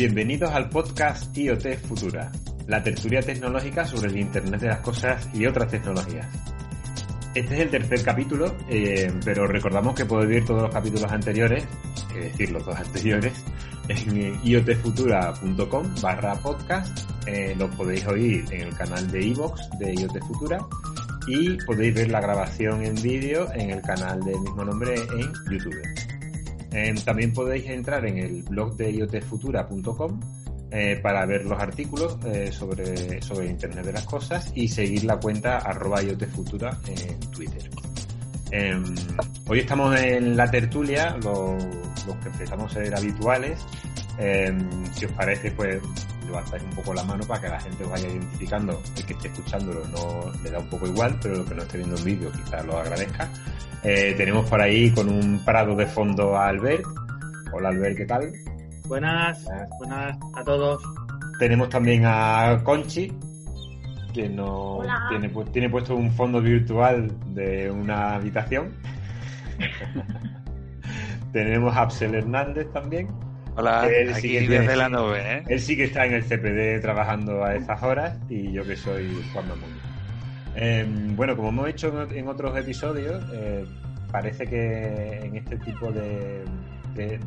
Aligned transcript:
Bienvenidos 0.00 0.50
al 0.52 0.70
podcast 0.70 1.36
IoT 1.36 1.76
Futura, 1.86 2.32
la 2.66 2.82
tertulia 2.82 3.20
tecnológica 3.20 3.84
sobre 3.84 4.08
el 4.08 4.16
Internet 4.16 4.58
de 4.58 4.68
las 4.68 4.80
Cosas 4.80 5.28
y 5.34 5.44
otras 5.44 5.70
tecnologías. 5.70 6.26
Este 7.34 7.54
es 7.54 7.60
el 7.60 7.68
tercer 7.68 8.02
capítulo, 8.02 8.56
eh, 8.70 9.12
pero 9.22 9.46
recordamos 9.46 9.94
que 9.94 10.06
podéis 10.06 10.30
ver 10.30 10.44
todos 10.46 10.62
los 10.62 10.72
capítulos 10.72 11.12
anteriores, 11.12 11.66
es 12.16 12.32
decir, 12.32 12.50
los 12.50 12.64
dos 12.64 12.76
anteriores, 12.76 13.44
en 13.88 14.42
iotfutura.com 14.42 15.94
barra 16.00 16.34
podcast. 16.36 17.10
Eh, 17.26 17.54
los 17.58 17.68
podéis 17.76 18.06
oír 18.06 18.42
en 18.52 18.68
el 18.68 18.74
canal 18.74 19.06
de 19.10 19.22
iVoox 19.22 19.68
de 19.80 19.92
IoT 19.96 20.18
Futura 20.26 20.66
y 21.26 21.58
podéis 21.66 21.94
ver 21.94 22.10
la 22.10 22.22
grabación 22.22 22.86
en 22.86 22.94
vídeo 23.02 23.52
en 23.52 23.68
el 23.68 23.82
canal 23.82 24.18
del 24.20 24.40
mismo 24.40 24.64
nombre 24.64 24.94
en 24.94 25.30
YouTube. 25.50 26.09
También 27.04 27.32
podéis 27.32 27.66
entrar 27.66 28.06
en 28.06 28.18
el 28.18 28.42
blog 28.44 28.76
de 28.76 28.92
iotfutura.com 28.92 30.20
eh, 30.72 31.00
para 31.02 31.26
ver 31.26 31.44
los 31.46 31.60
artículos 31.60 32.16
eh, 32.24 32.52
sobre, 32.52 33.20
sobre 33.20 33.48
Internet 33.48 33.84
de 33.84 33.92
las 33.92 34.04
Cosas 34.04 34.52
y 34.54 34.68
seguir 34.68 35.02
la 35.02 35.18
cuenta 35.18 35.58
arroba 35.58 36.00
iotfutura 36.00 36.78
en 36.86 37.18
Twitter. 37.30 37.68
Em, 38.52 38.84
hoy 39.48 39.58
estamos 39.58 39.98
en 39.98 40.36
la 40.36 40.48
tertulia, 40.48 41.16
los, 41.24 41.60
que 42.22 42.28
empezamos 42.28 42.70
a 42.70 42.84
ser 42.84 42.96
habituales. 42.96 43.58
Em, 44.18 44.86
si 44.92 45.06
os 45.06 45.12
parece, 45.12 45.50
pues 45.50 45.82
levantáis 46.24 46.62
un 46.62 46.70
poco 46.70 46.94
la 46.94 47.02
mano 47.02 47.24
para 47.24 47.40
que 47.40 47.48
la 47.48 47.60
gente 47.60 47.82
os 47.82 47.90
vaya 47.90 48.08
identificando. 48.08 48.80
El 48.96 49.06
que 49.06 49.12
esté 49.14 49.26
escuchándolo 49.26 49.84
no 49.88 50.32
le 50.44 50.50
da 50.52 50.60
un 50.60 50.68
poco 50.68 50.86
igual, 50.86 51.18
pero 51.20 51.34
lo 51.34 51.44
que 51.44 51.54
no 51.56 51.62
esté 51.62 51.78
viendo 51.78 51.96
en 51.96 52.04
vídeo 52.04 52.30
quizás 52.30 52.64
lo 52.64 52.78
agradezca. 52.78 53.28
Eh, 53.82 54.14
tenemos 54.16 54.48
por 54.48 54.60
ahí 54.60 54.90
con 54.90 55.08
un 55.08 55.42
prado 55.44 55.74
de 55.74 55.86
fondo 55.86 56.36
a 56.36 56.48
Albert. 56.48 56.84
Hola 57.52 57.70
Albert, 57.70 57.96
¿qué 57.96 58.04
tal? 58.06 58.30
Buenas, 58.86 59.46
buenas 59.78 60.16
a 60.36 60.44
todos. 60.44 60.82
Tenemos 61.38 61.68
también 61.70 62.02
a 62.04 62.60
Conchi, 62.62 63.10
que 64.12 64.28
no 64.28 64.80
tiene, 65.08 65.28
tiene 65.52 65.70
puesto 65.70 65.94
un 65.96 66.12
fondo 66.12 66.40
virtual 66.42 67.10
de 67.34 67.70
una 67.70 68.14
habitación. 68.14 68.74
Tenemos 71.32 71.74
a 71.76 71.82
Absel 71.82 72.14
Hernández 72.16 72.70
también. 72.72 73.08
Hola, 73.56 73.88
Él 73.88 74.10
aquí 74.12 74.20
sí 74.20 74.28
que 74.34 74.40
desde 74.40 74.58
tiene- 74.58 74.76
la 74.76 74.88
nube, 74.88 75.18
¿eh? 75.38 75.42
Él 75.48 75.60
sí 75.60 75.76
que 75.76 75.84
está 75.84 76.04
en 76.06 76.14
el 76.14 76.22
CPD 76.24 76.80
trabajando 76.80 77.44
a 77.44 77.54
esas 77.54 77.82
horas 77.82 78.18
y 78.28 78.52
yo 78.52 78.64
que 78.64 78.76
soy 78.76 79.08
Juan 79.32 79.48
Mamón. 79.48 79.89
Eh, 80.56 80.84
bueno, 81.16 81.36
como 81.36 81.48
hemos 81.50 81.68
hecho 81.68 81.88
en- 82.10 82.28
otros 82.28 82.56
episodios, 82.56 83.22
eh, 83.32 83.64
parece 84.10 84.46
que 84.46 85.18
en 85.22 85.36
este 85.36 85.56
tipo 85.58 85.90
de, 85.92 86.44
de- 86.94 87.18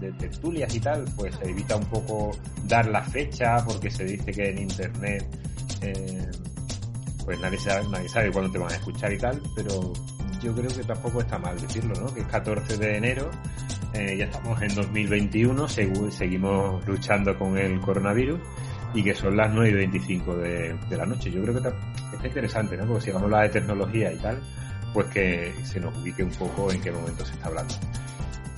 y 0.74 0.80
tal, 0.80 1.06
pues 1.16 1.36
se 1.36 1.50
evita 1.50 1.76
un 1.78 1.86
poco 1.86 2.32
dar 2.66 2.88
la 2.88 3.02
fecha 3.04 3.64
porque 3.66 3.90
se 3.90 4.04
dice 4.04 4.32
que 4.32 4.50
en 4.50 4.60
internet 4.60 5.26
eh, 5.82 6.28
pues 7.26 7.40
nadie 7.40 7.58
sabe, 7.58 7.88
nadie 7.90 8.10
sabe 8.10 8.32
cuándo 8.32 8.52
te 8.52 8.58
van 8.60 8.72
a 8.72 8.76
escuchar 8.76 9.14
y 9.14 9.18
tal, 9.18 9.42
pero 9.56 9.94
yo 10.42 10.54
creo 10.54 10.68
que 10.70 10.84
tampoco 10.84 11.22
está 11.22 11.40
mal 11.40 11.58
decirlo, 11.60 11.94
¿no? 11.96 12.14
Que 12.14 12.20
es 12.22 12.28
14 12.28 12.78
de 12.78 12.98
enero, 12.98 13.32
eh, 13.94 14.18
ya 14.18 14.26
estamos 14.26 14.62
en 14.62 14.76
2021, 14.76 15.68
segu- 15.70 16.12
seguimos 16.12 16.86
luchando 16.86 17.38
con 17.40 17.58
el 17.58 17.80
coronavirus 17.80 18.40
y 18.94 19.04
que 19.04 19.16
son 19.16 19.36
las 19.36 19.52
9 19.54 19.70
y 19.70 19.74
25 19.74 20.36
de, 20.36 20.76
de 20.90 20.98
la 20.98 21.06
noche. 21.06 21.32
Yo 21.32 21.42
creo 21.42 21.62
que 21.62 21.70
está 22.16 22.28
interesante, 22.28 22.78
¿no? 22.78 22.86
Porque 22.86 23.06
si 23.06 23.12
vamos 23.12 23.24
a 23.24 23.26
hablar 23.26 23.44
de 23.44 23.60
tecnología 23.60 24.12
y 24.12 24.18
tal, 24.18 24.40
pues 24.94 25.08
que 25.08 25.54
se 25.64 25.80
nos 25.80 25.98
ubique 25.98 26.24
un 26.24 26.32
poco 26.32 26.72
en 26.72 26.82
qué 26.82 26.92
momento 26.92 27.26
se 27.26 27.34
está 27.34 27.48
hablando. 27.48 27.74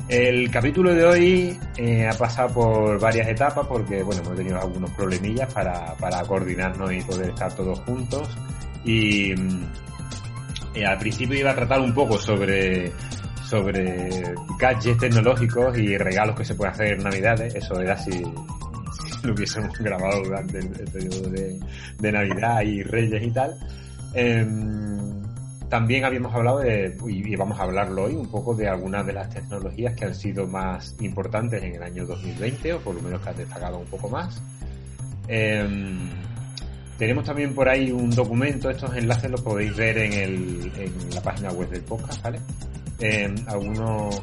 El 0.08 0.52
capítulo 0.52 0.94
de 0.94 1.04
hoy 1.04 1.60
eh, 1.78 2.08
ha 2.08 2.16
pasado 2.16 2.54
por 2.54 3.00
varias 3.00 3.28
etapas 3.28 3.66
porque, 3.66 4.04
bueno, 4.04 4.22
hemos 4.22 4.36
tenido 4.36 4.60
algunos 4.60 4.92
problemillas 4.92 5.52
para, 5.52 5.96
para 5.96 6.22
coordinarnos 6.22 6.94
y 6.94 7.02
poder 7.02 7.30
estar 7.30 7.52
todos 7.56 7.80
juntos. 7.80 8.30
Y 8.84 9.34
mm, 9.34 9.64
eh, 10.76 10.86
al 10.86 11.00
principio 11.00 11.40
iba 11.40 11.52
a 11.52 11.56
tratar 11.56 11.80
un 11.80 11.92
poco 11.92 12.20
sobre, 12.20 12.92
sobre 13.50 14.36
gadgets 14.60 15.00
tecnológicos 15.00 15.76
y 15.80 15.98
regalos 15.98 16.36
que 16.36 16.46
se 16.46 16.54
pueden 16.54 16.74
hacer 16.74 16.94
en 16.94 17.04
Navidades. 17.04 17.56
Eso 17.56 17.82
era 17.82 17.98
si 17.98 18.24
lo 19.26 19.34
hubiésemos 19.34 19.78
grabado 19.80 20.24
durante 20.24 20.60
el, 20.60 20.70
periodo 20.70 21.30
de, 21.30 22.12
Navidad 22.12 22.62
y 22.62 22.84
Reyes 22.84 23.24
y 23.24 23.32
tal. 23.32 23.58
Em, 24.14 25.24
también 25.70 26.06
habíamos 26.06 26.34
hablado 26.34 26.60
de, 26.60 26.96
y 27.08 27.36
vamos 27.36 27.60
a 27.60 27.64
hablarlo 27.64 28.04
hoy, 28.04 28.14
un 28.14 28.30
poco 28.30 28.56
de 28.56 28.68
algunas 28.68 29.06
de 29.06 29.14
las 29.14 29.30
tecnologías 29.30 29.94
que 29.96 30.06
han 30.06 30.16
sido 30.16 30.48
más 30.48 30.96
importantes 31.02 31.62
en 31.64 31.76
el 31.76 31.84
año 31.84 32.06
2020, 32.06 32.74
o 32.74 32.80
por 32.80 32.96
lo 32.96 33.02
menos 33.02 33.22
que 33.22 33.30
han 33.30 33.38
destacado 33.38 33.80
un 33.80 33.88
poco 33.88 34.10
más. 34.10 34.42
Em, 35.28 36.10
tenemos 36.98 37.26
también 37.26 37.54
por 37.54 37.68
ahí 37.68 37.92
un 37.92 38.10
documento, 38.10 38.70
estos 38.70 38.96
enlaces 38.96 39.30
los 39.30 39.42
podéis 39.42 39.76
ver 39.76 39.98
en, 39.98 40.72
la 41.14 41.22
página 41.22 41.52
web 41.52 41.70
del 41.70 41.82
podcast, 41.82 42.24
¿vale? 42.24 42.40
Em, 43.00 43.36
algunos 43.48 44.22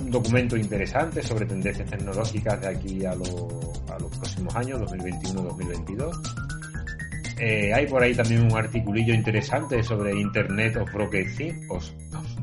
un 0.00 0.10
documento 0.10 0.56
interesante 0.56 1.22
sobre 1.22 1.46
tendencias 1.46 1.90
tecnológicas 1.90 2.60
de 2.60 2.68
aquí 2.68 3.04
a, 3.04 3.14
lo- 3.14 3.67
los 3.98 4.10
próximos 4.16 4.54
años, 4.56 4.80
2021-2022. 4.80 6.48
Eh, 7.40 7.72
hay 7.72 7.86
por 7.86 8.02
ahí 8.02 8.14
también 8.14 8.42
un 8.42 8.56
articulillo 8.56 9.14
interesante 9.14 9.82
sobre 9.82 10.18
Internet 10.18 10.76
of 10.76 10.92
Broken 10.92 11.36
Things, 11.36 11.94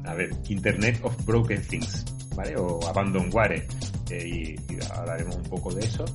a 0.05 0.13
ver, 0.13 0.29
Internet 0.47 0.99
of 1.03 1.25
Broken 1.25 1.61
Things, 1.61 2.05
¿vale? 2.35 2.55
O 2.55 2.79
Abandonware, 2.87 3.67
eh, 4.09 4.27
y, 4.27 4.73
y 4.73 4.79
hablaremos 4.93 5.35
un 5.35 5.43
poco 5.43 5.73
de 5.73 5.85
eso. 5.85 6.05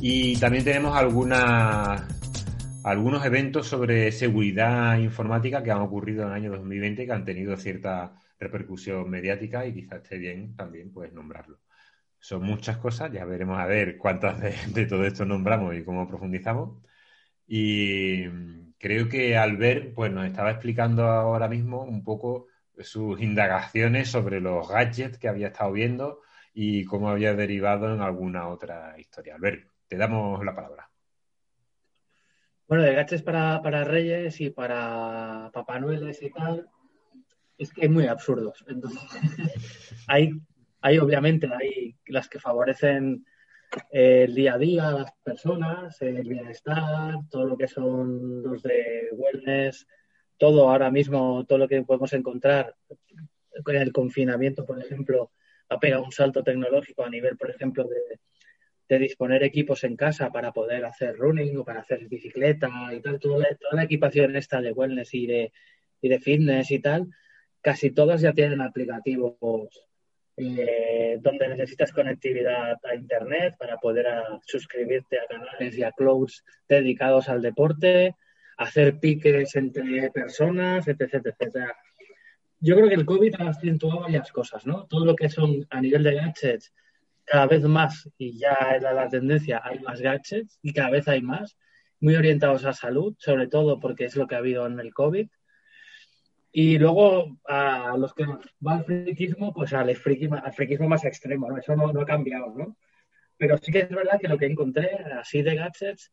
Y 0.00 0.36
también 0.36 0.64
tenemos 0.64 0.96
algunas, 0.96 2.02
algunos 2.84 3.24
eventos 3.24 3.66
sobre 3.66 4.12
seguridad 4.12 4.98
informática 4.98 5.62
que 5.62 5.70
han 5.70 5.80
ocurrido 5.80 6.22
en 6.22 6.28
el 6.28 6.34
año 6.34 6.50
2020 6.52 7.06
que 7.06 7.12
han 7.12 7.24
tenido 7.24 7.56
cierta 7.56 8.12
repercusión 8.38 9.10
mediática 9.10 9.66
y 9.66 9.74
quizás 9.74 10.02
esté 10.02 10.18
bien 10.18 10.54
también 10.54 10.92
pues 10.92 11.12
nombrarlo. 11.12 11.58
Son 12.20 12.42
muchas 12.42 12.78
cosas, 12.78 13.12
ya 13.12 13.24
veremos 13.24 13.58
a 13.58 13.66
ver 13.66 13.96
cuántas 13.96 14.40
de, 14.40 14.86
todo 14.86 15.04
esto 15.04 15.24
nombramos 15.24 15.74
y 15.76 15.84
cómo 15.84 16.08
profundizamos. 16.08 16.82
Y 17.46 18.24
creo 18.78 19.08
que 19.08 19.36
Albert 19.36 19.94
pues, 19.94 20.12
nos 20.12 20.26
estaba 20.26 20.50
explicando 20.50 21.04
ahora 21.04 21.48
mismo 21.48 21.82
un 21.82 22.04
poco 22.04 22.46
sus 22.78 23.20
indagaciones 23.20 24.08
sobre 24.10 24.40
los 24.40 24.68
gadgets 24.68 25.18
que 25.18 25.28
había 25.28 25.48
estado 25.48 25.72
viendo 25.72 26.20
y 26.52 26.84
cómo 26.84 27.08
había 27.08 27.34
derivado 27.34 27.94
en 27.94 28.00
alguna 28.00 28.48
otra 28.48 28.98
historia. 28.98 29.36
Albert, 29.36 29.70
te 29.86 29.96
damos 29.96 30.44
la 30.44 30.54
palabra. 30.54 30.90
Bueno, 32.66 32.84
de 32.84 32.94
gadgets 32.94 33.22
para, 33.22 33.62
para 33.62 33.84
Reyes 33.84 34.40
y 34.40 34.50
para 34.50 35.50
Papá 35.52 35.80
Noeles 35.80 36.22
y 36.22 36.30
tal, 36.30 36.68
es 37.56 37.72
que 37.72 37.86
es 37.86 37.90
muy 37.90 38.06
absurdos. 38.06 38.64
Entonces, 38.68 39.00
hay, 40.06 40.32
hay 40.80 40.98
obviamente 40.98 41.48
hay 41.52 41.96
las 42.06 42.28
que 42.28 42.38
favorecen 42.38 43.24
eh, 43.90 44.24
el 44.24 44.34
día 44.34 44.54
a 44.54 44.58
día 44.58 44.90
las 44.92 45.12
personas, 45.22 46.00
el 46.02 46.28
bienestar, 46.28 47.14
todo 47.30 47.46
lo 47.46 47.56
que 47.56 47.68
son 47.68 48.42
los 48.42 48.62
de 48.62 49.08
wellness, 49.12 49.86
todo 50.36 50.68
ahora 50.70 50.90
mismo, 50.90 51.44
todo 51.46 51.58
lo 51.58 51.68
que 51.68 51.82
podemos 51.82 52.12
encontrar 52.12 52.74
con 53.64 53.76
el 53.76 53.92
confinamiento, 53.92 54.64
por 54.64 54.80
ejemplo, 54.80 55.32
ha 55.68 55.78
pegado 55.78 56.04
un 56.04 56.12
salto 56.12 56.42
tecnológico 56.42 57.04
a 57.04 57.10
nivel, 57.10 57.36
por 57.36 57.50
ejemplo, 57.50 57.84
de, 57.84 58.20
de 58.88 58.98
disponer 58.98 59.42
equipos 59.42 59.84
en 59.84 59.96
casa 59.96 60.30
para 60.30 60.52
poder 60.52 60.84
hacer 60.84 61.16
running 61.16 61.58
o 61.58 61.64
para 61.64 61.80
hacer 61.80 62.08
bicicleta 62.08 62.70
y 62.92 63.00
tal, 63.00 63.18
toda 63.18 63.38
la, 63.38 63.54
toda 63.56 63.74
la 63.74 63.84
equipación 63.84 64.36
esta 64.36 64.60
de 64.60 64.72
wellness 64.72 65.12
y 65.12 65.26
de, 65.26 65.52
y 66.00 66.08
de 66.08 66.20
fitness 66.20 66.70
y 66.70 66.78
tal, 66.78 67.08
casi 67.60 67.90
todas 67.90 68.20
ya 68.22 68.32
tienen 68.32 68.60
aplicativos 68.60 69.34
eh, 70.38 71.18
donde 71.20 71.48
necesitas 71.48 71.92
conectividad 71.92 72.78
a 72.84 72.94
internet 72.94 73.54
para 73.58 73.76
poder 73.78 74.06
a- 74.06 74.38
suscribirte 74.46 75.18
a 75.18 75.26
canales 75.26 75.76
y 75.76 75.82
a 75.82 75.92
clouds 75.92 76.44
dedicados 76.68 77.28
al 77.28 77.42
deporte, 77.42 78.14
hacer 78.56 78.98
piques 79.00 79.56
entre 79.56 80.10
personas, 80.10 80.86
etc, 80.86 81.20
etcétera. 81.24 81.76
Yo 82.60 82.74
creo 82.76 82.88
que 82.88 82.94
el 82.94 83.06
COVID 83.06 83.34
ha 83.40 83.48
acentuado 83.50 84.00
varias 84.00 84.30
cosas, 84.32 84.66
¿no? 84.66 84.86
Todo 84.86 85.04
lo 85.04 85.14
que 85.14 85.28
son 85.28 85.66
a 85.70 85.80
nivel 85.80 86.02
de 86.02 86.14
gadgets, 86.14 86.72
cada 87.24 87.46
vez 87.46 87.62
más, 87.64 88.08
y 88.16 88.38
ya 88.38 88.56
era 88.74 88.92
la 88.92 89.08
tendencia, 89.08 89.60
hay 89.62 89.78
más 89.80 90.00
gadgets 90.00 90.58
y 90.62 90.72
cada 90.72 90.90
vez 90.90 91.06
hay 91.08 91.20
más, 91.20 91.56
muy 92.00 92.14
orientados 92.16 92.64
a 92.64 92.72
salud, 92.72 93.14
sobre 93.18 93.48
todo 93.48 93.80
porque 93.80 94.04
es 94.04 94.16
lo 94.16 94.26
que 94.26 94.34
ha 94.34 94.38
habido 94.38 94.66
en 94.66 94.78
el 94.80 94.94
COVID. 94.94 95.28
Y 96.50 96.78
luego 96.78 97.38
a 97.46 97.94
los 97.98 98.14
que 98.14 98.24
va 98.24 98.76
al 98.76 98.84
friquismo, 98.84 99.52
pues 99.52 99.72
al, 99.72 99.88
friki- 99.96 100.42
al 100.42 100.52
friquismo 100.52 100.88
más 100.88 101.04
extremo. 101.04 101.56
Eso 101.56 101.76
no, 101.76 101.88
ha 101.88 102.06
cambiado, 102.06 102.54
¿no? 102.56 102.76
Pero 103.36 103.58
sí 103.58 103.70
que 103.70 103.80
es 103.80 103.90
verdad 103.90 104.18
que 104.20 104.28
lo 104.28 104.38
que 104.38 104.46
encontré 104.46 104.96
así 105.18 105.42
de 105.42 105.54
gadgets, 105.54 106.10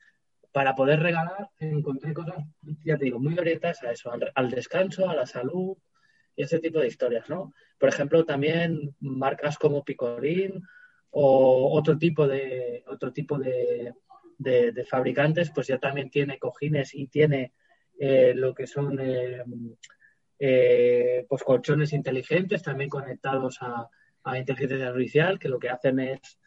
para 0.51 0.73
poder 0.73 1.01
regalar, 1.01 1.49
encontré 1.59 2.13
cosas, 2.13 2.37
ya 2.85 2.97
te 2.97 3.05
digo, 3.05 3.19
muy 3.19 3.37
orientadas 3.37 3.83
a 3.83 3.91
eso, 3.91 4.09
al, 4.35 4.49
descanso, 4.49 5.09
a 5.09 5.13
la 5.13 5.25
salud 5.25 5.75
y 6.33 6.43
ese 6.43 6.59
tipo 6.59 6.79
de 6.79 6.87
historias, 6.87 7.29
¿no? 7.29 7.53
Por 7.77 7.89
ejemplo, 7.89 8.23
también 8.23 8.95
marcas 9.01 9.57
como 9.57 9.83
Picorín 9.83 10.61
o 11.09 11.77
otro 11.77 11.97
tipo 11.97 12.25
de 12.25 12.83
otro 12.87 13.11
tipo 13.11 13.37
de, 13.37 13.93
fabricantes, 14.89 15.51
pues 15.53 15.67
ya 15.67 15.77
también 15.77 16.09
tiene 16.09 16.39
cojines 16.39 16.95
y 16.95 17.07
tiene 17.07 17.51
eh, 17.99 18.33
lo 18.33 18.53
que 18.53 18.65
son 18.65 18.97
eh, 19.01 19.43
eh, 20.39 21.25
pues 21.29 21.43
colchones 21.43 21.93
inteligentes 21.93 22.61
también 22.61 22.89
conectados 22.89 23.57
a, 23.61 23.87
a, 24.23 24.37
inteligencia 24.37 24.87
artificial, 24.87 25.39
que 25.39 25.49
lo 25.49 25.59
que 25.59 25.69
hacen 25.69 25.99
es, 25.99 26.39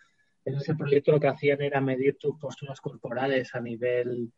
en 0.44 0.54
ese 0.56 0.74
proyecto 0.74 1.12
lo 1.12 1.20
que 1.20 1.28
hacían 1.28 1.60
era 1.62 1.80
medir 1.80 2.16
tus 2.18 2.38
posturas 2.38 2.80
corporales 2.80 3.54
a 3.54 3.60
nivel 3.60 4.32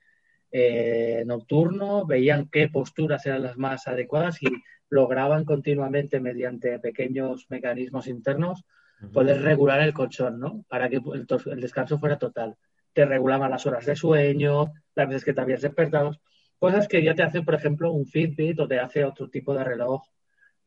nocturno, 1.26 2.05
veían 2.05 2.49
qué 2.50 2.69
posturas 2.69 3.25
eran 3.25 3.44
las 3.44 3.56
más 3.56 3.87
adecuadas 3.87 4.43
y 4.43 4.49
lograban 4.88 5.44
continuamente 5.44 6.19
mediante 6.19 6.81
pequeños 6.81 7.47
mecanismos 7.49 8.08
internos 8.08 8.64
poder 9.12 9.41
regular 9.43 9.81
el 9.81 9.94
colchón, 9.94 10.38
¿no? 10.38 10.64
Para 10.69 10.88
que 10.88 10.97
el, 10.97 11.61
descanso 11.61 11.99
fuera 11.99 12.19
total. 12.19 12.56
Te 12.93 13.06
regulaban 13.06 13.50
las 13.50 13.67
horas 13.67 13.87
de 13.87 13.97
sueño, 13.97 14.73
las 14.94 15.08
veces 15.08 15.25
que 15.25 15.32
te 15.32 15.41
habías 15.41 15.62
despertado, 15.62 16.20
cosas 16.60 16.86
que 16.86 17.02
ya 17.02 17.14
te 17.14 17.22
hace, 17.22 17.42
por 17.42 17.54
ejemplo, 17.54 17.90
un 17.90 18.06
Fitbit 18.06 18.60
o 18.60 18.68
te 18.68 18.78
hace 18.78 19.04
otro 19.04 19.28
tipo 19.28 19.54
de 19.54 19.64
reloj 19.64 20.02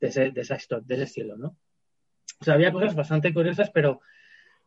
de 0.01 0.07
ese, 0.07 0.31
de 0.31 0.41
ese 0.41 1.03
estilo, 1.03 1.37
¿no? 1.37 1.55
O 2.41 2.43
sea, 2.43 2.55
había 2.55 2.73
cosas 2.73 2.95
bastante 2.95 3.33
curiosas, 3.33 3.69
pero 3.69 4.01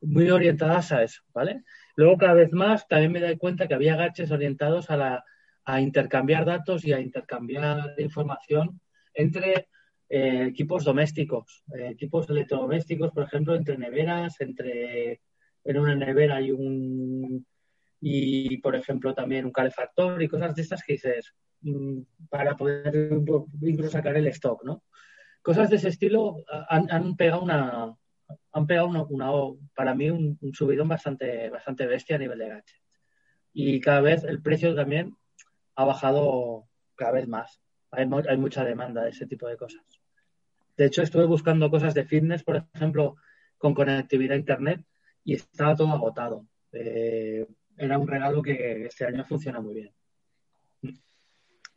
muy 0.01 0.31
orientadas 0.31 0.93
a 0.93 1.03
eso, 1.03 1.23
¿vale? 1.35 1.65
Luego, 1.97 2.17
cada 2.17 2.35
vez 2.35 2.53
más, 2.53 2.87
también 2.87 3.13
me 3.13 3.21
doy 3.21 3.37
cuenta 3.37 3.67
que 3.67 3.75
había 3.75 3.97
gaches 3.97 4.31
orientados 4.31 4.89
a, 4.89 4.97
la, 4.97 5.25
a 5.65 5.81
intercambiar 5.81 6.45
datos 6.45 6.85
y 6.85 6.93
a 6.93 7.01
intercambiar 7.01 7.95
información 7.99 8.81
entre 9.13 9.69
eh, 10.09 10.47
equipos 10.49 10.85
domésticos, 10.85 11.65
eh, 11.77 11.89
equipos 11.89 12.31
electrodomésticos, 12.31 13.11
por 13.11 13.25
ejemplo, 13.25 13.57
entre 13.57 13.77
neveras, 13.77 14.41
entre 14.41 15.23
en 15.65 15.79
una 15.79 15.97
nevera 15.97 16.37
hay 16.37 16.53
un 16.53 17.45
y 18.09 18.59
por 18.59 18.77
ejemplo 18.77 19.15
también 19.15 19.47
un 19.47 19.51
calefactor 19.51 20.23
y 20.23 20.29
cosas 20.29 20.55
de 20.55 20.63
estas 20.63 20.85
que 20.85 20.93
dices 20.93 21.35
mm, 21.63 22.03
para 22.29 22.57
poder 22.57 22.95
incluso 23.63 23.91
sacar 23.91 24.17
el 24.17 24.29
stock, 24.29 24.63
¿no? 24.63 24.85
Cosas 25.43 25.71
de 25.71 25.77
ese 25.77 25.89
estilo 25.89 26.37
han, 26.69 27.17
pegado 27.17 27.43
una 27.43 27.93
han 28.53 28.67
pegado 28.69 28.89
una, 29.09 29.33
para 29.75 29.95
mí 29.97 30.11
un, 30.11 30.39
subidón 30.53 30.87
bastante 30.87 31.51
bastante 31.51 31.87
bestia 31.87 32.15
a 32.15 32.21
nivel 32.21 32.39
de 32.39 32.49
gadget 32.49 32.81
y 33.53 33.81
cada 33.81 34.01
vez 34.01 34.23
el 34.23 34.41
precio 34.41 34.73
también 34.77 35.17
ha 35.75 35.85
bajado 35.85 36.69
cada 36.95 37.11
vez 37.11 37.27
más 37.27 37.61
hay, 37.91 38.09
hay 38.29 38.37
mucha 38.37 38.65
demanda 38.65 39.03
de 39.03 39.11
ese 39.11 39.27
tipo 39.27 39.49
de 39.49 39.57
cosas. 39.57 39.83
De 40.77 40.85
hecho, 40.85 41.03
estuve 41.03 41.25
buscando 41.25 41.71
cosas 41.71 41.95
de 41.95 42.05
fitness, 42.05 42.45
por 42.45 42.69
ejemplo, 42.75 43.17
con 43.57 43.75
conectividad 43.75 44.35
a 44.35 44.39
Internet 44.39 44.85
y 45.25 45.35
estaba 45.35 45.75
todo 45.75 45.91
agotado. 45.91 46.47
Eh, 46.73 47.47
era 47.77 47.99
un 47.99 48.07
regalo 48.07 48.43
que 48.43 48.87
este 48.87 49.07
año 49.07 49.25
funciona 49.25 49.61
muy 49.61 49.75
bien. 49.75 49.93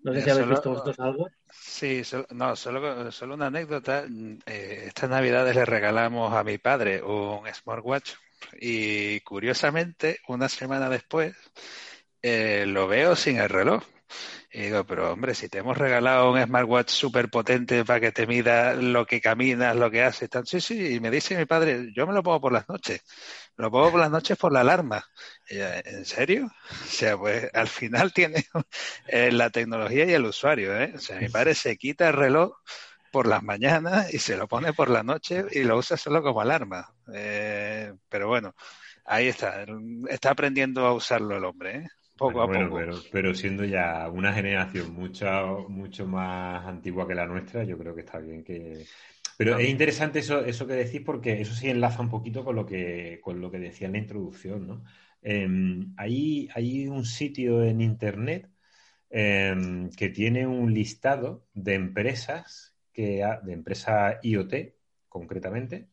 No 0.01 0.13
sé 0.13 0.21
si 0.21 0.29
habéis 0.29 0.47
visto 0.47 0.69
vosotros 0.69 0.99
algo. 0.99 1.29
Sí, 1.51 2.03
solo, 2.03 2.25
no, 2.31 2.55
solo, 2.55 3.11
solo 3.11 3.35
una 3.35 3.47
anécdota. 3.47 4.05
Eh, 4.45 4.83
estas 4.87 5.09
navidades 5.09 5.55
le 5.55 5.65
regalamos 5.65 6.33
a 6.33 6.43
mi 6.43 6.57
padre 6.57 7.03
un 7.03 7.45
smartwatch 7.53 8.13
y 8.59 9.19
curiosamente, 9.21 10.19
una 10.27 10.47
semana 10.47 10.89
después, 10.89 11.35
eh, 12.21 12.65
lo 12.65 12.87
veo 12.87 13.15
sin 13.15 13.39
el 13.39 13.49
reloj. 13.49 13.83
Y 14.51 14.63
digo, 14.63 14.83
pero 14.85 15.13
hombre, 15.13 15.35
si 15.35 15.49
te 15.49 15.59
hemos 15.59 15.77
regalado 15.77 16.31
un 16.31 16.41
smartwatch 16.41 16.89
súper 16.89 17.29
potente 17.29 17.85
para 17.85 17.99
que 17.99 18.11
te 18.11 18.25
mida 18.25 18.73
lo 18.73 19.05
que 19.05 19.21
caminas, 19.21 19.75
lo 19.75 19.91
que 19.91 20.01
haces, 20.01 20.29
tan... 20.29 20.45
sí, 20.45 20.59
sí, 20.59 20.95
y 20.95 20.99
me 20.99 21.11
dice 21.11 21.37
mi 21.37 21.45
padre, 21.45 21.91
yo 21.93 22.07
me 22.07 22.13
lo 22.13 22.23
pongo 22.23 22.41
por 22.41 22.53
las 22.53 22.67
noches, 22.67 23.03
lo 23.59 23.69
pongo 23.69 23.91
por 23.91 23.99
las 23.99 24.09
noches 24.09 24.37
por 24.37 24.53
la 24.53 24.61
alarma. 24.61 25.05
¿En 25.49 26.05
serio? 26.05 26.45
O 26.45 26.87
sea, 26.87 27.17
pues 27.17 27.49
al 27.53 27.67
final 27.67 28.13
tiene 28.13 28.45
eh, 29.07 29.31
la 29.33 29.49
tecnología 29.49 30.05
y 30.05 30.13
el 30.13 30.25
usuario, 30.25 30.79
¿eh? 30.79 30.93
O 30.95 30.99
sea, 30.99 31.19
mi 31.19 31.27
padre 31.27 31.53
se 31.53 31.75
quita 31.77 32.07
el 32.07 32.13
reloj 32.13 32.53
por 33.11 33.27
las 33.27 33.43
mañanas 33.43 34.13
y 34.13 34.19
se 34.19 34.37
lo 34.37 34.47
pone 34.47 34.71
por 34.71 34.89
la 34.89 35.03
noche 35.03 35.43
y 35.51 35.63
lo 35.63 35.77
usa 35.77 35.97
solo 35.97 36.23
como 36.23 36.39
alarma. 36.39 36.93
Eh, 37.13 37.91
pero 38.07 38.29
bueno, 38.29 38.55
ahí 39.03 39.27
está, 39.27 39.65
está 40.07 40.31
aprendiendo 40.31 40.85
a 40.85 40.93
usarlo 40.93 41.35
el 41.35 41.43
hombre, 41.43 41.75
¿eh? 41.79 41.87
poco 42.17 42.41
a 42.41 42.47
poco. 42.47 42.75
Pero, 42.75 42.95
pero, 43.11 43.35
siendo 43.35 43.65
ya 43.65 44.07
una 44.09 44.31
generación 44.31 44.93
mucho, 44.93 45.65
mucho 45.67 46.05
más 46.07 46.65
antigua 46.65 47.05
que 47.05 47.15
la 47.15 47.25
nuestra, 47.25 47.65
yo 47.65 47.77
creo 47.77 47.93
que 47.93 48.01
está 48.01 48.19
bien 48.19 48.43
que. 48.43 48.85
Pero 49.39 49.57
es 49.57 49.69
interesante 49.69 50.19
eso, 50.19 50.43
eso 50.43 50.67
que 50.67 50.73
decís 50.73 50.99
porque 50.99 51.39
eso 51.39 51.55
sí 51.55 51.69
enlaza 51.69 52.01
un 52.01 52.09
poquito 52.09 52.43
con 52.43 52.57
lo 52.57 52.65
que, 52.65 53.21
con 53.23 53.39
lo 53.39 53.49
que 53.49 53.57
decía 53.57 53.87
en 53.87 53.93
la 53.93 53.99
introducción, 53.99 54.67
¿no? 54.67 54.83
Em, 55.21 55.93
hay, 55.95 56.49
hay 56.53 56.89
un 56.89 57.05
sitio 57.05 57.63
en 57.63 57.79
internet 57.79 58.49
em, 59.09 59.89
que 59.91 60.09
tiene 60.09 60.45
un 60.45 60.73
listado 60.73 61.47
de 61.53 61.75
empresas 61.75 62.75
que 62.91 63.25
de 63.43 63.53
empresas 63.53 64.17
IoT 64.23 64.75
concretamente 65.07 65.87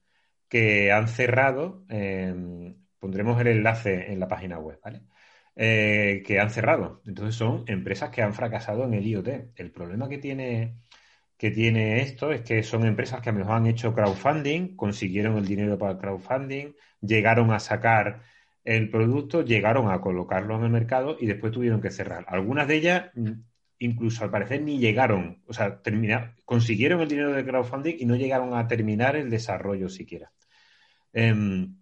que 0.49 0.91
han 0.91 1.07
cerrado 1.07 1.85
em, 1.89 2.75
pondremos 2.99 3.41
el 3.41 3.47
enlace 3.47 4.13
en 4.13 4.19
la 4.19 4.27
página 4.27 4.59
web, 4.59 4.81
¿vale? 4.83 5.03
Eh, 5.55 6.25
que 6.27 6.41
han 6.41 6.51
cerrado. 6.51 7.01
Entonces 7.07 7.37
son 7.37 7.63
empresas 7.69 8.11
que 8.11 8.23
han 8.23 8.35
fracasado 8.35 8.85
en 8.87 8.95
el 8.95 9.07
IoT. 9.07 9.53
El 9.55 9.71
problema 9.71 10.09
que 10.09 10.19
tiene, 10.19 10.81
que 11.37 11.51
tiene 11.51 12.01
esto 12.01 12.33
es 12.33 12.43
que 12.43 12.63
son 12.63 12.87
empresas 12.87 13.21
que 13.21 13.29
a 13.29 13.33
lo 13.33 13.41
mejor 13.41 13.57
han 13.57 13.67
hecho 13.67 13.95
crowdfunding, 13.95 14.77
consiguieron 14.77 15.37
el 15.37 15.47
dinero 15.47 15.79
para 15.79 15.93
el 15.93 15.99
crowdfunding, 15.99 16.73
llegaron 17.01 17.53
a 17.53 17.61
sacar 17.61 18.23
el 18.65 18.91
producto, 18.91 19.43
llegaron 19.43 19.91
a 19.91 20.01
colocarlo 20.01 20.57
en 20.57 20.65
el 20.65 20.71
mercado 20.71 21.17
y 21.21 21.27
después 21.27 21.53
tuvieron 21.53 21.81
que 21.81 21.91
cerrar. 21.91 22.25
Algunas 22.29 22.67
de 22.67 22.77
ellas 22.77 23.11
mm, 23.15 23.33
incluso 23.79 24.25
al 24.25 24.31
parecer 24.31 24.63
ni 24.63 24.79
llegaron, 24.79 25.43
o 25.47 25.53
sea, 25.53 25.81
consiguieron 26.45 27.01
el 27.01 27.09
dinero 27.09 27.33
del 27.33 27.45
crowdfunding 27.45 27.97
y 27.99 28.07
no 28.07 28.17
llegaron 28.17 28.55
a 28.55 28.67
terminar 28.67 29.17
el 29.17 29.31
desarrollo 29.31 29.89
siquiera. 29.89 30.33
Em, 31.13 31.77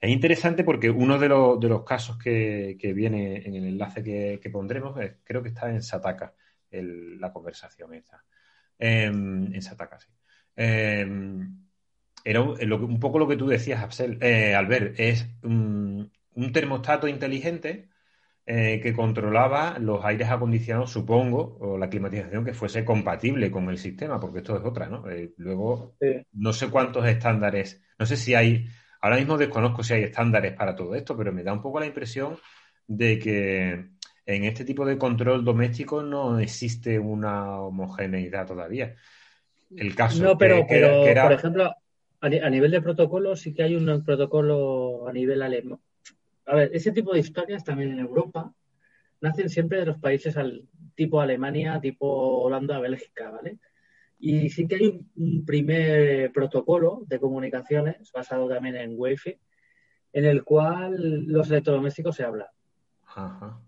es 0.00 0.10
interesante 0.10 0.64
porque 0.64 0.90
uno 0.90 1.18
de, 1.18 1.28
los 1.28 1.84
casos 1.84 2.18
que, 2.18 2.76
viene 2.94 3.36
en 3.46 3.54
el 3.54 3.64
enlace 3.66 4.02
que, 4.02 4.50
pondremos, 4.50 4.98
creo 5.22 5.42
que 5.42 5.50
está 5.50 5.70
en 5.70 5.82
Sataka, 5.82 6.34
la 6.70 7.32
conversación 7.32 7.94
esa. 7.94 8.24
Em, 8.78 9.54
en 9.54 9.62
Sataka, 9.62 9.98
sí. 10.00 10.08
Em, 10.56 11.58
era 12.24 12.40
un, 12.40 13.00
poco 13.00 13.18
lo 13.18 13.26
que 13.26 13.36
tú 13.36 13.48
decías, 13.48 13.82
Absel, 13.82 14.18
eh, 14.20 14.54
Albert, 14.54 14.98
es 14.98 15.28
un, 15.42 16.10
termostato 16.52 17.08
inteligente 17.08 17.88
eh, 18.46 18.80
que 18.82 18.92
controlaba 18.92 19.78
los 19.78 20.04
aires 20.04 20.28
acondicionados, 20.30 20.90
supongo, 20.90 21.58
o 21.60 21.78
la 21.78 21.90
climatización 21.90 22.44
que 22.44 22.54
fuese 22.54 22.84
compatible 22.84 23.50
con 23.50 23.68
el 23.70 23.78
sistema, 23.78 24.20
porque 24.20 24.38
esto 24.38 24.56
es 24.56 24.64
otra, 24.64 24.88
¿no? 24.88 25.08
Eh, 25.10 25.32
luego, 25.38 25.96
no 26.32 26.52
sé 26.52 26.68
cuántos 26.70 27.06
estándares, 27.06 27.82
no 27.98 28.06
sé 28.06 28.16
si 28.16 28.34
hay 28.34 28.68
Ahora 29.02 29.16
mismo 29.16 29.36
desconozco 29.36 29.82
si 29.82 29.94
hay 29.94 30.04
estándares 30.04 30.54
para 30.54 30.76
todo 30.76 30.94
esto, 30.94 31.16
pero 31.16 31.32
me 31.32 31.42
da 31.42 31.52
un 31.52 31.60
poco 31.60 31.80
la 31.80 31.86
impresión 31.86 32.38
de 32.86 33.18
que 33.18 33.88
en 34.26 34.44
este 34.44 34.64
tipo 34.64 34.84
de 34.86 34.98
control 34.98 35.44
doméstico 35.44 36.02
no 36.02 36.38
existe 36.38 36.98
una 36.98 37.60
homogeneidad 37.60 38.46
todavía. 38.46 38.94
El 39.74 39.94
caso 39.94 40.22
no, 40.22 40.38
pero, 40.38 40.66
por 40.66 41.32
ejemplo, 41.32 41.74
a, 42.20 42.28
nivel 42.28 42.70
de 42.70 42.82
protocolo 42.82 43.34
sí 43.36 43.54
que 43.54 43.62
hay 43.62 43.74
un 43.74 44.04
protocolo 44.04 45.08
a 45.08 45.12
nivel 45.12 45.42
alemán. 45.42 45.80
A 46.46 46.56
ver, 46.56 46.70
ese 46.72 46.92
tipo 46.92 47.12
de 47.12 47.20
historias 47.20 47.64
también 47.64 47.92
en 47.92 47.98
Europa 48.00 48.52
nacen 49.20 49.48
siempre 49.48 49.78
de 49.78 49.86
los 49.86 49.98
países 49.98 50.36
al, 50.36 50.66
tipo 50.94 51.20
Alemania, 51.20 51.80
tipo 51.80 52.06
Holanda, 52.42 52.78
Bélgica, 52.78 53.30
¿vale? 53.30 53.58
Y 54.18 54.50
sí 54.50 54.68
que 54.68 54.76
hay 54.76 55.06
un, 55.16 55.44
primer 55.44 56.30
protocolo 56.32 57.02
de 57.06 57.18
comunicaciones 57.18 58.10
basado 58.12 58.48
también 58.48 58.76
en 58.76 58.94
Wi-Fi, 58.96 59.38
en 60.12 60.24
el 60.24 60.44
cual 60.44 61.24
los 61.26 61.50
electrodomésticos 61.50 62.16
se 62.16 62.24
hablan. 62.24 62.46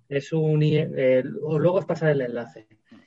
Es 0.09 0.33
un 0.33 0.63
eh, 0.63 1.23
luego 1.25 1.79
os 1.79 1.87
pasaré 1.87 2.13
el 2.13 2.23
enlace. 2.23 2.67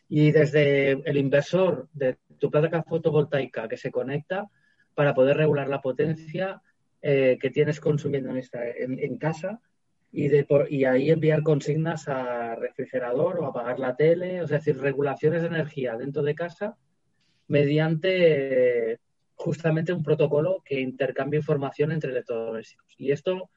Y 0.09 0.31
desde 0.31 0.91
el 0.91 1.17
inversor 1.17 1.89
de 1.93 2.17
tu 2.37 2.49
placa 2.49 2.83
fotovoltaica 2.83 3.67
que 3.67 3.77
se 3.77 3.91
conecta 3.91 4.47
para 4.93 5.13
poder 5.13 5.37
regular 5.37 5.67
la 5.67 5.81
potencia 5.81 6.61
eh, 7.01 7.37
que 7.39 7.49
tienes 7.49 7.79
consumiendo 7.79 8.29
en, 8.29 8.37
esta, 8.37 8.67
en, 8.67 9.17
casa 9.17 9.59
y, 10.11 10.27
de 10.29 10.47
y 10.69 10.85
ahí 10.85 11.11
enviar 11.11 11.43
consignas 11.43 12.07
a 12.07 12.55
refrigerador 12.55 13.39
o 13.39 13.45
apagar 13.45 13.79
la 13.79 13.95
tele, 13.95 14.39
es 14.39 14.49
decir, 14.49 14.79
regulaciones 14.79 15.41
de 15.41 15.49
energía 15.49 15.95
dentro 15.97 16.23
de 16.23 16.35
casa 16.35 16.77
mediante 17.47 18.99
justamente 19.35 19.93
un 19.93 20.03
protocolo 20.03 20.61
que 20.65 20.79
intercambia 20.79 21.37
información 21.37 21.91
entre 21.91 22.11
electrodomésticos. 22.11 22.95
Y 22.97 23.11
esto 23.11 23.49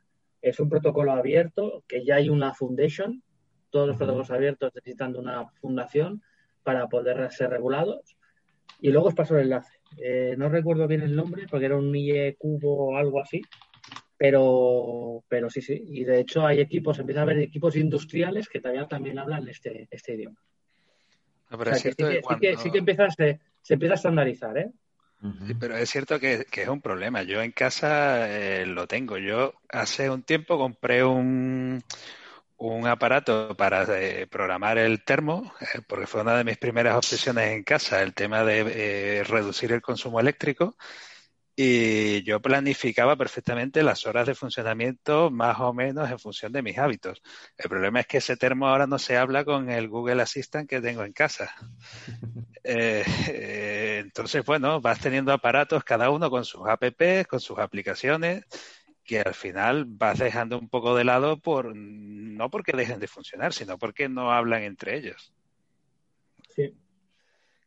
es 0.42 0.61
un 0.61 0.68
protocolo 0.68 1.12
abierto, 1.12 1.85
que 1.87 2.04
ya 2.04 2.16
hay 2.16 2.28
una 2.28 2.54
foundation, 2.54 3.23
todos 3.70 3.88
los 3.88 3.97
protocolos 3.97 4.30
abiertos 4.30 4.73
necesitan 4.75 5.16
una 5.16 5.49
fundación 5.61 6.23
para 6.62 6.88
poder 6.88 7.30
ser 7.32 7.50
regulados. 7.50 8.16
Y 8.80 8.90
luego 8.90 9.09
os 9.09 9.14
paso 9.14 9.37
el 9.37 9.44
enlace. 9.44 9.78
Eh, 10.02 10.35
no 10.38 10.49
recuerdo 10.49 10.87
bien 10.87 11.02
el 11.02 11.14
nombre 11.14 11.47
porque 11.50 11.66
era 11.66 11.76
un 11.76 11.94
IE 11.94 12.37
cubo 12.37 12.90
o 12.92 12.97
algo 12.97 13.20
así, 13.20 13.42
Pero, 14.16 15.25
pero 15.28 15.50
sí, 15.50 15.61
sí. 15.61 15.82
Y 15.87 16.04
de 16.04 16.20
hecho 16.20 16.47
hay 16.47 16.61
equipos, 16.61 16.99
empieza 16.99 17.20
a 17.20 17.25
haber 17.25 17.38
equipos 17.38 17.76
industriales 17.76 18.49
que 18.49 18.61
todavía 18.61 18.87
también 18.87 19.18
hablan 19.18 19.49
este, 19.49 19.88
este 19.90 20.14
idioma. 20.14 20.38
sí, 21.75 21.90
que, 21.94 22.56
sí, 22.56 22.70
que, 22.70 22.78
empieza 22.78 23.04
a, 23.04 23.11
se, 23.11 23.40
empieza 23.68 23.94
a 23.94 23.97
estandarizar, 23.97 24.56
¿eh? 24.59 24.70
Sí, 25.46 25.54
pero 25.54 25.76
es 25.76 25.90
cierto 25.90 26.18
que, 26.18 26.46
es 26.50 26.68
un 26.68 26.80
problema. 26.80 27.22
Yo 27.22 27.42
en 27.42 27.52
casa 27.52 28.26
eh, 28.30 28.64
lo 28.64 28.86
tengo. 28.86 29.18
Yo 29.18 29.54
hace 29.68 30.08
un 30.08 30.22
tiempo 30.22 30.56
compré 30.56 31.04
un, 31.04 31.82
un 32.56 32.86
aparato 32.86 33.54
para 33.54 33.84
eh, 34.00 34.26
programar 34.26 34.78
el 34.78 35.04
termo, 35.04 35.52
eh, 35.60 35.80
porque 35.86 36.06
fue 36.06 36.22
una 36.22 36.36
de 36.36 36.44
mis 36.44 36.56
primeras 36.56 36.96
obsesiones 36.96 37.50
en 37.50 37.64
casa, 37.64 38.02
el 38.02 38.14
tema 38.14 38.44
de 38.44 39.22
reducir 39.28 39.72
el 39.72 39.82
consumo 39.82 40.20
eléctrico 40.20 40.74
y 41.57 42.23
yo 42.23 42.40
planificaba 42.40 43.16
perfectamente 43.16 43.83
las 43.83 44.07
horas 44.07 44.26
de 44.26 44.35
funcionamiento 44.35 45.30
más 45.30 45.61
o 45.61 45.73
menos 45.73 46.11
en 46.11 46.19
función 46.19 46.52
de 46.52 46.62
mis 46.62 46.78
hábitos. 46.78 47.23
El 47.57 47.69
problema 47.69 48.00
es 48.00 48.07
que 48.07 48.19
ese 48.19 48.37
termo 48.37 48.69
ahora 48.69 48.87
no 48.87 48.99
se 48.99 49.16
habla 49.16 49.45
con 49.45 49.69
el 49.71 49.88
Google 49.88 50.23
Assistant 50.23 50.69
que 50.69 50.80
tengo 50.80 51.04
en 51.04 51.12
casa. 51.12 51.54
Eh, 52.62 53.02
eh, 53.28 53.99
entonces, 54.04 54.45
bueno, 54.45 54.83
vas 54.83 55.00
teniendo 55.00 55.33
aparatos 55.33 55.83
cada 55.83 56.11
uno 56.11 56.28
con 56.28 56.45
sus 56.45 56.69
apps, 56.69 57.26
con 57.26 57.40
sus 57.40 57.59
aplicaciones, 57.59 58.45
que 59.02 59.19
al 59.19 59.33
final 59.33 59.87
vas 59.87 60.19
dejando 60.19 60.59
un 60.59 60.69
poco 60.69 60.95
de 60.95 61.04
lado 61.04 61.38
por 61.38 61.75
no 61.75 62.50
porque 62.50 62.73
dejen 62.73 63.00
de 63.00 63.09
funcionar, 63.09 63.54
sino 63.54 63.78
porque 63.78 64.11
no 64.11 64.30
hablan 64.30 64.62
entre 64.62 64.95
ellos. 64.99 65.33
Sí. 66.54 66.75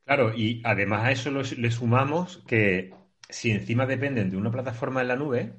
Claro, 0.06 0.32
y 0.36 0.62
además 0.64 1.06
a 1.06 1.12
eso 1.12 1.32
le 1.32 1.72
sumamos 1.72 2.44
que 2.46 2.94
si 3.34 3.52
encima 3.52 3.86
dependen 3.86 4.30
de 4.30 4.38
una 4.38 4.52
plataforma 4.52 5.02
en 5.02 5.08
la 5.08 5.16
nube, 5.16 5.54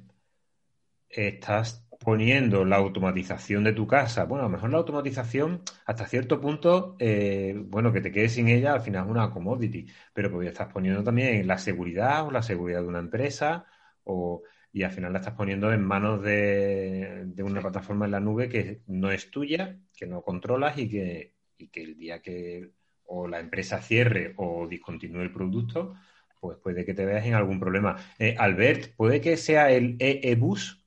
estás 1.09 1.85
poniendo 1.99 2.65
la 2.65 2.77
automatización 2.77 3.63
de 3.63 3.73
tu 3.73 3.87
casa. 3.87 4.25
Bueno, 4.25 4.45
a 4.45 4.47
lo 4.47 4.51
mejor 4.51 4.69
la 4.71 4.77
automatización 4.77 5.61
hasta 5.85 6.07
cierto 6.07 6.39
punto, 6.41 6.95
eh, 6.99 7.53
bueno, 7.57 7.91
que 7.91 8.01
te 8.01 8.11
quedes 8.11 8.33
sin 8.33 8.47
ella 8.47 8.73
al 8.73 8.81
final 8.81 9.05
es 9.05 9.11
una 9.11 9.31
commodity, 9.31 9.87
pero 10.13 10.31
pues 10.31 10.47
estás 10.47 10.71
poniendo 10.71 11.03
también 11.03 11.45
la 11.47 11.57
seguridad 11.57 12.25
o 12.27 12.31
la 12.31 12.43
seguridad 12.43 12.81
de 12.81 12.87
una 12.87 12.99
empresa 12.99 13.65
o, 14.03 14.43
y 14.71 14.83
al 14.83 14.91
final 14.91 15.13
la 15.13 15.19
estás 15.19 15.35
poniendo 15.35 15.71
en 15.73 15.83
manos 15.83 16.21
de, 16.21 17.33
una 17.39 17.61
plataforma 17.61 18.05
en 18.05 18.11
la 18.11 18.19
nube 18.19 18.49
que 18.49 18.83
no 18.87 19.11
es 19.11 19.31
tuya, 19.31 19.79
que 19.95 20.07
no 20.07 20.21
controlas 20.21 20.77
y 20.77 20.89
que, 20.89 21.35
y 21.57 21.67
que 21.69 21.83
el 21.83 21.97
día 21.97 22.21
que 22.21 22.71
o 23.07 23.27
la 23.27 23.39
empresa 23.39 23.81
cierre 23.81 24.33
o 24.37 24.67
discontinúe 24.67 25.21
el 25.21 25.31
producto, 25.31 25.95
pues 26.45 26.59
puede 26.59 26.85
que 26.85 26.93
te 26.93 27.05
veas 27.05 27.25
en 27.25 27.33
algún 27.33 27.59
problema. 27.59 27.95
Eh, 28.19 28.35
Albert, 28.37 28.95
¿puede 28.95 29.19
que 29.19 29.35
sea 29.35 29.71
el 29.71 29.95
EE-Bus? 29.99 30.79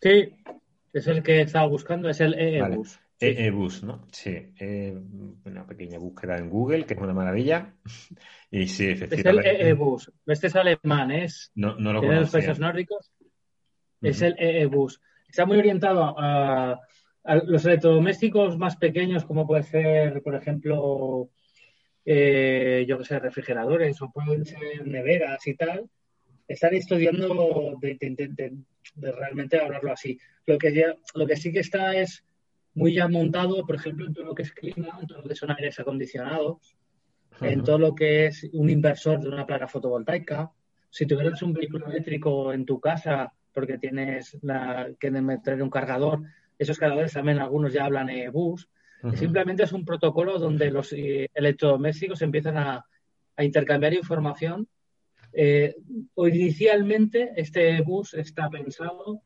Sí, 0.00 0.32
es 0.92 1.06
el 1.08 1.24
que 1.24 1.40
estaba 1.40 1.66
buscando, 1.66 2.08
es 2.08 2.20
el 2.20 2.34
EE-Bus. 2.34 3.00
EE-Bus, 3.18 3.82
¿no? 3.82 4.06
Sí, 4.12 4.52
eh, 4.60 4.96
una 5.44 5.66
pequeña 5.66 5.98
búsqueda 5.98 6.38
en 6.38 6.48
Google, 6.48 6.86
que 6.86 6.94
es 6.94 7.00
una 7.00 7.14
maravilla. 7.14 7.74
Y 8.50 8.66
sí, 8.66 8.88
efectivamente. 8.88 9.50
Es 9.50 9.60
el 9.60 9.66
EE-Bus. 9.66 10.10
Este 10.24 10.46
es 10.46 10.56
alemán, 10.56 11.10
es. 11.10 11.52
No, 11.54 11.76
no 11.76 11.92
lo 11.92 12.00
conozco. 12.00 12.20
los 12.20 12.30
países 12.30 12.58
nórdicos. 12.58 13.12
Es 14.00 14.22
el 14.22 14.36
EE-Bus. 14.38 15.02
Está 15.28 15.44
muy 15.44 15.58
orientado 15.58 16.18
a, 16.18 16.80
a, 17.24 17.34
los 17.44 17.66
electrodomésticos 17.66 18.56
más 18.56 18.76
pequeños, 18.76 19.26
como 19.26 19.46
puede 19.46 19.64
ser, 19.64 20.22
por 20.22 20.34
ejemplo, 20.34 21.28
eh, 22.10 22.86
yo 22.88 22.96
que 22.96 23.04
sé, 23.04 23.18
refrigeradores 23.18 24.00
o 24.00 24.10
pueden 24.10 24.46
ser 24.46 24.86
neveras 24.86 25.46
y 25.46 25.54
tal, 25.54 25.90
están 26.48 26.72
estudiando 26.72 27.76
de, 27.82 28.56
realmente 28.96 29.60
hablarlo 29.60 29.92
así. 29.92 30.18
Lo 30.46 30.56
que, 30.56 30.72
ya, 30.72 30.96
lo 31.14 31.26
que 31.26 31.36
sí 31.36 31.52
que 31.52 31.58
está 31.58 31.94
es 31.94 32.24
muy 32.72 32.94
ya 32.94 33.08
montado, 33.08 33.66
por 33.66 33.76
ejemplo, 33.76 34.06
en 34.06 34.14
todo 34.14 34.24
lo 34.24 34.34
que 34.34 34.44
es 34.44 34.52
clima, 34.52 34.98
en 34.98 35.06
todo 35.06 35.20
lo 35.20 35.28
que 35.28 35.34
son 35.34 35.50
aires 35.50 35.78
acondicionados, 35.80 36.74
en 37.42 37.62
todo 37.62 37.78
lo 37.78 37.94
que 37.94 38.24
es 38.24 38.48
un 38.54 38.70
inversor 38.70 39.20
de 39.20 39.28
una 39.28 39.44
placa 39.44 39.68
fotovoltaica. 39.68 40.50
Si 40.88 41.04
tuvieras 41.04 41.42
un 41.42 41.52
vehículo 41.52 41.88
eléctrico 41.88 42.54
en 42.54 42.64
tu 42.64 42.80
casa 42.80 43.34
porque 43.52 43.76
tienes 43.76 44.38
la, 44.40 44.88
que 44.98 45.10
meter 45.10 45.62
un 45.62 45.68
cargador, 45.68 46.22
esos 46.58 46.78
cargadores 46.78 47.12
también 47.12 47.38
algunos 47.38 47.74
ya 47.74 47.84
hablan 47.84 48.08
Simplemente 49.14 49.62
es 49.62 49.72
un 49.72 49.84
protocolo 49.84 50.38
donde 50.38 50.70
los 50.70 50.92
eh, 50.92 51.30
electrodomésticos 51.32 52.20
empiezan 52.22 52.56
a, 52.56 52.84
intercambiar 53.40 53.94
información. 53.94 54.66
Eh, 55.32 55.76
inicialmente 56.16 57.32
este 57.36 57.80
bus 57.82 58.14
está 58.14 58.50
pensado 58.50 59.22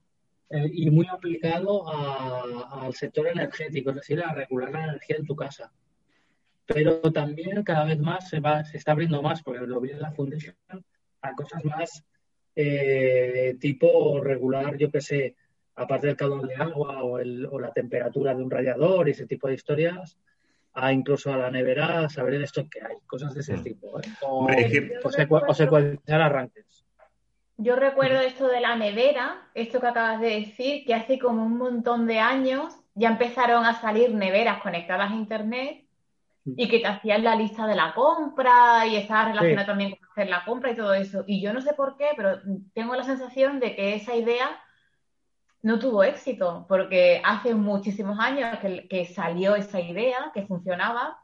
eh, 0.50 0.71
y 0.71 0.91
muy 0.91 1.07
aplicado 1.07 1.88
al 1.88 2.93
sector 2.93 3.29
energético, 3.29 3.88
es 3.88 3.97
decir, 3.97 4.21
a 4.23 4.35
regular 4.35 4.71
la 4.71 4.85
energía 4.85 5.17
en 5.17 5.25
tu 5.25 5.35
casa. 5.35 5.73
Pero 6.67 7.00
también 7.11 7.62
cada 7.62 7.85
vez 7.87 7.99
más 7.99 8.29
se, 8.29 8.41
va, 8.41 8.62
se 8.64 8.76
está 8.76 8.93
abriendo 8.93 9.23
más, 9.23 9.43
porque 9.43 9.67
lo 9.67 9.81
vi 9.81 9.93
en 9.93 10.02
la 10.02 10.12
Foundation, 10.12 10.55
a 11.23 11.33
cosas 11.35 11.64
más 11.64 12.05
tipo 13.61 14.21
regular, 14.21 14.76
yo 14.76 14.91
qué 14.91 15.00
sé, 15.00 15.37
aparte 15.76 16.07
del 16.07 16.17
caudal 16.17 16.47
de 16.47 16.55
agua 16.57 17.02
o, 17.02 17.19
la 17.19 17.73
temperatura 17.73 18.35
de 18.35 18.43
un 18.43 18.50
radiador 18.50 19.09
y 19.09 19.12
ese 19.12 19.26
tipo 19.26 19.49
de 19.49 19.55
historias, 19.55 20.19
a 20.75 20.93
incluso 20.93 21.33
a 21.33 21.37
la 21.37 21.50
nevera 21.50 22.09
saber 22.09 22.35
el 22.35 22.45
stock 22.45 22.69
que 22.69 22.81
hay, 22.81 22.97
cosas 23.07 23.35
de 23.35 23.41
ese 23.41 23.57
mm. 23.57 23.62
tipo. 23.62 24.00
¿eh? 24.00 24.05
O, 24.23 25.52
secuenciar 25.55 26.21
arranques. 26.21 26.85
Yo 27.59 27.76
recuerdo 27.76 28.21
esto 28.21 28.49
de 28.49 28.61
la 28.61 28.76
nevera, 28.76 29.49
esto 29.55 29.81
que 29.81 29.87
acabas 29.87 30.21
de 30.21 30.41
decir, 30.41 30.85
que 30.85 30.95
hace 30.95 31.19
como 31.19 31.45
un 31.45 31.59
montón 31.59 32.07
de 32.07 32.19
años 32.19 32.75
ya 32.95 33.09
empezaron 33.09 33.64
a 33.64 33.81
salir 33.81 34.14
neveras 34.14 34.62
conectadas 34.62 35.11
a 35.11 35.14
Internet 35.14 35.85
mm. 36.45 36.55
y 36.57 36.69
que 36.69 36.81
te 36.81 36.87
hacían 36.87 37.25
la 37.25 37.37
lista 37.37 37.67
de 37.67 37.76
la 37.76 37.95
compra 37.95 38.87
y 38.87 38.97
estaba 38.97 39.26
relacionado 39.26 39.67
también 39.67 39.91
con 39.93 40.11
hacer 40.11 40.29
la 40.29 40.45
compra 40.45 40.71
y 40.71 40.76
todo 40.76 40.95
eso. 40.95 41.25
Y 41.26 41.43
yo 41.43 41.52
no 41.52 41.61
sé 41.61 41.75
por 41.75 41.97
qué, 41.97 42.09
pero 42.17 42.41
tengo 42.75 42.95
la 42.95 43.05
sensación 43.05 43.61
de 43.61 43.76
que 43.76 43.95
esa 43.95 44.14
idea 44.14 44.59
no 45.62 45.78
tuvo 45.78 46.02
éxito, 46.02 46.66
porque 46.69 47.23
hace 47.25 47.54
muchísimos 47.54 48.19
años 48.19 48.59
que, 48.59 49.04
salió 49.07 49.54
esa 49.54 49.81
idea, 49.81 50.31
que 50.35 50.47
funcionaba, 50.47 51.19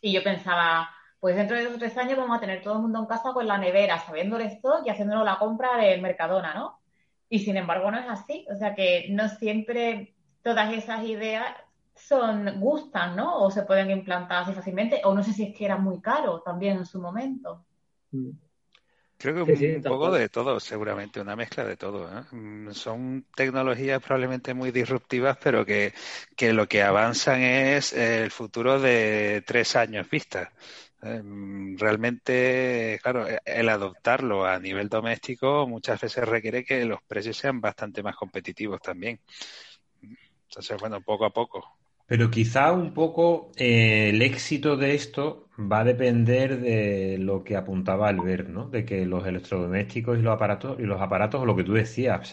y 0.00 0.12
yo 0.12 0.22
pensaba, 0.22 0.88
pues 1.20 1.36
dentro 1.36 1.56
de 1.56 1.64
dos 1.64 1.74
o 1.74 1.78
tres 1.78 1.96
años 1.98 2.16
vamos 2.16 2.36
a 2.36 2.40
tener 2.40 2.62
todo 2.62 2.74
el 2.74 2.82
mundo 2.82 3.00
en 3.00 3.06
casa 3.06 3.32
con 3.32 3.46
la 3.46 3.58
nevera, 3.58 3.98
sabiendo 3.98 4.36
el 4.36 4.58
y 4.84 4.88
haciéndonos 4.88 5.24
la 5.24 5.38
compra 5.38 5.76
de 5.76 5.98
Mercadona, 5.98 6.54
¿no? 6.54 6.80
Y 7.28 7.40
sin 7.40 7.56
embargo 7.56 7.90
no 7.90 7.98
es 7.98 8.08
así, 8.08 8.46
o 8.50 8.56
sea 8.56 8.74
que 8.74 9.06
no 9.10 9.28
siempre 9.28 10.14
todas 10.42 10.72
esas 10.72 11.04
ideas 11.04 11.46
son 11.94 12.60
gustan, 12.60 13.16
¿no? 13.16 13.42
O 13.42 13.50
se 13.50 13.62
pueden 13.62 13.90
implantar 13.90 14.42
así 14.42 14.52
fácilmente, 14.52 15.00
o 15.04 15.14
no 15.14 15.22
sé 15.22 15.32
si 15.32 15.44
es 15.44 15.56
que 15.56 15.64
era 15.64 15.76
muy 15.76 16.00
caro 16.00 16.40
también 16.40 16.78
en 16.78 16.86
su 16.86 17.00
momento. 17.00 17.64
Mm. 18.12 18.30
Creo 19.22 19.46
que 19.46 19.76
un 19.76 19.82
poco 19.82 20.10
de 20.10 20.28
todo, 20.28 20.58
seguramente, 20.58 21.20
una 21.20 21.36
mezcla 21.36 21.64
de 21.64 21.76
todo. 21.76 22.08
¿eh? 22.08 22.24
Mm, 22.32 22.72
son 22.72 23.24
tecnologías 23.36 24.02
probablemente 24.02 24.52
muy 24.52 24.72
disruptivas, 24.72 25.38
pero 25.40 25.64
que, 25.64 25.92
lo 26.52 26.66
que 26.66 26.82
avanzan 26.82 27.40
es 27.40 27.92
el 27.92 28.32
futuro 28.32 28.80
de 28.80 29.44
tres 29.46 29.76
años 29.76 30.10
vista. 30.10 30.52
¿eh? 31.02 31.22
Mm, 31.22 31.76
realmente, 31.78 32.98
claro, 33.00 33.28
e, 33.28 33.38
el 33.44 33.68
adoptarlo 33.68 34.44
a 34.44 34.58
nivel 34.58 34.88
doméstico 34.88 35.68
muchas 35.68 36.00
veces 36.00 36.26
requiere 36.28 36.64
que 36.64 36.84
los 36.84 37.00
precios 37.04 37.36
sean 37.36 37.60
bastante 37.60 38.02
más 38.02 38.16
competitivos 38.16 38.80
también. 38.82 39.20
Entonces, 40.48 40.76
bueno, 40.80 41.00
poco 41.00 41.26
a 41.26 41.30
poco. 41.30 41.78
Pero 42.06 42.30
quizá 42.30 42.72
un 42.72 42.92
poco 42.94 43.52
eh, 43.56 44.10
el 44.10 44.22
éxito 44.22 44.76
de 44.76 44.94
esto 44.94 45.48
va 45.58 45.80
a 45.80 45.84
depender 45.84 46.60
de 46.60 47.18
lo 47.18 47.44
que 47.44 47.56
apuntaba 47.56 48.08
Albert, 48.08 48.48
¿no? 48.48 48.68
De 48.68 48.84
que 48.84 49.06
los 49.06 49.26
electrodomésticos 49.26 50.18
y 50.18 50.22
los 50.22 50.34
aparatos, 50.34 50.78
y 50.80 50.82
los 50.84 51.00
aparatos, 51.00 51.40
o 51.42 51.46
lo 51.46 51.56
que 51.56 51.64
tú 51.64 51.72
decías, 51.74 52.32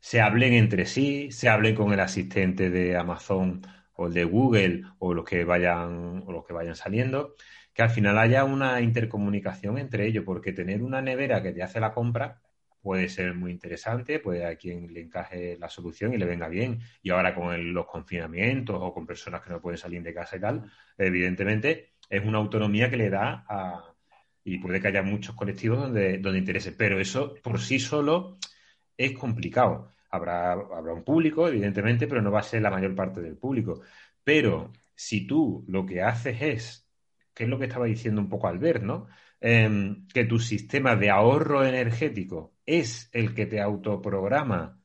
se 0.00 0.20
hablen 0.20 0.52
entre 0.54 0.86
sí, 0.86 1.30
se 1.30 1.48
hablen 1.48 1.74
con 1.74 1.92
el 1.92 2.00
asistente 2.00 2.70
de 2.70 2.96
Amazon 2.96 3.62
o 3.94 4.06
el 4.06 4.14
de 4.14 4.24
Google 4.24 4.84
o 4.98 5.14
los 5.14 5.24
que 5.24 5.44
vayan, 5.44 6.22
o 6.26 6.32
los 6.32 6.44
que 6.46 6.52
vayan 6.54 6.74
saliendo, 6.76 7.34
que 7.74 7.82
al 7.82 7.90
final 7.90 8.18
haya 8.18 8.44
una 8.44 8.80
intercomunicación 8.80 9.78
entre 9.78 10.06
ellos, 10.06 10.24
porque 10.24 10.52
tener 10.52 10.82
una 10.82 11.02
nevera 11.02 11.42
que 11.42 11.52
te 11.52 11.62
hace 11.62 11.80
la 11.80 11.92
compra 11.92 12.40
puede 12.80 13.08
ser 13.08 13.34
muy 13.34 13.50
interesante, 13.52 14.18
puede 14.18 14.46
a 14.46 14.56
quien 14.56 14.92
le 14.92 15.00
encaje 15.00 15.56
la 15.58 15.68
solución 15.68 16.14
y 16.14 16.18
le 16.18 16.26
venga 16.26 16.48
bien. 16.48 16.80
Y 17.02 17.10
ahora 17.10 17.34
con 17.34 17.72
los 17.74 17.86
confinamientos 17.86 18.76
o 18.80 18.92
con 18.92 19.06
personas 19.06 19.42
que 19.42 19.50
no 19.50 19.60
pueden 19.60 19.78
salir 19.78 20.02
de 20.02 20.14
casa 20.14 20.36
y 20.36 20.40
tal, 20.40 20.70
evidentemente 20.96 21.92
es 22.08 22.24
una 22.24 22.38
autonomía 22.38 22.90
que 22.90 22.96
le 22.96 23.10
da 23.10 23.44
a... 23.48 23.84
Y 24.42 24.58
puede 24.58 24.80
que 24.80 24.88
haya 24.88 25.02
muchos 25.02 25.36
colectivos 25.36 25.78
donde, 25.78 26.18
donde 26.18 26.38
interese, 26.38 26.72
pero 26.72 26.98
eso 26.98 27.34
por 27.42 27.60
sí 27.60 27.78
solo 27.78 28.38
es 28.96 29.12
complicado. 29.12 29.92
Habrá, 30.10 30.52
habrá 30.52 30.94
un 30.94 31.04
público, 31.04 31.46
evidentemente, 31.46 32.06
pero 32.08 32.22
no 32.22 32.32
va 32.32 32.40
a 32.40 32.42
ser 32.42 32.62
la 32.62 32.70
mayor 32.70 32.94
parte 32.94 33.20
del 33.20 33.36
público. 33.36 33.82
Pero 34.24 34.72
si 34.94 35.26
tú 35.26 35.64
lo 35.68 35.86
que 35.86 36.02
haces 36.02 36.40
es, 36.40 36.90
que 37.34 37.44
es 37.44 37.50
lo 37.50 37.58
que 37.58 37.66
estaba 37.66 37.86
diciendo 37.86 38.20
un 38.20 38.28
poco 38.28 38.48
Albert, 38.48 38.82
¿no? 38.82 39.06
Em, 39.42 40.06
que 40.08 40.24
tu 40.26 40.38
sistema 40.38 40.96
de 40.96 41.08
ahorro 41.08 41.64
energético 41.64 42.52
es 42.66 43.08
el 43.12 43.34
que 43.34 43.46
te 43.46 43.60
autoprograma 43.60 44.78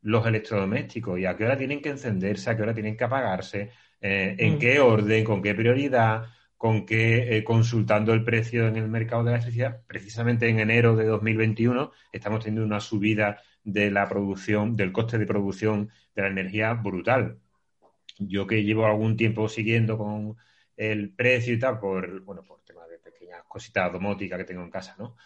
los 0.00 0.26
electrodomésticos 0.26 1.18
y 1.18 1.26
a 1.26 1.36
qué 1.36 1.44
hora 1.44 1.58
tienen 1.58 1.82
que 1.82 1.90
encenderse, 1.90 2.48
a 2.48 2.56
qué 2.56 2.62
hora 2.62 2.72
tienen 2.72 2.96
que 2.96 3.04
apagarse, 3.04 3.70
eh, 4.00 4.34
en 4.38 4.54
mm. 4.54 4.58
qué 4.58 4.80
orden, 4.80 5.24
con 5.24 5.42
qué 5.42 5.54
prioridad, 5.54 6.24
con 6.56 6.86
qué 6.86 7.36
eh, 7.36 7.44
consultando 7.44 8.14
el 8.14 8.24
precio 8.24 8.66
en 8.66 8.76
el 8.76 8.88
mercado 8.88 9.24
de 9.24 9.32
la 9.32 9.36
electricidad. 9.36 9.82
Precisamente 9.86 10.48
en 10.48 10.60
enero 10.60 10.96
de 10.96 11.04
2021 11.04 11.92
estamos 12.10 12.42
teniendo 12.42 12.64
una 12.64 12.80
subida 12.80 13.42
de 13.62 13.90
la 13.90 14.08
producción, 14.08 14.74
del 14.74 14.92
coste 14.92 15.18
de 15.18 15.26
producción 15.26 15.90
de 16.14 16.22
la 16.22 16.28
energía 16.28 16.72
brutal. 16.72 17.40
Yo 18.18 18.46
que 18.46 18.64
llevo 18.64 18.86
algún 18.86 19.16
tiempo 19.18 19.48
siguiendo 19.48 19.98
con 19.98 20.36
el 20.76 21.10
precio 21.10 21.52
y 21.54 21.58
tal, 21.58 21.78
por, 21.78 22.22
bueno, 22.22 22.42
por 22.42 22.58
pequeñas 23.28 23.44
cositas 23.46 23.92
domóticas 23.92 24.38
que 24.38 24.44
tengo 24.44 24.62
en 24.62 24.70
casa, 24.70 24.96
¿no? 24.98 25.16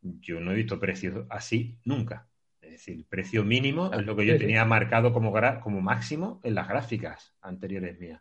Yo 0.00 0.40
no 0.40 0.52
he 0.52 0.54
visto 0.54 0.78
precios 0.78 1.26
así 1.30 1.78
nunca. 1.84 2.28
Es 2.60 2.72
decir, 2.72 3.06
precio 3.08 3.44
mínimo 3.44 3.92
es 3.92 4.04
lo 4.04 4.16
que 4.16 4.26
yo 4.26 4.38
tenía 4.38 4.64
marcado 4.64 5.12
como, 5.12 5.32
como 5.60 5.80
máximo 5.80 6.40
en 6.42 6.54
las 6.54 6.68
gráficas 6.68 7.34
anteriores 7.40 7.98
mías. 7.98 8.20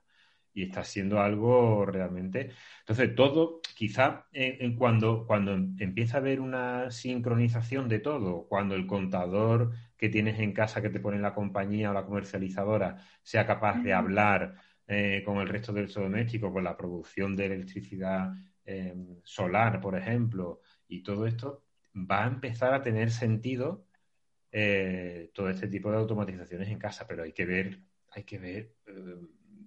Y 0.53 0.63
está 0.63 0.83
siendo 0.83 1.21
algo 1.21 1.85
realmente. 1.85 2.51
Entonces, 2.79 3.15
todo, 3.15 3.61
quizá 3.75 4.27
en, 4.33 4.75
cuando, 4.75 5.25
cuando 5.25 5.53
empieza 5.53 6.17
a 6.17 6.19
haber 6.19 6.41
una 6.41 6.91
sincronización 6.91 7.87
de 7.87 7.99
todo, 7.99 8.47
cuando 8.47 8.75
el 8.75 8.85
contador 8.85 9.71
que 9.95 10.09
tienes 10.09 10.39
en 10.39 10.51
casa 10.51 10.81
que 10.81 10.89
te 10.89 10.99
pone 10.99 11.19
la 11.19 11.33
compañía 11.33 11.91
o 11.91 11.93
la 11.93 12.05
comercializadora 12.05 12.97
sea 13.23 13.47
capaz 13.47 13.81
de 13.81 13.93
hablar 13.93 14.55
eh, 14.87 15.21
con 15.23 15.37
el 15.37 15.47
resto 15.47 15.71
del 15.71 15.87
doméstico, 15.87 16.51
con 16.51 16.65
la 16.65 16.75
producción 16.75 17.35
de 17.35 17.45
electricidad 17.45 18.33
eh, 18.65 18.95
solar, 19.23 19.81
por 19.81 19.97
ejemplo, 19.97 20.61
y 20.87 21.03
todo 21.03 21.25
esto, 21.25 21.63
va 21.95 22.23
a 22.25 22.27
empezar 22.27 22.73
a 22.73 22.81
tener 22.81 23.11
sentido 23.11 23.85
eh, 24.51 25.31
todo 25.33 25.49
este 25.49 25.67
tipo 25.67 25.91
de 25.91 25.97
automatizaciones 25.97 26.69
en 26.69 26.79
casa, 26.79 27.07
pero 27.07 27.23
hay 27.23 27.33
que 27.33 27.45
ver, 27.45 27.79
hay 28.11 28.23
que 28.23 28.39
ver, 28.39 28.75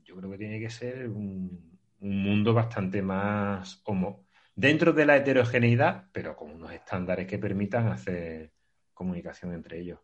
yo 0.04 0.16
creo 0.16 0.30
que 0.30 0.38
tiene 0.38 0.60
que 0.60 0.70
ser 0.70 1.08
un, 1.08 1.78
un 2.00 2.22
mundo 2.22 2.54
bastante 2.54 3.02
más 3.02 3.80
homo, 3.84 4.26
dentro 4.54 4.92
de 4.92 5.06
la 5.06 5.16
heterogeneidad, 5.16 6.08
pero 6.12 6.36
con 6.36 6.50
unos 6.50 6.72
estándares 6.72 7.26
que 7.26 7.38
permitan 7.38 7.88
hacer 7.88 8.52
comunicación 8.92 9.52
entre 9.54 9.80
ellos 9.80 9.98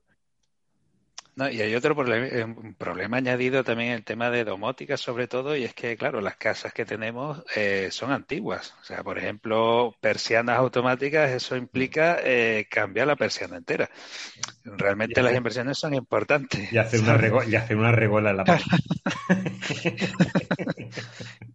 y 1.37 1.61
hay 1.63 1.75
otro 1.75 1.95
problema, 1.97 2.27
eh, 2.27 2.45
un 2.45 2.75
problema 2.75 3.17
añadido 3.17 3.65
también 3.65 3.93
el 3.93 4.05
tema 4.05 4.31
de 4.31 4.45
domótica 4.45 4.97
sobre 4.97 5.27
todo, 5.27 5.57
y 5.57 5.65
es 5.65 5.75
que, 5.75 5.97
claro, 5.97 6.21
las 6.21 6.37
casas 6.37 6.73
que 6.73 6.85
tenemos 6.85 7.43
eh, 7.55 7.89
son 7.91 8.13
antiguas. 8.13 8.75
O 8.81 8.85
sea, 8.85 9.03
por 9.03 9.19
ejemplo, 9.19 9.95
persianas 10.01 10.59
automáticas, 10.59 11.31
eso 11.31 11.57
implica 11.57 12.19
eh, 12.23 12.67
cambiar 12.71 13.07
la 13.07 13.17
persiana 13.17 13.57
entera. 13.57 13.89
Realmente 14.65 15.23
las 15.23 15.35
inversiones 15.35 15.79
son 15.79 15.95
importantes. 15.95 16.73
Y 16.73 16.79
hacer 16.79 17.01
una, 17.01 17.19
y 17.47 17.55
hacer 17.55 17.77
una 17.77 17.93
regola 17.93 18.31
en 18.31 18.37
la 18.37 18.45
página. 18.45 18.79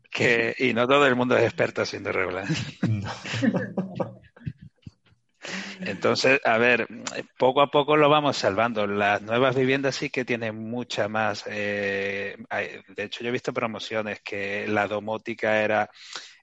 que, 0.09 0.55
y 0.57 0.73
no 0.73 0.87
todo 0.87 1.05
el 1.05 1.15
mundo 1.15 1.37
es 1.37 1.43
experto 1.43 1.81
haciendo 1.81 2.11
regolas. 2.11 2.49
Entonces, 5.81 6.39
a 6.43 6.57
ver, 6.57 6.87
poco 7.37 7.61
a 7.61 7.71
poco 7.71 7.97
lo 7.97 8.09
vamos 8.09 8.37
salvando. 8.37 8.87
Las 8.87 9.21
nuevas 9.21 9.55
viviendas 9.55 9.95
sí 9.95 10.09
que 10.09 10.25
tienen 10.25 10.55
mucha 10.55 11.07
más. 11.07 11.43
Eh, 11.47 12.35
de 12.95 13.03
hecho, 13.03 13.23
yo 13.23 13.29
he 13.29 13.31
visto 13.31 13.53
promociones 13.53 14.21
que 14.21 14.67
la 14.67 14.87
domótica 14.87 15.61
era 15.61 15.89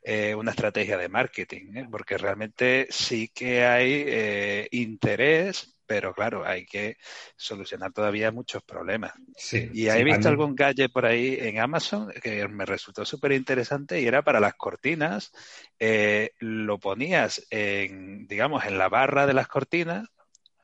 eh, 0.03 0.35
una 0.35 0.51
estrategia 0.51 0.97
de 0.97 1.09
marketing, 1.09 1.77
¿eh? 1.77 1.87
porque 1.91 2.19
realmente 2.19 2.87
sí 2.91 3.29
que 3.29 3.65
hay 3.65 4.69
interés 4.71 5.72
pero 5.87 6.15
claro, 6.15 6.45
hay 6.47 6.65
que 6.65 6.97
solucionar 7.37 7.93
todavía 7.93 8.31
muchos 8.31 8.63
problemas. 8.63 9.13
y 9.53 9.89
he 9.89 10.05
visto 10.05 10.29
algún 10.29 10.55
gadget 10.55 10.93
por 10.93 11.07
ahí 11.07 11.37
en 11.41 11.59
Amazon 11.59 12.13
que 12.23 12.47
me 12.49 12.65
resultó 12.65 13.05
súper 13.05 13.33
interesante 13.33 14.01
y 14.01 14.07
era 14.07 14.23
para 14.23 14.41
las 14.41 14.55
cortinas. 14.55 15.33
Eh, 15.79 16.31
lo 16.39 16.79
ponías 16.79 17.47
en, 17.51 18.27
digamos, 18.27 18.65
en 18.65 18.79
la 18.79 18.89
barra 18.89 19.27
de 19.27 19.35
las 19.35 19.49
cortinas 19.49 20.09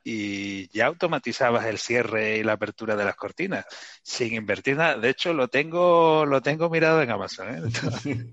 y 0.03 0.69
ya 0.69 0.87
automatizabas 0.87 1.65
el 1.65 1.77
cierre 1.77 2.37
y 2.37 2.43
la 2.43 2.53
apertura 2.53 2.95
de 2.95 3.05
las 3.05 3.15
cortinas 3.15 3.65
sin 4.01 4.33
invertir 4.33 4.77
nada. 4.77 4.97
De 4.97 5.09
hecho, 5.09 5.33
lo 5.33 5.49
tengo, 5.49 6.25
lo 6.25 6.41
tengo 6.41 6.69
mirado 6.69 7.01
en 7.01 7.11
Amazon. 7.11 7.47
¿eh? 7.49 7.61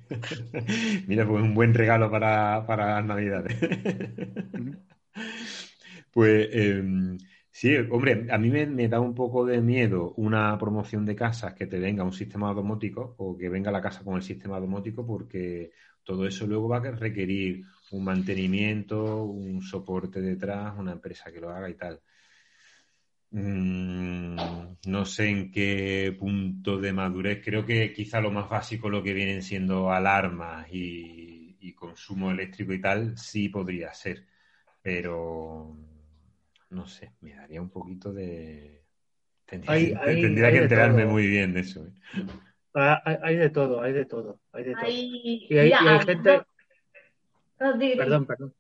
Mira, 1.06 1.26
pues 1.26 1.42
un 1.42 1.54
buen 1.54 1.74
regalo 1.74 2.10
para, 2.10 2.64
para 2.66 2.94
las 2.96 3.04
navidades. 3.04 3.56
Pues 6.16 6.48
em, 6.52 7.18
sí, 7.50 7.76
hombre, 7.76 8.26
a 8.30 8.38
mí 8.38 8.48
me, 8.50 8.88
da 8.88 9.00
un 9.00 9.14
poco 9.14 9.44
de 9.44 9.60
miedo 9.60 10.14
una 10.16 10.56
promoción 10.58 11.04
de 11.04 11.14
casas 11.14 11.52
que 11.52 11.66
te 11.66 11.78
venga 11.78 12.04
un 12.04 12.12
sistema 12.14 12.54
domótico 12.54 13.14
o 13.18 13.36
que 13.36 13.50
venga 13.50 13.70
la 13.70 13.82
casa 13.82 14.02
con 14.02 14.16
el 14.16 14.22
sistema 14.22 14.58
domótico 14.58 15.06
porque 15.06 15.72
todo 16.02 16.26
eso 16.26 16.46
luego 16.46 16.68
va 16.68 16.78
a 16.78 16.90
requerir 16.92 17.64
un 17.90 18.04
mantenimiento, 18.04 19.24
un 19.24 19.60
soporte 19.60 20.22
detrás, 20.22 20.74
una 20.78 20.92
empresa 20.92 21.30
que 21.30 21.40
lo 21.40 21.50
haga 21.50 21.68
y 21.68 21.74
tal. 21.74 22.00
Mm, 23.30 24.76
no 24.86 25.04
sé 25.04 25.28
en 25.28 25.50
qué 25.50 26.16
punto 26.18 26.78
de 26.78 26.92
madurez. 26.94 27.42
Creo 27.44 27.66
que 27.66 27.92
quizá 27.92 28.20
lo 28.22 28.30
más 28.30 28.48
básico, 28.48 28.88
lo 28.88 29.02
que 29.02 29.12
vienen 29.12 29.42
siendo 29.42 29.90
alarmas 29.92 30.66
y, 30.72 31.56
y 31.60 31.74
consumo 31.74 32.30
eléctrico 32.30 32.72
y 32.72 32.80
tal, 32.80 33.18
sí 33.18 33.48
podría 33.50 33.92
ser. 33.92 34.24
Pero 34.82 35.76
no 36.76 36.86
sé, 36.86 37.12
me 37.22 37.34
daría 37.34 37.60
un 37.60 37.70
poquito 37.70 38.12
de... 38.12 38.84
Tendría, 39.46 40.50
que 40.52 40.58
enterarme 40.58 41.06
muy 41.06 41.26
bien 41.26 41.54
de 41.54 41.60
eso. 41.60 41.86
¿eh? 41.86 41.92
Ah, 42.74 43.02
hay, 43.22 43.36
de 43.36 43.48
todo, 43.48 43.80
hay 43.80 43.92
de 43.92 44.04
todo, 44.04 44.40
hay 44.52 44.64
de 44.64 44.74
todo. 44.74 44.90
Y 44.90 45.56
hay, 45.56 45.72
gente... 46.04 46.42
perdón, 47.96 48.26
perdón. 48.26 48.54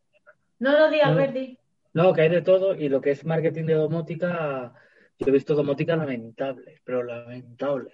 No 0.58 0.72
lo 0.72 0.90
digas, 0.90 1.08
Alberti. 1.08 1.58
No, 1.92 2.14
que 2.14 2.22
hay 2.22 2.30
de 2.30 2.40
todo 2.40 2.74
y 2.74 2.88
lo 2.88 3.02
que 3.02 3.10
es 3.10 3.26
marketing 3.26 3.64
de 3.64 3.74
domótica, 3.74 4.72
yo 5.18 5.26
he 5.26 5.30
visto 5.30 5.54
domótica 5.54 5.96
lamentable, 5.96 6.80
pero 6.84 7.02
lamentable. 7.02 7.90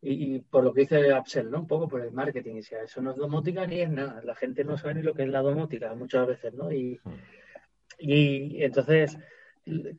y, 0.00 0.40
por 0.40 0.64
lo 0.64 0.72
que 0.72 0.80
dice 0.80 1.12
Axel, 1.12 1.50
¿no? 1.50 1.60
Un 1.60 1.66
poco 1.68 1.86
por 1.86 2.00
el 2.00 2.10
marketing. 2.10 2.56
Y 2.56 2.62
si 2.62 2.74
eso 2.74 3.00
no 3.00 3.12
es 3.12 3.16
domótica 3.16 3.66
ni 3.66 3.82
es 3.82 3.90
nada. 3.90 4.20
La 4.24 4.34
gente 4.34 4.64
no 4.64 4.76
sabe 4.76 4.94
ni 4.94 5.02
lo 5.02 5.14
que 5.14 5.22
es 5.22 5.28
la 5.28 5.42
domótica 5.42 5.94
muchas 5.94 6.26
veces, 6.26 6.54
¿no? 6.54 6.72
Y, 6.72 6.98
hmm. 7.04 7.12
Y 7.98 8.62
entonces, 8.62 9.18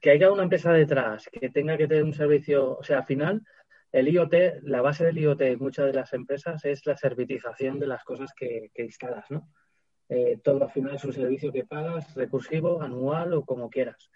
que 0.01 0.11
haya 0.11 0.31
una 0.31 0.43
empresa 0.43 0.71
detrás 0.71 1.27
que 1.31 1.49
tenga 1.49 1.77
que 1.77 1.87
tener 1.87 2.03
un 2.03 2.13
servicio, 2.13 2.77
o 2.77 2.83
sea, 2.83 2.99
al 2.99 3.05
final, 3.05 3.43
el 3.91 4.07
IoT, 4.07 4.61
la 4.63 4.81
base 4.81 5.05
del 5.05 5.17
IoT 5.17 5.41
en 5.41 5.59
muchas 5.59 5.87
de 5.87 5.93
las 5.93 6.13
empresas 6.13 6.63
es 6.65 6.85
la 6.85 6.95
servitización 6.95 7.79
de 7.79 7.87
las 7.87 8.03
cosas 8.03 8.31
que, 8.35 8.71
instalas, 8.77 9.25
¿no? 9.29 9.49
Eh, 10.07 10.39
todo 10.43 10.63
al 10.63 10.71
final 10.71 10.95
es 10.95 11.03
un 11.03 11.13
servicio 11.13 11.51
que 11.51 11.65
pagas, 11.65 12.15
recursivo, 12.15 12.81
anual 12.81 13.33
o 13.33 13.45
como 13.45 13.69
quieras. 13.69 14.09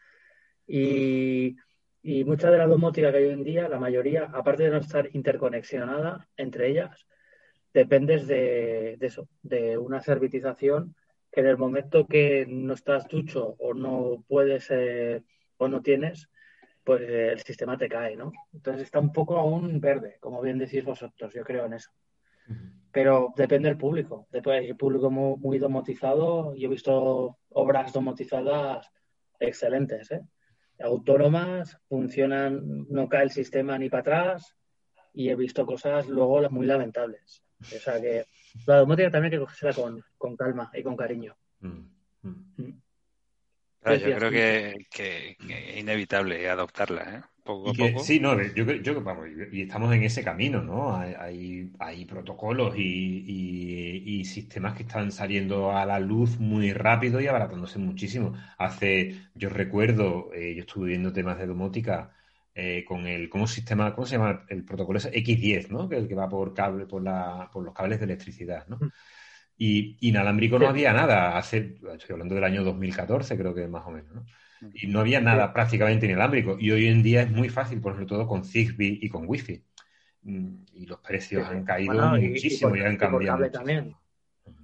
Y, 0.66 1.56
y 2.02 2.24
mucha 2.24 2.50
de 2.50 2.58
la 2.58 2.68
domótica 2.68 3.12
que 3.12 3.18
hay 3.18 3.26
hoy 3.26 3.34
en 3.34 3.44
día, 3.44 3.70
la 3.70 3.80
mayoría, 3.80 4.26
aparte 4.34 4.64
de 4.64 4.72
no 4.72 4.78
estar 4.78 5.10
interconexionada 5.14 6.28
entre 6.38 6.70
ellas, 6.70 7.06
dependes 7.74 8.28
de, 8.28 8.96
de 8.98 9.08
eso, 9.08 9.28
de 9.42 9.78
una 9.78 10.02
servitización 10.02 10.96
que 11.34 11.42
en 11.42 11.48
el 11.48 11.58
momento 11.58 12.06
que 12.06 12.46
no 12.48 12.74
estás 12.74 13.08
ducho 13.08 13.56
o 13.58 13.74
no 13.74 14.24
puedes 14.28 14.68
eh, 14.70 15.24
o 15.58 15.68
no 15.68 15.82
tienes, 15.82 16.30
pues 16.84 17.02
eh, 17.02 17.32
el 17.32 17.40
sistema 17.40 17.76
te 17.76 17.90
cae, 17.90 18.16
¿no? 18.16 18.32
Entonces 18.54 18.84
está 18.84 19.00
un 19.00 19.12
poco 19.12 19.38
aún 19.38 19.82
verde, 19.82 20.18
como 20.20 20.42
bien 20.42 20.60
decís 20.60 20.86
vosotros, 20.86 21.34
yo 21.34 21.44
creo 21.44 21.66
en 21.66 21.74
eso. 21.74 21.92
Pero 22.92 23.34
depende 23.36 23.70
del 23.70 23.78
público. 23.78 24.28
Después 24.30 24.60
hay 24.60 24.74
público 24.74 25.10
muy, 25.10 25.58
domotizado. 25.58 26.54
Yo 26.56 26.68
he 26.68 26.72
visto 26.72 27.38
obras 27.50 27.94
domotizadas 27.94 28.92
excelentes, 29.40 30.12
¿eh? 30.12 30.22
autónomas, 30.80 31.78
funcionan, 31.88 32.86
no 32.90 33.08
cae 33.08 33.24
el 33.24 33.32
sistema 33.32 33.78
ni 33.78 33.90
para 33.90 34.02
atrás 34.02 34.56
y 35.14 35.30
he 35.30 35.36
visto 35.36 35.66
cosas 35.66 36.08
luego 36.08 36.48
muy 36.50 36.66
lamentables. 36.66 37.44
O 37.64 37.80
sea 37.80 38.00
que 38.02 38.26
la 38.66 38.78
domótica 38.78 39.10
también 39.10 39.34
hay 39.34 39.40
que 39.40 39.46
cogerla 39.46 39.74
con, 39.74 40.04
con 40.18 40.36
calma 40.36 40.70
y 40.74 40.84
con 40.84 40.96
cariño. 40.96 41.36
Mm, 41.62 41.68
mm. 42.22 42.54
Mm. 42.58 42.74
yo 43.86 44.16
creo 44.16 44.32
que, 44.32 44.88
es 45.50 45.78
inevitable 45.78 46.50
adoptarla, 46.50 47.16
¿eh? 47.16 47.22
Poco 47.44 47.72
a 47.72 47.74
poco. 47.74 48.00
Sí, 48.00 48.22
no, 48.22 48.42
yo, 48.42 48.64
yo, 48.64 49.02
vamos, 49.02 49.28
y 49.52 49.64
estamos 49.64 49.94
en 49.94 50.04
ese 50.04 50.24
camino, 50.24 50.62
¿no? 50.62 50.96
Hay, 50.96 51.70
hay, 51.78 52.06
protocolos 52.06 52.74
y, 52.78 54.06
y, 54.06 54.24
sistemas 54.24 54.76
que 54.76 54.84
están 54.84 55.12
saliendo 55.12 55.76
a 55.76 55.86
la 55.86 56.00
luz 56.00 56.40
muy 56.40 56.72
rápido 56.72 57.20
y 57.20 57.28
abaratándose 57.28 57.80
muchísimo. 57.80 58.34
Hace, 58.58 59.28
yo 59.36 59.50
recuerdo, 59.50 60.32
eh, 60.34 60.56
yo 60.56 60.62
estuve 60.62 60.90
viendo 60.90 61.12
temas 61.12 61.38
de 61.38 61.48
domótica 61.48 62.14
eh, 62.56 62.86
con 62.88 63.08
el 63.08 63.30
¿cómo 63.30 63.48
sistema, 63.48 63.96
¿cómo 63.96 64.06
se 64.06 64.18
llama? 64.18 64.46
El 64.48 64.64
protocolo 64.64 65.00
es 65.00 65.12
X10, 65.12 65.70
¿no? 65.70 65.90
Que 65.90 65.96
es 65.96 66.04
el 66.04 66.08
que 66.08 66.16
va 66.16 66.30
por 66.30 66.54
cable, 66.54 66.86
por 66.86 67.02
la, 67.02 67.50
por 67.52 67.64
los 67.64 67.74
cables 67.74 68.00
de 68.00 68.06
electricidad, 68.06 68.68
¿no? 68.68 68.80
Y 69.58 69.98
inalámbrico 70.08 70.60
no 70.60 70.68
había 70.68 70.94
nada. 70.94 71.38
Hace, 71.38 71.78
estoy 71.94 72.14
hablando 72.14 72.36
del 72.36 72.44
año 72.44 72.64
2014, 72.64 73.38
creo 73.38 73.56
que 73.56 73.68
más 73.68 73.86
o 73.88 73.92
menos, 73.92 74.14
¿no? 74.14 74.26
Y 74.74 74.88
no 74.88 75.00
había 75.00 75.20
nada 75.20 75.52
prácticamente 75.52 76.06
inalámbrico. 76.06 76.58
Y 76.60 76.72
hoy 76.72 76.88
en 76.88 77.04
día 77.04 77.24
es 77.24 77.32
muy 77.32 77.50
fácil, 77.50 77.82
por 77.82 77.94
sobre 77.94 78.06
todo 78.06 78.28
con 78.28 78.46
Zigbee 78.46 79.00
y 79.02 79.10
con 79.10 79.28
Wi-Fi. 79.28 79.64
Mm, 80.22 80.56
y 80.74 80.86
los 80.86 81.00
precios 81.00 81.46
han 81.48 81.66
caído 81.66 82.12
muchísimo 82.12 82.76
y, 82.76 82.82
han 82.82 82.98
cambiado. 82.98 83.40
por 83.40 83.50
cable 83.50 83.50
también. 83.50 83.96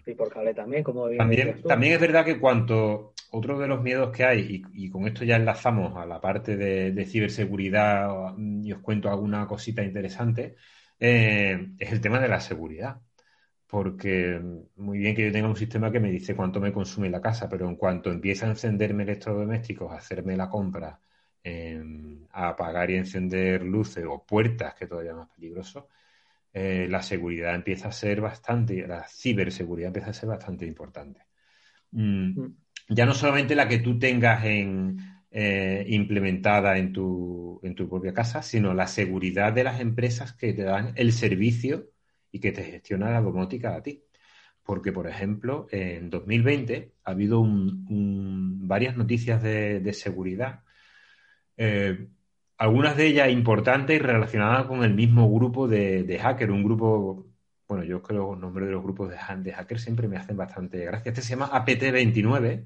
Y 0.06 0.14
por 0.14 0.30
cable 0.32 0.54
también, 0.54 0.84
como 0.84 1.10
también, 1.10 1.62
también 1.64 1.94
es 1.94 2.00
verdad 2.00 2.24
que 2.24 2.40
cuanto 2.40 3.14
otro 3.32 3.60
de 3.60 3.68
los 3.68 3.82
miedos 3.82 4.12
que 4.16 4.24
hay, 4.26 4.64
y, 4.74 4.90
con 4.90 5.08
esto 5.08 5.24
ya 5.24 5.36
enlazamos 5.36 5.96
a 5.98 6.06
la 6.06 6.20
parte 6.22 6.58
de, 6.58 7.06
ciberseguridad 7.06 8.36
y 8.38 8.72
os 8.72 8.80
cuento 8.82 9.10
alguna 9.10 9.48
cosita 9.48 9.84
interesante, 9.84 10.56
eh, 11.00 11.74
es 11.78 11.92
el 11.92 12.02
tema 12.02 12.20
de 12.20 12.28
la 12.28 12.40
seguridad. 12.40 13.02
Porque 13.68 14.42
muy 14.78 14.98
bien 15.00 15.16
que 15.16 15.26
yo 15.26 15.32
tenga 15.32 15.48
un 15.48 15.56
sistema 15.56 15.92
que 15.92 16.00
me 16.00 16.12
dice 16.12 16.36
cuánto 16.36 16.60
me 16.60 16.74
consume 16.74 17.10
la 17.10 17.22
casa, 17.22 17.48
pero 17.50 17.68
en 17.70 17.76
cuanto 17.76 18.12
empieza 18.12 18.48
a 18.48 18.50
encenderme 18.50 19.04
electrodomésticos, 19.04 19.92
a 19.92 19.98
hacerme 19.98 20.36
la 20.36 20.50
compra, 20.50 21.00
em, 21.44 22.26
a 22.32 22.50
apagar 22.50 22.90
y 22.92 22.96
encender 22.96 23.64
luces 23.64 24.06
o 24.10 24.26
puertas, 24.26 24.74
que 24.76 24.88
todavía 24.88 25.12
es 25.12 25.18
más 25.18 25.30
peligroso, 25.30 25.88
eh, 26.54 26.88
la 26.90 27.02
seguridad 27.04 27.56
empieza 27.56 27.90
a 27.90 27.92
ser 27.92 28.22
bastante, 28.22 28.88
la 28.88 29.08
ciberseguridad 29.08 29.90
empieza 29.90 30.12
a 30.12 30.14
ser 30.14 30.30
bastante 30.30 30.66
importante. 30.66 31.22
Mm, 31.92 32.42
mm 32.42 32.56
ya 32.90 33.06
no 33.06 33.14
solamente 33.14 33.56
la 33.56 33.68
que 33.68 33.80
tú 33.80 34.00
tengas 34.00 34.44
en, 34.46 34.98
eh, 35.32 35.86
implementada 35.90 36.78
en 36.80 36.92
tu, 36.92 37.60
en 37.64 37.76
tu 37.76 37.88
propia 37.88 38.14
casa, 38.14 38.42
sino 38.42 38.74
la 38.74 38.88
seguridad 38.88 39.54
de 39.54 39.64
las 39.64 39.80
empresas 39.80 40.34
que 40.34 40.54
te 40.54 40.64
dan 40.64 40.94
el 40.96 41.14
servicio 41.14 41.92
y 42.32 42.40
que 42.40 42.52
te 42.52 42.64
gestiona 42.64 43.12
la 43.12 43.22
domótica 43.22 43.76
a 43.76 43.84
ti. 43.84 44.04
Porque, 44.64 44.92
por 44.92 45.08
ejemplo, 45.08 45.68
en 45.72 46.10
2020 46.10 46.94
ha 47.04 47.12
habido 47.12 47.44
varias 47.46 48.98
noticias 48.98 49.42
de, 49.44 49.94
seguridad, 49.94 50.64
eh, 51.58 52.08
algunas 52.58 52.98
de 52.98 53.08
ellas 53.08 53.30
importantes 53.32 53.96
y 53.96 54.00
relacionadas 54.00 54.66
con 54.68 54.84
el 54.84 54.94
mismo 54.94 55.32
grupo 55.32 55.68
de, 55.68 56.04
de 56.04 56.20
hacker, 56.20 56.52
un 56.52 56.64
grupo, 56.64 57.28
bueno, 57.68 57.84
yo 57.84 58.02
creo 58.02 58.28
que 58.28 58.32
los 58.32 58.40
nombres 58.40 58.68
de 58.68 58.74
los 58.74 58.84
grupos 58.84 59.10
de, 59.10 59.18
de 59.44 59.54
hackers 59.54 59.84
siempre 59.84 60.08
me 60.08 60.18
hacen 60.18 60.38
bastante 60.38 60.84
gracia. 60.86 61.10
Este 61.10 61.22
se 61.22 61.32
llama 61.36 61.52
APT29 61.52 62.66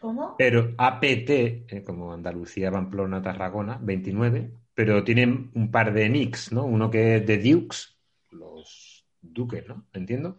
¿Cómo? 0.00 0.36
Pero 0.38 0.74
APT, 0.78 1.30
eh, 1.30 1.82
como 1.84 2.12
Andalucía, 2.12 2.70
Pamplona, 2.70 3.20
Tarragona, 3.20 3.78
29, 3.82 4.50
pero 4.74 5.02
tienen 5.02 5.50
un 5.54 5.70
par 5.70 5.92
de 5.92 6.08
nicks, 6.08 6.52
¿no? 6.52 6.64
Uno 6.64 6.90
que 6.90 7.16
es 7.16 7.26
de 7.26 7.38
Dukes, 7.38 7.96
los 8.30 9.04
duques, 9.20 9.66
¿no? 9.66 9.86
Entiendo. 9.92 10.38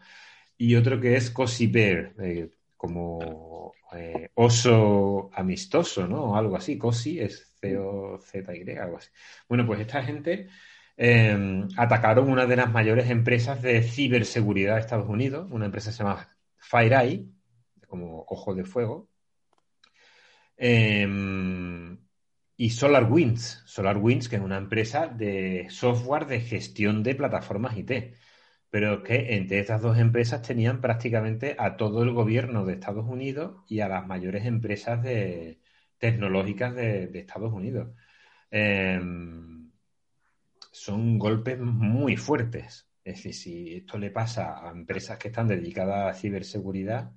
Y 0.58 0.76
otro 0.76 1.00
que 1.00 1.16
es 1.18 1.30
Cozy 1.32 1.68
Bear, 1.68 2.14
eh, 2.20 2.50
como 2.78 3.74
eh, 3.94 4.30
oso 4.36 5.30
amistoso, 5.34 6.08
¿no? 6.08 6.38
Algo 6.38 6.56
así. 6.56 6.78
Cozy 6.78 7.20
es 7.20 7.54
C-O-Z-Y, 7.60 8.78
algo 8.78 8.98
así. 8.98 9.10
Bueno, 9.50 9.66
pues 9.66 9.82
esta 9.82 10.04
gente 10.04 10.48
atacaron 11.78 12.30
una 12.30 12.46
de 12.46 12.58
las 12.58 12.72
mayores 12.74 13.10
empresas 13.10 13.62
de 13.62 13.82
ciberseguridad 13.84 14.76
de 14.76 14.82
Estados 14.82 15.08
Unidos, 15.08 15.48
una 15.50 15.66
empresa 15.66 15.92
que 15.92 15.98
se 15.98 16.04
llama 16.04 16.28
FireEye, 16.58 17.26
como 17.88 18.26
ojo 18.28 18.54
de 18.54 18.66
fuego, 18.66 19.09
Em, 20.62 21.98
y 22.58 22.70
SolarWinds, 22.72 23.64
SolarWinds, 23.66 24.28
que 24.30 24.36
es 24.36 24.42
una 24.42 24.58
empresa 24.58 25.08
de 25.08 25.68
software 25.70 26.26
de 26.28 26.42
gestión 26.42 27.02
de 27.04 27.16
plataformas 27.16 27.78
IT. 27.78 28.16
Pero 28.70 29.04
que 29.04 29.36
entre 29.36 29.60
estas 29.60 29.82
dos 29.82 29.98
empresas 29.98 30.42
tenían 30.44 30.82
prácticamente 30.82 31.56
a 31.58 31.78
todo 31.78 32.04
el 32.04 32.12
gobierno 32.14 32.66
de 32.66 32.74
Estados 32.74 33.06
Unidos 33.08 33.64
y 33.68 33.80
a 33.82 33.88
las 33.88 34.06
mayores 34.08 34.46
empresas 34.46 35.02
tecnológicas 35.98 36.76
de, 36.76 37.10
Estados 37.20 37.54
Unidos. 37.54 37.90
Em, 38.52 39.72
son 40.72 41.20
golpes 41.20 41.60
muy 41.60 42.18
fuertes. 42.18 42.90
Es 43.04 43.16
decir, 43.24 43.34
si 43.36 43.76
esto 43.76 43.98
le 43.98 44.12
pasa 44.12 44.68
a 44.68 44.72
empresas 44.72 45.18
que 45.18 45.30
están 45.30 45.48
dedicadas 45.48 46.16
a 46.16 46.20
ciberseguridad, 46.20 47.12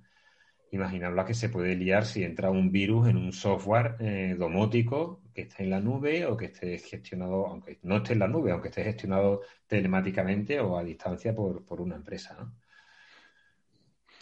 Imaginaos 0.73 1.13
la 1.13 1.23
que 1.23 1.35
se 1.35 1.49
puede 1.49 1.75
liar 1.75 2.03
si 2.03 2.23
entra 2.23 2.49
un 2.49 2.71
virus 2.71 3.07
en 3.07 3.17
un 3.17 3.31
software 3.31 3.95
eh, 3.99 4.35
domótico 4.35 5.21
que 5.31 5.43
esté 5.43 5.61
en 5.61 5.69
la 5.69 5.79
nube 5.79 6.25
o 6.25 6.35
que 6.35 6.45
esté 6.45 6.79
gestionado, 6.79 7.45
aunque 7.45 7.77
no 7.83 7.97
esté 7.97 8.13
en 8.13 8.19
la 8.19 8.27
nube, 8.27 8.51
aunque 8.51 8.69
esté 8.69 8.83
gestionado 8.83 9.41
telemáticamente 9.67 10.59
o 10.59 10.75
a 10.75 10.83
distancia 10.83 11.35
por, 11.35 11.63
una 11.79 11.95
empresa. 11.95 12.35
¿no? 12.39 12.55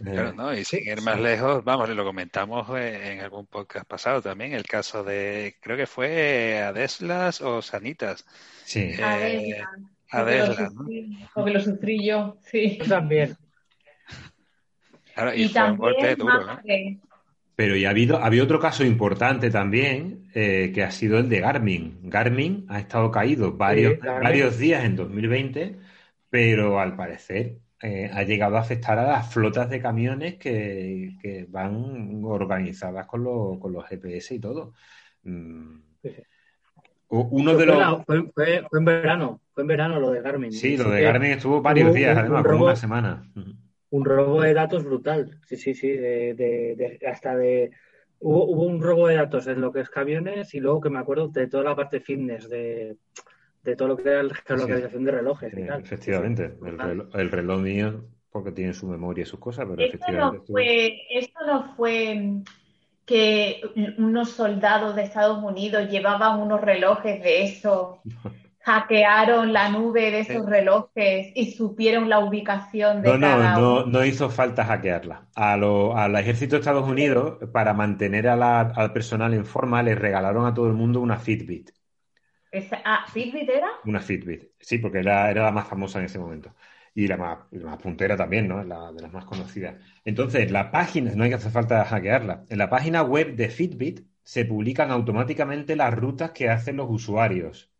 Claro, 0.03 0.29
eh, 0.31 0.33
¿no? 0.35 0.53
Y 0.53 0.65
sin 0.65 0.85
ir 0.85 1.01
más 1.01 1.21
lejos, 1.21 1.63
vamos, 1.63 1.87
lo 1.87 2.03
comentamos 2.03 2.67
eh, 2.77 3.13
en 3.13 3.21
algún 3.21 3.45
podcast 3.45 3.87
pasado 3.87 4.21
también, 4.21 4.51
el 4.51 4.65
caso 4.65 5.05
de, 5.05 5.55
creo 5.61 5.77
que 5.77 5.87
fue 5.87 6.59
Adeslas 6.59 7.39
o 7.39 7.61
Sanitas. 7.61 8.25
Sí. 8.65 8.91
Eh, 8.99 9.63
Adeslas. 10.09 10.73
¿no? 10.73 11.47
lo 11.47 11.59
sufrí 11.61 12.05
yo, 12.05 12.39
sí. 12.41 12.77
Yo 12.77 12.89
también 12.89 13.37
y, 15.35 15.49
también 15.49 17.01
Pero 17.55 17.75
y 17.75 17.85
ha 17.85 17.89
habido, 17.89 18.17
había 18.17 18.43
otro 18.43 18.59
caso 18.59 18.83
importante 18.83 19.49
también, 19.49 20.27
eh, 20.33 20.71
que 20.73 20.83
ha 20.83 20.91
sido 20.91 21.19
el 21.19 21.29
de 21.29 21.39
Garmin. 21.39 21.99
Garmin 22.03 22.65
ha 22.69 22.79
estado 22.79 23.11
caído 23.11 23.53
varios, 23.53 23.99
varios 23.99 24.57
días 24.57 24.83
en 24.83 24.95
2020, 24.95 25.77
pero 26.29 26.79
al 26.79 26.95
parecer 26.95 27.57
eh, 27.81 28.09
ha 28.13 28.23
llegado 28.23 28.57
a 28.57 28.61
afectar 28.61 28.97
a 28.99 29.07
las 29.07 29.33
flotas 29.33 29.69
de 29.69 29.81
camiones 29.81 30.35
que, 30.35 31.45
van 31.49 32.21
organizadas 32.23 33.05
con, 33.05 33.59
con, 33.59 33.73
los 33.73 33.85
GPS 33.87 34.35
y 34.35 34.39
todo. 34.39 34.73
Mm. 35.23 35.79
Uno 37.09 37.55
de 37.55 37.65
los... 37.65 38.05
Fue, 38.05 38.63
en 38.71 38.85
verano, 38.85 39.41
fue 39.53 39.63
en 39.63 39.67
verano 39.67 39.99
lo 39.99 40.11
de 40.11 40.21
Garmin. 40.21 40.51
Sí, 40.51 40.77
lo 40.77 40.89
de 40.89 41.01
Garmin 41.01 41.31
estuvo 41.31 41.61
varios 41.61 41.93
días, 41.93 42.17
además, 42.17 42.43
como 42.45 42.65
una 42.65 42.75
semana 42.75 43.23
un 43.91 44.05
robo 44.05 44.41
de 44.41 44.53
datos 44.53 44.83
brutal. 44.83 45.39
Sí, 45.45 45.57
sí, 45.57 45.75
sí. 45.75 45.89
De, 45.91 46.99
hasta 47.07 47.35
de. 47.35 47.71
Hubo, 48.19 48.45
un 48.45 48.81
robo 48.81 49.07
de 49.07 49.15
datos 49.15 49.47
en 49.47 49.61
lo 49.61 49.71
que 49.71 49.81
es 49.81 49.89
camiones 49.89 50.53
y 50.53 50.59
luego 50.59 50.81
que 50.81 50.89
me 50.89 50.99
acuerdo 50.99 51.27
de 51.27 51.47
toda 51.47 51.63
la 51.63 51.75
parte 51.75 51.99
fitness, 51.99 52.49
de, 52.49 52.97
todo 53.77 53.89
lo 53.89 53.97
que 53.97 54.09
era 54.09 54.23
la 54.23 54.33
geolocalización 54.33 55.05
de 55.05 55.11
relojes. 55.11 55.53
y 55.53 55.65
tal. 55.65 55.81
Efectivamente. 55.81 56.57
El 57.13 57.31
reloj, 57.31 57.59
mío, 57.59 58.05
porque 58.31 58.51
tiene 58.51 58.73
su 58.73 58.87
memoria 58.87 59.23
y 59.23 59.25
sus 59.25 59.39
cosas, 59.39 59.65
pero 59.69 59.81
esto 59.81 59.97
efectivamente. 59.97 60.37
No 60.37 60.45
fue, 60.45 60.97
esto 61.09 61.45
no 61.45 61.75
fue 61.75 62.43
que 63.05 63.61
unos 63.97 64.29
soldados 64.29 64.95
de 64.95 65.03
Estados 65.03 65.43
Unidos 65.43 65.89
llevaban 65.89 66.39
unos 66.39 66.61
relojes 66.61 67.21
de 67.21 67.43
eso 67.43 68.01
hackearon 68.63 69.53
la 69.53 69.69
nube 69.69 70.11
de 70.11 70.19
esos 70.21 70.45
relojes 70.45 71.31
y 71.35 71.53
supieron 71.53 72.09
la 72.09 72.19
ubicación 72.19 73.01
de 73.01 73.13
no, 73.13 73.19
cada 73.19 73.59
no, 73.59 73.61
no, 73.61 73.85
no 73.85 74.05
hizo 74.05 74.29
falta 74.29 74.65
hackearla. 74.65 75.27
A 75.35 75.57
lo, 75.57 75.97
al 75.97 76.15
ejército 76.15 76.55
de 76.55 76.59
Estados 76.59 76.87
Unidos, 76.87 77.37
para 77.51 77.73
mantener 77.73 78.27
al 78.27 78.93
personal 78.93 79.33
en 79.33 79.45
forma, 79.45 79.81
les 79.83 79.97
regalaron 79.97 80.45
a 80.45 80.53
todo 80.53 80.67
el 80.67 80.73
mundo 80.73 81.01
una 81.01 81.17
Fitbit. 81.17 81.71
ah, 82.85 83.05
¿Fitbit 83.11 83.49
era? 83.49 83.69
Una 83.85 83.99
Fitbit, 83.99 84.51
sí, 84.59 84.77
porque 84.77 84.99
era, 84.99 85.31
era 85.31 85.43
la 85.43 85.51
más 85.51 85.67
famosa 85.67 85.99
en 85.99 86.05
ese 86.05 86.19
momento. 86.19 86.53
Y 86.93 87.07
la 87.07 87.17
más, 87.17 87.39
la 87.51 87.77
puntera 87.77 88.17
también, 88.17 88.47
¿no? 88.49 88.63
La, 88.63 88.91
de 88.91 89.01
las 89.01 89.11
más 89.13 89.25
conocidas. 89.25 89.75
Entonces, 90.03 90.51
la 90.51 90.71
página, 90.71 91.13
no 91.15 91.23
hay 91.23 91.29
que 91.29 91.35
hacer 91.37 91.51
falta 91.51 91.85
hackearla. 91.85 92.45
En 92.49 92.57
la 92.57 92.69
página 92.69 93.01
web 93.01 93.35
de 93.35 93.49
Fitbit 93.49 94.05
se 94.23 94.45
publican 94.45 94.91
automáticamente 94.91 95.75
las 95.75 95.93
rutas 95.93 96.31
que 96.31 96.49
hacen 96.49 96.77
los 96.77 96.87
usuarios. 96.89 97.70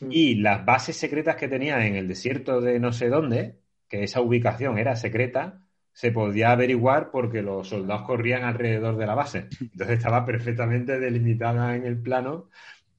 Y 0.00 0.36
las 0.36 0.64
bases 0.64 0.96
secretas 0.96 1.36
que 1.36 1.48
tenía 1.48 1.86
en 1.86 1.94
el 1.96 2.08
desierto 2.08 2.60
de 2.60 2.78
no 2.80 2.92
sé 2.92 3.08
dónde, 3.08 3.58
que 3.88 4.02
esa 4.02 4.20
ubicación 4.20 4.78
era 4.78 4.96
secreta, 4.96 5.64
se 5.92 6.10
podía 6.10 6.50
averiguar 6.50 7.10
porque 7.10 7.42
los 7.42 7.68
soldados 7.68 8.02
corrían 8.02 8.42
alrededor 8.42 8.96
de 8.96 9.06
la 9.06 9.14
base. 9.14 9.48
Entonces 9.60 9.98
estaba 9.98 10.26
perfectamente 10.26 10.98
delimitada 10.98 11.76
en 11.76 11.86
el 11.86 12.02
plano 12.02 12.50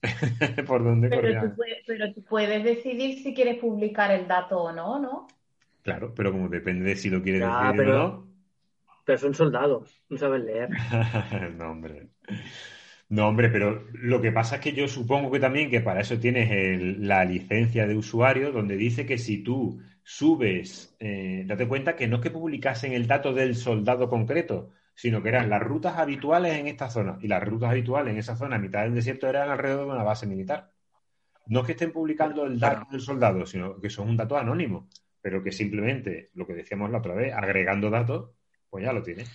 por 0.68 0.84
donde 0.84 1.10
corrían. 1.10 1.56
pero 1.86 2.14
tú 2.14 2.24
puedes 2.24 2.64
decidir 2.64 3.22
si 3.22 3.34
quieres 3.34 3.58
publicar 3.58 4.12
el 4.12 4.28
dato 4.28 4.62
o 4.62 4.72
no, 4.72 5.00
¿no? 5.00 5.28
Claro, 5.84 6.14
pero 6.16 6.32
como 6.32 6.48
depende 6.50 6.86
de 6.86 6.96
si 6.96 7.10
lo 7.10 7.22
quieres 7.22 7.42
decir 7.42 7.82
o 7.82 7.84
no. 7.84 8.28
Pero 9.04 9.20
son 9.20 9.34
soldados, 9.36 10.02
no 10.10 10.18
saben 10.18 10.46
leer. 10.46 10.70
no, 11.58 11.72
hombre. 11.72 12.08
No, 13.10 13.28
hombre, 13.28 13.50
pero 13.50 13.86
lo 13.94 14.20
que 14.20 14.32
pasa 14.32 14.56
es 14.56 14.62
que 14.62 14.74
yo 14.74 14.88
supongo 14.88 15.32
que 15.32 15.40
también 15.40 15.70
que 15.70 15.82
para 15.82 16.02
eso 16.02 16.20
tienes 16.20 16.98
la 17.00 17.24
licencia 17.24 17.86
de 17.86 17.96
usuario, 17.96 18.52
donde 18.52 18.78
dice 18.78 19.06
que 19.06 19.18
si 19.18 19.44
tú 19.44 19.80
subes, 20.04 20.96
eh, 21.00 21.44
date 21.46 21.68
cuenta 21.68 21.96
que 21.96 22.08
no 22.08 22.18
es 22.18 22.22
que 22.24 22.32
publicasen 22.32 22.94
el 22.94 23.08
dato 23.08 23.34
del 23.34 23.56
soldado 23.56 24.10
concreto, 24.10 24.72
sino 24.96 25.22
que 25.22 25.30
eran 25.30 25.50
las 25.50 25.62
rutas 25.62 25.98
habituales 25.98 26.58
en 26.58 26.68
esta 26.68 26.90
zona. 26.90 27.18
Y 27.22 27.28
las 27.28 27.44
rutas 27.44 27.72
habituales 27.72 28.14
en 28.14 28.20
esa 28.20 28.36
zona, 28.36 28.56
a 28.56 28.60
mitad 28.60 28.84
del 28.84 28.96
desierto, 28.96 29.28
eran 29.28 29.50
alrededor 29.50 29.88
de 29.88 29.94
una 29.94 30.04
base 30.04 30.26
militar. 30.26 30.72
No 31.48 31.60
es 31.60 31.66
que 31.68 31.72
estén 31.74 31.92
publicando 31.92 32.46
el 32.46 32.60
dato 32.60 32.88
del 32.92 33.02
soldado, 33.02 33.46
sino 33.46 33.80
que 33.80 33.90
son 33.90 34.10
un 34.10 34.18
dato 34.18 34.38
anónimo. 34.38 34.88
pero 35.22 35.42
que 35.42 35.52
simplemente, 35.52 36.30
lo 36.36 36.46
que 36.46 36.54
decíamos 36.54 36.92
la 36.92 37.00
otra 37.00 37.16
vez, 37.16 37.34
agregando 37.34 37.90
datos, 37.90 38.30
pues 38.70 38.86
ya 38.86 38.94
lo 38.94 39.02
tiene. 39.02 39.26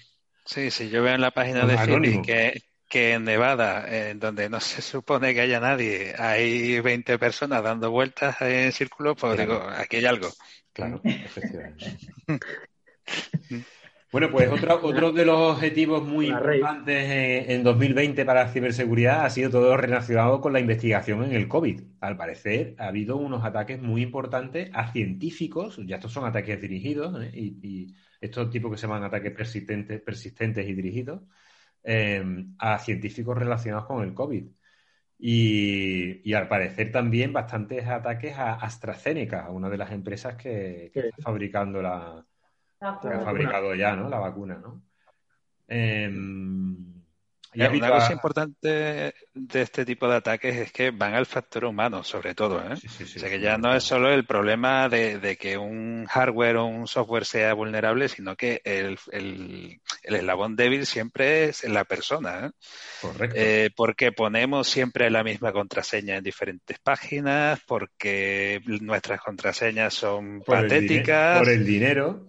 Sí, 0.44 0.70
sí, 0.70 0.88
yo 0.88 1.02
veo 1.02 1.16
en 1.16 1.20
la 1.20 1.33
página 1.33 1.66
de 1.66 2.22
que, 2.22 2.62
que 2.90 3.12
en 3.12 3.24
Nevada, 3.24 3.87
en 3.88 4.18
donde 4.18 4.50
no 4.50 4.61
se 4.61 4.83
supone 4.83 5.33
que 5.33 5.40
haya 5.40 5.61
nadie, 5.61 6.12
hay 6.18 6.81
20 6.81 7.18
personas 7.18 7.62
dando 7.62 7.90
vueltas 7.90 8.40
en 8.42 8.72
círculo, 8.72 9.14
pues 9.14 9.38
digo, 9.38 9.62
aquí 9.62 9.98
hay 9.98 10.07
algo. 10.07 10.29
Claro, 10.72 11.00
efectivamente. 11.05 11.96
Bueno, 14.12 14.29
pues 14.33 14.50
otro, 14.50 14.81
otro 14.83 15.12
de 15.12 15.24
los 15.24 15.38
objetivos 15.38 16.03
muy 16.05 16.26
importantes 16.26 17.48
en, 17.48 17.62
2020 17.62 18.24
para 18.24 18.42
la 18.42 18.53
ciberseguridad 18.53 19.24
ha 19.24 19.31
sido 19.31 19.50
todo 19.50 19.76
relacionado 19.76 20.40
con 20.40 20.53
la 20.53 20.59
investigación 20.59 21.22
en 21.22 21.33
el 21.33 21.46
COVID. 21.46 21.81
Al 22.00 22.16
parecer, 22.16 22.74
ha 22.79 22.88
habido 22.88 23.16
unos 23.16 23.44
ataques 23.44 23.81
muy 23.81 24.03
importantes 24.03 24.68
a 24.72 24.90
científicos, 24.90 25.79
ya 25.87 25.96
estos 25.96 26.12
son 26.12 26.24
ataques 26.24 26.61
dirigidos, 26.61 27.22
¿eh? 27.22 27.31
y, 27.33 27.94
estos 28.20 28.50
tipos 28.50 28.72
que 28.72 28.76
se 28.79 28.88
llaman 28.88 29.05
ataques 29.05 29.33
persistentes, 29.33 30.00
persistentes 30.03 30.68
y 30.68 30.74
dirigidos, 30.74 31.22
eh, 31.83 32.25
a 32.59 32.79
científicos 32.79 33.37
relacionados 33.37 33.87
con 33.87 34.03
el 34.03 34.14
COVID. 34.14 34.47
Y, 35.23 36.33
al 36.33 36.49
parecer 36.49 36.90
también 36.93 37.33
bastantes 37.33 37.87
ataques 37.87 38.38
a 38.38 38.55
AstraZeneca, 38.55 39.51
una 39.51 39.69
de 39.69 39.77
las 39.77 39.93
empresas 39.93 40.35
que, 40.37 40.90
está 40.95 41.23
fabricando 41.23 41.83
la, 41.83 42.25
que 43.03 43.09
ha 43.09 43.21
fabricado 43.21 43.75
ya, 43.75 43.95
¿no? 43.95 44.09
La 44.09 44.19
vacuna, 44.19 44.59
¿no? 44.59 44.83
Em, 47.53 47.77
una 47.77 47.91
cosa 47.91 48.13
importante 48.13 49.15
de 49.35 49.63
este 49.63 49.85
tipo 49.85 50.09
de 50.09 50.17
ataques 50.17 50.57
es 50.57 50.73
que 50.73 50.93
van 50.93 51.15
al 51.15 51.27
factor 51.27 51.65
humano, 51.65 52.05
sobre 52.05 52.35
todo. 52.35 52.61
¿eh? 52.61 52.75
o 52.75 53.07
sea 53.07 53.29
que 53.29 53.41
ya 53.41 53.59
no 53.59 53.75
es 53.75 53.83
solo 53.83 54.13
el 54.13 54.25
problema 54.25 54.89
de, 54.89 55.37
que 55.41 55.59
un 55.59 56.07
hardware 56.07 56.59
o 56.59 56.67
un 56.67 56.87
software 56.87 57.25
sea 57.25 57.53
vulnerable, 57.55 58.09
sino 58.09 58.37
que 58.37 58.61
el, 58.65 58.99
eslabón 60.05 60.55
débil 60.55 60.87
siempre 60.87 61.47
es 61.47 61.65
la 61.65 61.85
persona. 61.85 62.47
¿eh? 62.47 62.51
Correcto. 63.01 63.37
Eh, 63.37 63.71
porque 63.75 64.13
ponemos 64.13 64.69
siempre 64.69 65.11
la 65.11 65.25
misma 65.25 65.53
contraseña 65.53 66.17
en 66.17 66.25
diferentes 66.25 66.79
páginas, 66.79 67.61
porque 67.67 68.61
nuestras 68.65 69.21
contraseñas 69.21 69.93
son 69.93 70.43
patéticas. 70.43 71.39
por 71.39 71.49
el 71.49 71.67
dinero. 71.67 72.27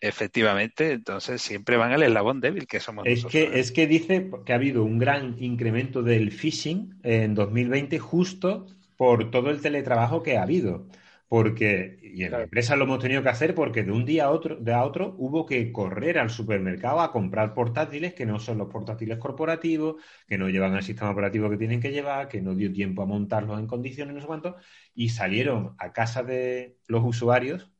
Efectivamente, 0.00 0.92
entonces 0.92 1.42
siempre 1.42 1.76
van 1.76 1.92
al 1.92 2.04
eslabón 2.04 2.40
débil 2.40 2.68
que 2.68 2.78
somos 2.78 3.04
es 3.06 3.24
nosotros. 3.24 3.32
Que, 3.32 3.58
es 3.58 3.72
que 3.72 3.86
dice 3.88 4.30
que 4.46 4.52
ha 4.52 4.56
habido 4.56 4.84
un 4.84 4.98
gran 4.98 5.34
incremento 5.42 6.02
del 6.02 6.30
phishing 6.30 7.00
en 7.02 7.34
2020 7.34 7.98
justo 7.98 8.66
por 8.96 9.30
todo 9.30 9.50
el 9.50 9.60
teletrabajo 9.60 10.22
que 10.22 10.36
ha 10.36 10.42
habido. 10.42 10.86
Porque, 11.28 11.98
y 12.02 12.24
en 12.24 12.32
la 12.32 12.42
empresa 12.42 12.74
lo 12.74 12.84
hemos 12.84 13.00
tenido 13.00 13.22
que 13.22 13.28
hacer 13.28 13.54
porque 13.54 13.82
de 13.82 13.92
un 13.92 14.06
día 14.06 14.26
a 14.26 14.30
otro, 14.30 14.56
de 14.56 14.72
a 14.72 14.82
otro 14.82 15.14
hubo 15.18 15.44
que 15.44 15.72
correr 15.72 16.18
al 16.18 16.30
supermercado 16.30 17.00
a 17.00 17.12
comprar 17.12 17.52
portátiles 17.52 18.14
que 18.14 18.24
no 18.24 18.38
son 18.38 18.56
los 18.56 18.68
portátiles 18.68 19.18
corporativos, 19.18 19.96
que 20.26 20.38
no 20.38 20.48
llevan 20.48 20.74
el 20.74 20.82
sistema 20.82 21.10
operativo 21.10 21.50
que 21.50 21.58
tienen 21.58 21.80
que 21.80 21.92
llevar, 21.92 22.28
que 22.28 22.40
no 22.40 22.54
dio 22.54 22.72
tiempo 22.72 23.02
a 23.02 23.06
montarlos 23.06 23.58
en 23.58 23.66
condiciones, 23.66 24.14
no 24.14 24.20
sé 24.22 24.26
cuánto, 24.26 24.56
y 24.94 25.10
salieron 25.10 25.74
a 25.78 25.92
casa 25.92 26.22
de 26.22 26.78
los 26.86 27.04
usuarios 27.04 27.70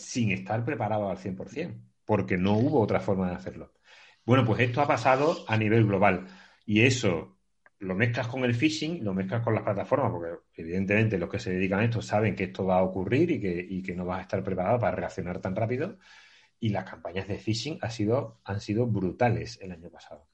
sin 0.00 0.30
estar 0.30 0.64
preparado 0.64 1.10
al 1.10 1.18
100%, 1.18 1.80
porque 2.04 2.36
no 2.36 2.54
hubo 2.56 2.80
otra 2.80 3.00
forma 3.00 3.28
de 3.28 3.36
hacerlo. 3.36 3.72
Bueno, 4.24 4.44
pues 4.44 4.60
esto 4.60 4.80
ha 4.80 4.86
pasado 4.86 5.44
a 5.48 5.56
nivel 5.56 5.86
global 5.86 6.26
y 6.66 6.82
eso 6.82 7.38
lo 7.80 7.94
mezclas 7.94 8.28
con 8.28 8.44
el 8.44 8.54
phishing, 8.54 9.02
lo 9.02 9.14
mezclas 9.14 9.42
con 9.42 9.54
las 9.54 9.64
plataformas, 9.64 10.12
porque 10.12 10.42
evidentemente 10.54 11.18
los 11.18 11.30
que 11.30 11.38
se 11.38 11.50
dedican 11.50 11.80
a 11.80 11.84
esto 11.84 12.02
saben 12.02 12.36
que 12.36 12.44
esto 12.44 12.64
va 12.64 12.78
a 12.78 12.82
ocurrir 12.82 13.30
y 13.30 13.82
que, 13.82 13.94
no 13.94 14.04
vas 14.04 14.18
a 14.18 14.22
estar 14.22 14.42
preparado 14.44 14.78
para 14.78 14.96
reaccionar 14.96 15.40
tan 15.40 15.56
rápido. 15.56 15.98
Y 16.58 16.68
las 16.68 16.84
campañas 16.84 17.26
de 17.26 17.38
phishing 17.38 17.78
ha 17.80 17.88
sido, 17.88 18.40
han 18.44 18.60
sido 18.60 18.86
brutales 18.86 19.58
el 19.62 19.72
año 19.72 19.88
pasado. 19.88 20.28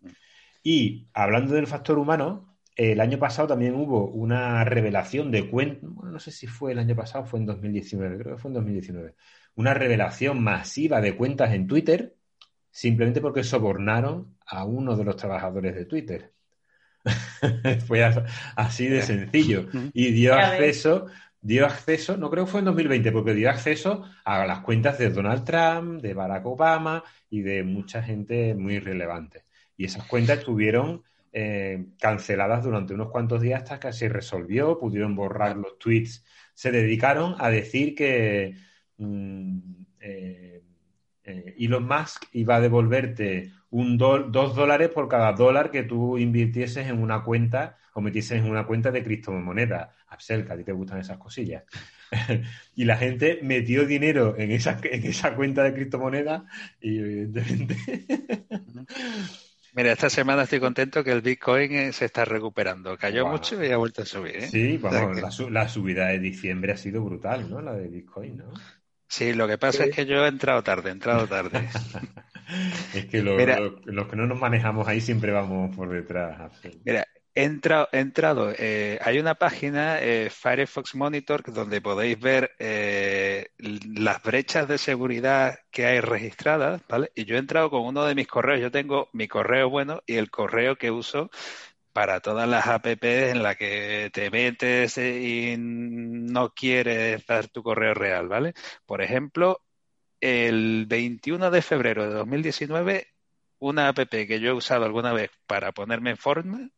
Y 0.64 1.08
hablando 1.14 1.54
del 1.54 1.68
factor 1.68 1.98
humano, 1.98 2.58
el 2.74 3.00
año 3.00 3.18
pasado 3.18 3.48
también 3.48 3.74
hubo 3.74 4.08
una 4.08 4.64
revelación 4.64 5.30
de 5.30 5.48
cuentas, 5.48 5.88
bueno, 5.88 6.10
no 6.10 6.18
sé 6.18 6.32
si 6.32 6.48
fue 6.48 6.72
el 6.72 6.80
año 6.80 6.96
pasado, 6.96 7.24
fue 7.24 7.38
en 7.38 7.46
2019, 7.46 8.18
creo 8.18 8.36
que 8.36 8.42
fue 8.42 8.50
en 8.50 8.54
2019, 8.54 9.14
una 9.56 9.74
revelación 9.74 10.42
masiva 10.42 11.00
de 11.00 11.16
cuentas 11.16 11.52
en 11.52 11.66
Twitter 11.66 12.14
simplemente 12.70 13.20
porque 13.20 13.42
sobornaron 13.42 14.36
a 14.46 14.64
uno 14.64 14.96
de 14.96 15.04
los 15.04 15.16
trabajadores 15.16 15.74
de 15.74 15.86
Twitter. 15.86 16.32
fue 17.86 18.04
así 18.54 18.86
de 18.86 19.02
sencillo. 19.02 19.66
Y 19.94 20.12
dio 20.12 20.34
acceso, 20.34 21.06
dio 21.40 21.64
acceso, 21.64 22.16
no 22.18 22.30
creo 22.30 22.44
que 22.44 22.50
fue 22.50 22.60
en 22.60 22.66
2020, 22.66 23.12
porque 23.12 23.32
dio 23.32 23.48
acceso 23.48 24.04
a 24.24 24.44
las 24.46 24.60
cuentas 24.60 24.98
de 24.98 25.08
Donald 25.08 25.44
Trump, 25.44 26.02
de 26.02 26.12
Barack 26.12 26.44
Obama 26.44 27.02
y 27.30 27.40
de 27.40 27.62
mucha 27.62 28.02
gente 28.02 28.54
muy 28.54 28.78
relevante. 28.78 29.44
Y 29.76 29.86
esas 29.86 30.04
cuentas 30.06 30.40
estuvieron 30.40 31.02
eh, 31.32 31.86
canceladas 31.98 32.62
durante 32.62 32.92
unos 32.92 33.10
cuantos 33.10 33.40
días 33.40 33.62
hasta 33.62 33.80
que 33.80 33.92
se 33.92 34.08
resolvió, 34.08 34.78
pudieron 34.78 35.16
borrar 35.16 35.56
los 35.56 35.78
tweets. 35.78 36.24
Se 36.52 36.70
dedicaron 36.70 37.36
a 37.38 37.48
decir 37.48 37.94
que 37.94 38.56
Mm, 38.98 39.58
eh, 40.00 40.62
eh, 41.24 41.54
Elon 41.58 41.86
Musk 41.86 42.24
iba 42.32 42.56
a 42.56 42.60
devolverte 42.60 43.50
un 43.70 43.98
dos 43.98 44.54
dólares 44.54 44.90
por 44.90 45.08
cada 45.08 45.32
dólar 45.32 45.70
que 45.70 45.82
tú 45.82 46.18
invirtieses 46.18 46.86
en 46.86 47.02
una 47.02 47.24
cuenta 47.24 47.76
o 47.94 48.00
metieses 48.00 48.38
en 48.38 48.48
una 48.48 48.64
cuenta 48.64 48.90
de 48.90 49.02
criptomoneda. 49.02 49.92
Absel, 50.08 50.46
que 50.46 50.52
a 50.52 50.56
ti 50.56 50.64
te 50.64 50.72
gustan 50.72 51.00
esas 51.00 51.18
cosillas. 51.18 51.64
y 52.76 52.84
la 52.84 52.96
gente 52.96 53.40
metió 53.42 53.84
dinero 53.84 54.36
en 54.38 54.52
esa, 54.52 54.78
en 54.84 55.04
esa 55.04 55.34
cuenta 55.34 55.64
de 55.64 55.74
criptomoneda 55.74 56.46
y 56.80 56.98
evidentemente... 56.98 57.76
Mira, 59.74 59.92
esta 59.92 60.08
semana 60.08 60.44
estoy 60.44 60.58
contento 60.58 61.04
que 61.04 61.12
el 61.12 61.20
Bitcoin 61.20 61.70
eh, 61.72 61.92
se 61.92 62.06
está 62.06 62.24
recuperando. 62.24 62.96
Cayó 62.96 63.26
mucho 63.26 63.62
y 63.62 63.70
ha 63.70 63.76
vuelto 63.76 64.02
a 64.02 64.06
subir. 64.06 64.40
Sí, 64.44 64.78
vamos, 64.78 65.20
la, 65.20 65.50
la, 65.50 65.68
subida 65.68 66.06
de 66.06 66.18
diciembre 66.18 66.72
ha 66.72 66.78
sido 66.78 67.04
brutal, 67.04 67.50
¿no? 67.50 67.60
La 67.60 67.74
de 67.74 67.86
Bitcoin, 67.86 68.38
¿no? 68.38 68.54
Sí, 69.08 69.32
lo 69.32 69.46
que 69.46 69.58
pasa 69.58 69.84
es 69.84 69.94
que 69.94 70.06
yo 70.06 70.24
he 70.24 70.28
entrado 70.28 70.62
tarde, 70.62 70.90
he 70.90 70.92
entrado 70.92 71.26
tarde. 71.26 71.68
es 72.94 73.06
que 73.06 73.22
los 73.22 74.08
que 74.08 74.16
no 74.16 74.26
nos 74.26 74.40
manejamos 74.40 74.88
ahí 74.88 75.00
siempre 75.00 75.32
vamos 75.32 75.74
por 75.76 75.88
detrás. 75.88 76.52
Mira, 76.84 77.06
he 77.34 77.44
entrado, 77.44 77.88
entrado 77.92 78.52
eh, 78.58 78.98
hay 79.02 79.18
una 79.18 79.34
página, 79.34 80.00
eh, 80.00 80.30
Firefox 80.30 80.94
Monitor, 80.94 81.42
donde 81.52 81.80
podéis 81.80 82.18
ver 82.18 82.52
eh, 82.58 83.48
las 83.58 84.22
brechas 84.22 84.66
de 84.66 84.78
seguridad 84.78 85.58
que 85.70 85.86
hay 85.86 86.00
registradas, 86.00 86.82
¿vale? 86.88 87.12
Y 87.14 87.26
yo 87.26 87.36
he 87.36 87.38
entrado 87.38 87.70
con 87.70 87.82
uno 87.82 88.04
de 88.04 88.14
mis 88.14 88.26
correos, 88.26 88.60
yo 88.60 88.70
tengo 88.70 89.10
mi 89.12 89.28
correo 89.28 89.68
bueno 89.68 90.02
y 90.06 90.16
el 90.16 90.30
correo 90.30 90.76
que 90.76 90.90
uso 90.90 91.30
para 91.96 92.20
todas 92.20 92.46
las 92.46 92.66
apps 92.66 92.98
en 93.02 93.42
las 93.42 93.56
que 93.56 94.10
te 94.12 94.30
metes 94.30 94.98
y 94.98 95.54
no 95.58 96.52
quieres 96.52 97.24
dar 97.24 97.48
tu 97.48 97.62
correo 97.62 97.94
real, 97.94 98.28
¿vale? 98.28 98.52
Por 98.84 99.00
ejemplo, 99.00 99.62
el 100.20 100.84
21 100.86 101.50
de 101.50 101.62
febrero 101.62 102.06
de 102.06 102.12
2019 102.12 103.15
una 103.58 103.88
app 103.88 103.98
que 104.08 104.40
yo 104.40 104.50
he 104.50 104.52
usado 104.52 104.84
alguna 104.84 105.12
vez 105.12 105.30
para 105.46 105.72
ponerme 105.72 106.10
en 106.10 106.16
forma, 106.16 106.68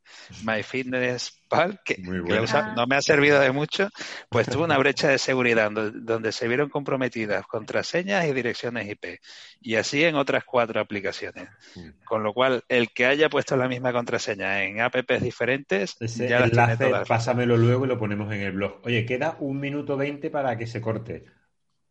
MyFitnessPal, 0.44 1.80
que, 1.84 1.96
no 1.98 2.86
me 2.86 2.96
ha 2.96 3.02
servido 3.02 3.40
de 3.40 3.50
mucho, 3.50 3.88
pues 4.28 4.48
tuvo 4.48 4.64
una 4.64 4.78
brecha 4.78 5.08
de 5.08 5.18
seguridad 5.18 5.70
donde, 5.70 6.32
se 6.32 6.46
vieron 6.46 6.68
comprometidas 6.68 7.46
contraseñas 7.46 8.26
y 8.26 8.32
direcciones 8.32 8.88
IP. 8.88 9.20
Y 9.60 9.74
así 9.76 10.04
en 10.04 10.14
otras 10.14 10.44
cuatro 10.44 10.80
aplicaciones. 10.80 11.48
Mm. 11.74 12.04
Con 12.04 12.22
lo 12.22 12.32
cual, 12.32 12.62
el 12.68 12.90
que 12.90 13.06
haya 13.06 13.28
puesto 13.28 13.56
la 13.56 13.68
misma 13.68 13.92
contraseña 13.92 14.62
en 14.64 14.80
apps 14.80 15.20
diferentes, 15.20 15.96
ya 15.98 16.40
las 16.40 16.50
tiene 16.50 16.76
todas. 16.76 17.08
Pásamelo 17.08 17.56
luego 17.56 17.86
y 17.86 17.88
lo 17.88 17.98
ponemos 17.98 18.32
en 18.32 18.42
el 18.42 18.52
blog. 18.52 18.80
Oye, 18.84 19.04
queda 19.04 19.36
un 19.40 19.58
minuto 19.58 19.96
veinte 19.96 20.30
para 20.30 20.56
que 20.56 20.66
se 20.66 20.80
corte 20.80 21.24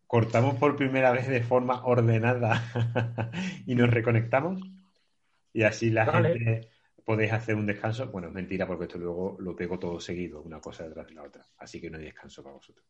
cortamos 0.08 0.56
por 0.56 0.78
primera 0.78 1.12
vez 1.12 1.28
de 1.28 1.44
forma 1.44 1.86
ordenada 1.86 2.64
y 3.66 3.76
nos 3.76 3.90
reconectamos. 3.90 4.62
Y 5.58 5.64
así 5.64 5.90
la 5.90 6.06
gente 6.06 6.70
podéis 7.04 7.34
hacer 7.34 7.56
un 7.56 7.66
descanso. 7.66 8.06
Bueno, 8.10 8.28
es 8.28 8.34
mentira 8.36 8.68
porque 8.68 8.84
esto 8.84 9.00
luego 9.00 9.38
lo 9.40 9.56
pego 9.56 9.80
todo 9.80 10.00
seguido, 10.00 10.44
una 10.44 10.62
cosa 10.62 10.84
detrás 10.84 11.08
de 11.08 11.16
la 11.16 11.24
otra. 11.24 11.48
Así 11.58 11.82
que 11.82 11.90
no 11.90 11.98
hay 11.98 12.04
descanso 12.04 12.44
para 12.44 12.54
vosotros. 12.54 12.86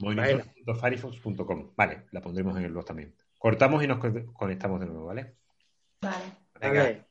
Movimiento.firefox.com. 0.00 1.70
Vale, 1.76 2.06
la 2.10 2.20
pondremos 2.20 2.58
en 2.58 2.64
el 2.64 2.72
blog 2.72 2.84
también. 2.84 3.14
Cortamos 3.38 3.84
y 3.84 3.86
nos 3.86 4.00
conectamos 4.32 4.80
de 4.80 4.86
nuevo, 4.86 5.06
¿vale? 5.06 5.36
Vale. 6.00 6.24
Venga. 6.60 7.06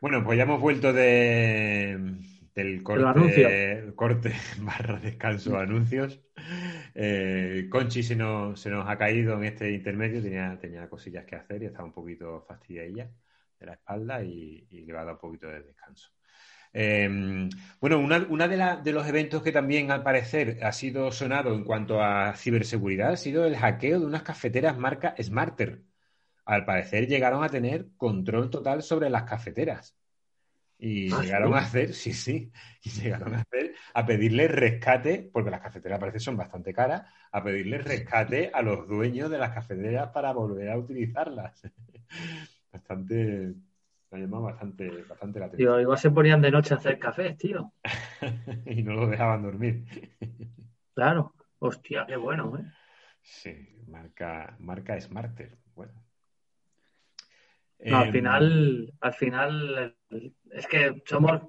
Bueno, 0.00 0.24
pues 0.24 0.38
ya 0.38 0.44
hemos 0.44 0.62
vuelto 0.62 0.94
de, 0.94 2.22
del 2.54 2.82
corte, 2.82 3.92
corte 3.94 4.32
barra 4.60 4.98
descanso 4.98 5.58
anuncios. 5.58 6.22
Eh, 6.94 7.66
Conchi 7.70 8.02
se 8.02 8.14
nos, 8.14 8.60
se 8.60 8.70
nos 8.70 8.88
ha 8.88 8.96
caído 8.96 9.34
en 9.36 9.44
este 9.44 9.70
intermedio, 9.72 10.22
tenía, 10.22 10.88
cosillas 10.88 11.24
que 11.24 11.36
hacer 11.36 11.62
y 11.62 11.66
estaba 11.66 11.84
un 11.84 11.92
poquito 11.92 12.44
fastidiada 12.46 13.10
de 13.58 13.66
la 13.66 13.72
espalda 13.74 14.22
y, 14.22 14.66
le 14.70 14.92
va 14.92 15.00
a 15.00 15.04
dar 15.04 15.14
un 15.14 15.20
poquito 15.20 15.48
de 15.48 15.62
descanso. 15.62 16.10
Em, 16.72 17.48
bueno, 17.80 17.98
una, 18.00 18.48
de, 18.48 18.82
de, 18.82 18.92
los 18.92 19.06
eventos 19.06 19.42
que 19.42 19.52
también 19.52 19.90
al 19.90 20.02
parecer 20.02 20.58
ha 20.62 20.72
sido 20.72 21.10
sonado 21.12 21.54
en 21.54 21.64
cuanto 21.64 22.02
a 22.02 22.34
ciberseguridad 22.36 23.12
ha 23.12 23.16
sido 23.16 23.44
el 23.46 23.56
hackeo 23.56 24.00
de 24.00 24.06
unas 24.06 24.22
cafeteras 24.22 24.76
marca 24.78 25.14
Smarter. 25.22 25.82
Al 26.44 26.64
parecer 26.64 27.06
llegaron 27.08 27.44
a 27.44 27.48
tener 27.48 27.88
control 27.96 28.50
total 28.50 28.82
sobre 28.82 29.10
las 29.10 29.24
cafeteras. 29.24 29.96
Y 30.78 31.12
ah, 31.12 31.22
llegaron 31.22 31.54
a 31.54 31.58
hacer, 31.58 31.94
sí, 31.94 32.12
sí, 32.12 32.50
y 32.82 32.90
llegaron 32.90 33.34
a 33.34 33.38
hacer, 33.38 33.74
a 33.94 34.04
pedirle 34.04 34.48
rescate, 34.48 35.30
porque 35.32 35.50
las 35.50 35.60
cafeteras 35.60 35.98
parece 35.98 36.18
son 36.18 36.36
bastante 36.36 36.74
caras, 36.74 37.04
a 37.30 37.42
pedirle 37.42 37.78
rescate 37.78 38.50
a 38.52 38.60
los 38.60 38.86
dueños 38.88 39.30
de 39.30 39.38
las 39.38 39.52
cafeteras 39.52 40.08
para 40.10 40.32
volver 40.32 40.70
a 40.70 40.78
utilizarlas. 40.78 41.62
bastante, 42.72 43.54
me 44.10 44.18
ha 44.18 44.20
llamado 44.20 44.42
bastante, 44.44 44.90
bastante 45.08 45.40
la 45.40 45.46
atención. 45.46 45.80
igual 45.80 45.98
se 45.98 46.10
ponían 46.10 46.42
de 46.42 46.50
noche 46.50 46.74
a 46.74 46.76
hacer 46.76 46.98
café, 46.98 47.34
tío. 47.34 47.72
y 48.66 48.82
no 48.82 48.94
lo 48.94 49.06
dejaban 49.06 49.42
dormir. 49.42 49.84
claro, 50.92 51.34
hostia, 51.60 52.04
qué 52.06 52.16
bueno, 52.16 52.58
¿eh? 52.58 52.64
Sí, 53.22 53.80
marca, 53.86 54.54
marca 54.58 55.00
Smarter. 55.00 55.56
Bueno, 55.74 56.03
al 57.80 58.06
em, 58.06 58.12
final, 58.12 58.92
al 59.00 59.12
final, 59.14 59.96
es 60.52 60.66
que 60.66 61.02
somos, 61.04 61.42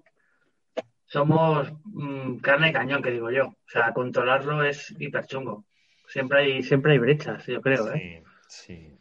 somos 1.06 1.72
mm, 1.86 2.38
carne 2.38 2.70
y 2.70 2.74
cañón, 2.74 3.02
que 3.02 3.12
digo 3.12 3.32
yo. 3.32 3.48
O 3.48 3.68
sea, 3.68 3.94
controlarlo 3.94 4.64
es 4.64 4.94
hiper 5.00 5.26
chungo. 5.26 5.66
Siempre 6.08 6.40
hay, 6.40 6.64
siempre 6.64 6.94
hay 6.94 7.00
brechas, 7.00 7.46
yo 7.48 7.62
creo, 7.62 7.94
¿eh? 7.94 8.24
Sí, 8.48 8.98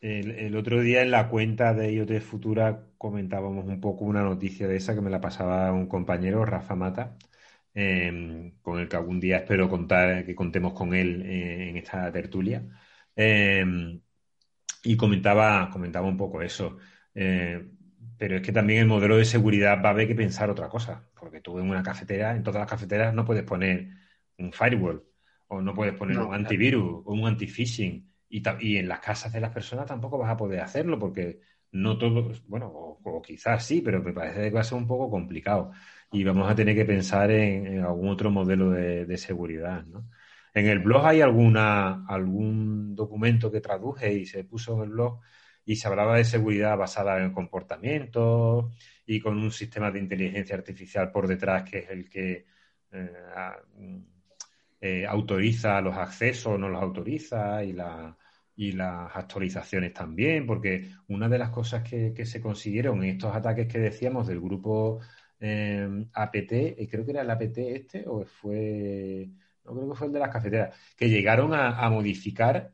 El, 0.00 0.54
otro 0.56 0.80
día 0.80 1.02
en 1.02 1.10
la 1.10 1.28
cuenta 1.28 1.74
de 1.74 1.92
IoT 1.92 2.20
Futura 2.20 2.86
comentábamos 2.98 3.66
un 3.66 3.80
poco 3.80 4.04
una 4.04 4.22
noticia 4.22 4.68
de 4.68 4.76
esa 4.76 4.94
que 4.94 5.00
me 5.00 5.10
la 5.10 5.20
pasaba 5.20 5.72
un 5.72 5.88
compañero, 5.88 6.44
Rafa 6.44 6.74
Mata, 6.76 7.16
em, 7.74 8.52
con 8.62 8.78
el 8.78 8.88
que 8.88 8.96
algún 8.96 9.20
día 9.20 9.38
espero 9.38 9.68
contar, 9.68 10.24
que 10.24 10.34
contemos 10.34 10.74
con 10.74 10.94
él 10.94 11.22
eh, 11.26 11.70
en 11.70 11.76
esta 11.76 12.10
tertulia. 12.12 12.62
Em, 13.16 14.00
y 14.84 14.96
comentaba, 14.96 15.70
comentaba 15.70 16.06
un 16.06 16.16
poco 16.16 16.42
eso. 16.42 16.76
Eh, 17.14 17.66
pero 18.16 18.36
es 18.36 18.42
que 18.42 18.52
también 18.52 18.80
el 18.80 18.86
modelo 18.86 19.16
de 19.16 19.24
seguridad 19.24 19.82
va 19.82 19.88
a 19.88 19.92
haber 19.92 20.06
que 20.06 20.14
pensar 20.14 20.50
otra 20.50 20.68
cosa, 20.68 21.08
porque 21.18 21.40
tú 21.40 21.58
en 21.58 21.68
una 21.68 21.82
cafetera, 21.82 22.36
en 22.36 22.42
todas 22.42 22.60
las 22.60 22.70
cafeteras 22.70 23.14
no 23.14 23.24
puedes 23.24 23.44
poner 23.44 23.88
un 24.38 24.52
firewall, 24.52 25.04
o 25.48 25.60
no 25.60 25.74
puedes 25.74 25.94
poner 25.94 26.18
un 26.18 26.34
antivirus, 26.34 27.02
o 27.04 27.12
un 27.12 27.26
anti-phishing, 27.26 28.08
y, 28.28 28.42
y, 28.60 28.76
en 28.76 28.88
las 28.88 29.00
casas 29.00 29.32
de 29.32 29.40
las 29.40 29.50
personas 29.52 29.86
tampoco 29.86 30.18
vas 30.18 30.30
a 30.30 30.36
poder 30.36 30.60
hacerlo, 30.60 30.98
porque 30.98 31.40
no 31.72 31.98
todos, 31.98 32.46
bueno, 32.46 32.70
o, 32.72 33.22
quizás 33.22 33.64
sí, 33.64 33.80
pero 33.80 34.02
me 34.02 34.12
parece 34.12 34.42
que 34.42 34.50
va 34.50 34.60
a 34.60 34.64
ser 34.64 34.78
un 34.78 34.86
poco 34.86 35.10
complicado. 35.10 35.72
Y 36.12 36.24
vamos 36.24 36.50
a 36.50 36.54
tener 36.54 36.74
que 36.74 36.84
pensar 36.84 37.30
en, 37.30 37.80
algún 37.82 38.08
otro 38.08 38.30
modelo 38.30 38.70
de, 38.70 39.06
de 39.06 39.16
seguridad, 39.18 39.84
¿no? 39.86 40.08
En 40.54 40.68
el 40.68 40.78
blog 40.78 41.04
hay 41.06 41.20
alguna, 41.20 42.06
algún 42.06 42.94
documento 42.94 43.50
que 43.50 43.60
traduje 43.60 44.12
y 44.14 44.26
se 44.26 44.44
puso 44.44 44.76
en 44.76 44.82
el 44.84 44.90
blog 44.90 45.20
y 45.64 45.76
se 45.76 45.88
hablaba 45.88 46.16
de 46.16 46.24
seguridad 46.24 46.76
basada 46.78 47.22
en 47.22 47.32
comportamiento 47.32 48.70
y 49.06 49.20
con 49.20 49.38
un 49.38 49.50
sistema 49.50 49.90
de 49.90 49.98
inteligencia 49.98 50.56
artificial 50.56 51.10
por 51.10 51.26
detrás 51.26 51.68
que 51.68 51.78
es 51.78 51.90
el 51.90 52.08
que 52.08 52.46
eh, 52.92 53.10
eh, 54.80 55.06
autoriza 55.06 55.80
los 55.80 55.96
accesos, 55.96 56.58
no 56.58 56.68
los 56.68 56.82
autoriza 56.82 57.64
y, 57.64 57.72
la, 57.72 58.16
y 58.54 58.72
las 58.72 59.16
actualizaciones 59.16 59.92
también, 59.92 60.46
porque 60.46 60.88
una 61.08 61.28
de 61.28 61.38
las 61.38 61.50
cosas 61.50 61.82
que, 61.82 62.14
se 62.26 62.40
consiguieron 62.40 63.02
en 63.02 63.10
estos 63.10 63.34
ataques 63.34 63.66
que 63.66 63.78
decíamos 63.78 64.26
del 64.28 64.40
grupo 64.40 65.00
eh, 65.40 66.06
APT, 66.12 66.88
creo 66.90 67.04
que 67.04 67.10
era 67.10 67.22
el 67.22 67.30
APT 67.30 67.58
este, 67.58 68.04
o 68.06 68.24
fue 68.24 69.28
no 69.64 69.72
creo 69.72 69.90
que 69.90 69.96
fue 69.96 70.06
el 70.08 70.12
de 70.12 70.18
las 70.18 70.30
cafeteras, 70.30 70.76
que 70.96 71.08
llegaron 71.08 71.54
a, 71.54 71.88
modificar, 71.90 72.72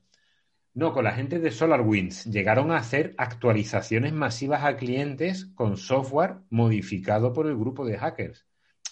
no, 0.74 0.92
con 0.92 1.04
la 1.04 1.12
gente 1.12 1.38
de 1.38 1.50
SolarWinds, 1.50 2.26
llegaron 2.26 2.70
a 2.72 2.78
hacer 2.78 3.14
actualizaciones 3.18 4.12
masivas 4.12 4.64
a 4.64 4.76
clientes 4.76 5.46
con 5.54 5.76
software 5.76 6.36
modificado 6.50 7.32
por 7.32 7.46
el 7.46 7.56
grupo 7.56 7.84
de 7.84 7.98
hackers. 7.98 8.46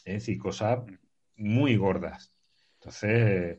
Es 0.04 0.14
decir, 0.14 0.38
cosas 0.38 0.80
muy 1.36 1.76
gordas. 1.76 2.32
Entonces, 2.78 3.58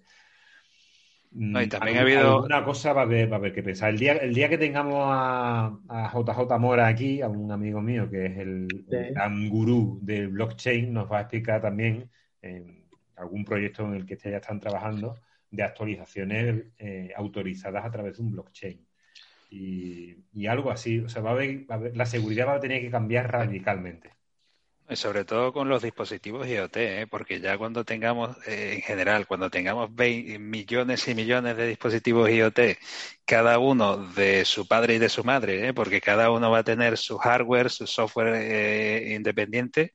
no, 1.31 1.61
y 1.61 1.67
también 1.67 1.97
ha 1.97 2.01
habido. 2.01 2.43
Una 2.43 2.63
cosa 2.63 2.91
va 2.91 3.01
a, 3.01 3.03
haber, 3.03 3.31
va 3.31 3.35
a 3.35 3.39
haber 3.39 3.53
que 3.53 3.61
pensar. 3.61 3.91
El 3.91 3.99
día, 3.99 4.13
el 4.13 4.33
día 4.33 4.49
que 4.49 4.57
tengamos 4.57 5.05
a, 5.11 5.77
JJ 6.11 6.57
Mora 6.59 6.87
aquí, 6.87 7.21
a 7.21 7.27
un 7.27 7.51
amigo 7.51 7.81
mío 7.81 8.09
que 8.09 8.25
es 8.25 8.37
el, 8.37 8.67
gran 8.87 9.47
gurú 9.49 9.99
del 10.01 10.29
blockchain, 10.29 10.91
nos 10.91 11.11
va 11.11 11.19
a 11.19 11.21
explicar 11.21 11.61
también 11.61 12.09
algún 13.19 13.43
proyecto 13.45 13.83
en 13.85 13.95
el 13.95 14.05
que 14.05 14.17
ya 14.17 14.37
están 14.37 14.59
trabajando 14.59 15.17
de 15.51 15.63
actualizaciones 15.63 16.65
eh, 16.77 17.11
autorizadas 17.15 17.85
a 17.85 17.91
través 17.91 18.17
de 18.17 18.23
un 18.23 18.31
blockchain. 18.31 18.85
Y, 19.51 20.45
algo 20.47 20.71
así, 20.71 20.99
o 20.99 21.09
sea, 21.09 21.21
va 21.21 21.31
a, 21.31 21.33
haber, 21.33 21.65
la 21.95 22.05
seguridad 22.05 22.47
va 22.47 22.55
a 22.55 22.59
tener 22.59 22.81
que 22.81 22.91
cambiar 22.91 23.31
radicalmente. 23.31 24.13
Sobre 24.93 25.23
todo 25.23 25.53
con 25.53 25.69
los 25.69 25.83
dispositivos 25.83 26.47
IoT, 26.47 26.77
¿eh? 26.77 27.07
porque 27.07 27.39
ya 27.39 27.57
cuando 27.59 27.83
tengamos, 27.83 28.35
eh, 28.47 28.73
en 28.75 28.81
general, 28.81 29.27
cuando 29.27 29.51
tengamos 29.51 29.91
millones 29.91 31.07
y 31.07 31.13
millones 31.13 31.57
de 31.57 31.67
dispositivos 31.67 32.29
IoT, 32.29 32.59
cada 33.25 33.59
uno 33.59 33.97
de 33.97 34.45
su 34.45 34.67
padre 34.67 34.95
y 34.95 34.97
de 34.97 35.09
su 35.09 35.23
madre, 35.23 35.73
porque 35.75 36.01
cada 36.01 36.31
uno 36.31 36.49
va 36.49 36.59
a 36.59 36.63
tener 36.63 36.97
su 36.97 37.19
hardware, 37.19 37.69
su 37.69 37.85
software 37.85 39.11
independiente, 39.11 39.93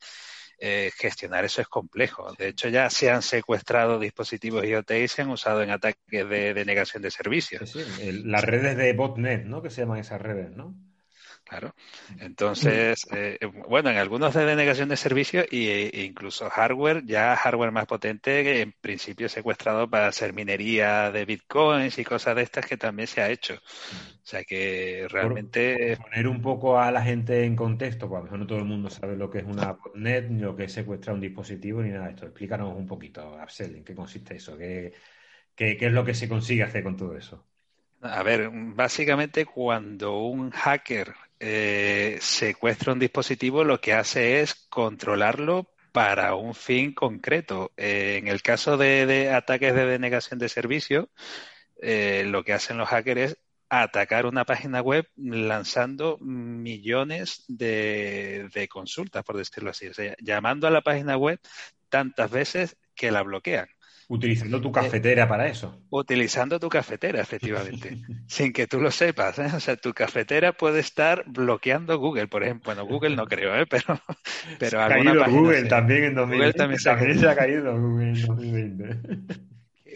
eh, 0.66 0.90
gestionar 0.96 1.44
eso 1.44 1.60
es 1.60 1.68
complejo. 1.68 2.32
De 2.38 2.48
hecho, 2.48 2.70
ya 2.70 2.88
se 2.88 3.10
han 3.10 3.20
secuestrado 3.20 3.98
dispositivos 3.98 4.64
IoT 4.64 4.90
y 4.92 5.08
se 5.08 5.20
han 5.20 5.28
usado 5.28 5.60
en 5.60 5.68
ataques 5.68 6.26
de 6.26 6.54
denegación 6.54 7.02
de 7.02 7.10
servicios. 7.10 7.76
las 8.00 8.42
redes 8.42 8.74
de 8.74 8.94
botnet, 8.94 9.44
¿no? 9.44 9.60
Que 9.60 9.68
se 9.68 9.82
llaman 9.82 9.98
esas 9.98 10.22
redes, 10.22 10.52
¿no? 10.52 10.74
Claro. 11.44 11.74
Entonces, 12.20 13.06
eh, 13.14 13.38
bueno, 13.68 13.90
en 13.90 13.98
algunos 13.98 14.32
de 14.32 14.46
denegación 14.46 14.88
de 14.88 14.96
servicios 14.96 15.46
e, 15.52 16.04
incluso 16.06 16.48
hardware, 16.48 17.04
ya 17.04 17.36
hardware 17.36 17.70
más 17.70 17.86
potente, 17.86 18.42
que 18.42 18.62
en 18.62 18.72
principio 18.72 19.28
secuestrado 19.28 19.88
para 19.88 20.06
hacer 20.06 20.32
minería 20.32 21.10
de 21.10 21.26
bitcoins 21.26 21.98
y 21.98 22.04
cosas 22.04 22.36
de 22.36 22.42
estas 22.42 22.64
que 22.64 22.78
también 22.78 23.06
se 23.06 23.20
ha 23.20 23.30
hecho. 23.30 23.54
O 23.54 24.26
sea 24.26 24.42
que 24.44 25.06
realmente. 25.10 25.98
poner 25.98 26.28
un 26.28 26.40
poco 26.40 26.80
a 26.80 26.90
la 26.90 27.02
gente 27.02 27.44
en 27.44 27.54
contexto, 27.54 28.08
pues 28.08 28.18
a 28.18 28.20
lo 28.20 28.24
mejor 28.24 28.38
no 28.38 28.46
todo 28.46 28.58
el 28.58 28.64
mundo 28.64 28.88
sabe 28.88 29.14
lo 29.14 29.28
que 29.28 29.38
es 29.38 29.44
una 29.44 29.72
botnet, 29.72 30.30
ni 30.30 30.40
lo 30.40 30.56
que 30.56 30.64
es 30.64 30.72
secuestrar 30.72 31.14
un 31.14 31.20
dispositivo, 31.20 31.82
ni 31.82 31.90
nada 31.90 32.06
de 32.06 32.12
esto. 32.12 32.24
Explícanos 32.24 32.74
un 32.74 32.86
poquito, 32.86 33.38
Arcel, 33.38 33.76
en 33.76 33.84
qué 33.84 33.94
consiste 33.94 34.36
eso, 34.36 34.56
qué, 34.56 34.94
qué 35.54 35.76
es 35.78 35.92
lo 35.92 36.06
que 36.06 36.14
se 36.14 36.26
consigue 36.26 36.62
hacer 36.62 36.82
con 36.82 36.96
todo 36.96 37.14
eso. 37.16 37.44
A 38.00 38.22
ver, 38.22 38.50
básicamente 38.52 39.46
cuando 39.46 40.18
un 40.18 40.50
hacker 40.50 41.14
eh, 41.46 42.16
secuestra 42.22 42.94
un 42.94 42.98
dispositivo, 42.98 43.64
lo 43.64 43.78
que 43.78 43.92
hace 43.92 44.40
es 44.40 44.54
controlarlo 44.70 45.70
para 45.92 46.34
un 46.36 46.54
fin 46.54 46.94
concreto. 46.94 47.70
Eh, 47.76 48.16
en 48.16 48.28
el 48.28 48.40
caso 48.40 48.78
de, 48.78 49.30
ataques 49.30 49.74
de 49.74 49.84
denegación 49.84 50.38
de 50.38 50.48
servicio, 50.48 51.10
eh, 51.82 52.24
lo 52.26 52.44
que 52.44 52.54
hacen 52.54 52.78
los 52.78 52.88
hackers 52.88 53.32
es 53.32 53.38
atacar 53.68 54.24
una 54.24 54.46
página 54.46 54.80
web 54.80 55.06
lanzando 55.16 56.16
millones 56.18 57.44
de, 57.46 58.48
de 58.54 58.66
consultas, 58.66 59.22
por 59.22 59.36
decirlo 59.36 59.68
así. 59.68 59.88
O 59.88 59.94
sea, 59.94 60.16
llamando 60.20 60.66
a 60.66 60.70
la 60.70 60.80
página 60.80 61.18
web 61.18 61.40
tantas 61.90 62.30
veces 62.30 62.78
que 62.94 63.10
la 63.10 63.22
bloquean. 63.22 63.68
Utilizando 64.08 64.60
tu 64.60 64.70
cafetera 64.70 65.26
para 65.26 65.46
eso. 65.48 65.80
Utilizando 65.90 66.60
tu 66.60 66.68
cafetera, 66.68 67.20
efectivamente. 67.20 67.96
sin 68.26 68.52
que 68.52 68.66
tú 68.66 68.80
lo 68.80 68.90
sepas. 68.90 69.38
¿eh? 69.38 69.50
O 69.54 69.60
sea, 69.60 69.76
tu 69.76 69.92
cafetera 69.92 70.52
puede 70.52 70.80
estar 70.80 71.24
bloqueando 71.26 71.98
Google, 71.98 72.28
por 72.28 72.42
ejemplo. 72.42 72.74
Bueno, 72.74 72.86
Google 72.86 73.16
no 73.16 73.26
creo, 73.26 73.54
¿eh? 73.56 73.66
pero, 73.70 74.00
pero 74.58 74.82
ha 74.82 74.88
caído 74.88 75.24
Google 75.30 75.64
también 75.64 76.04
en 76.04 76.14
2020. 76.14 76.58
también, 76.58 76.80
se, 76.80 76.90
ha 76.90 77.36
caído 77.36 77.78
Google 77.78 78.10
en 78.10 78.26
2020. 78.26 79.44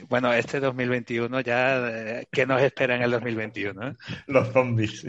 Bueno, 0.08 0.32
este 0.32 0.60
2021 0.60 1.40
ya, 1.40 1.88
eh, 1.88 2.28
¿qué 2.30 2.46
nos 2.46 2.62
espera 2.62 2.94
en 2.94 3.02
el 3.02 3.10
2021? 3.10 3.96
Los 4.28 4.52
zombies. 4.52 5.04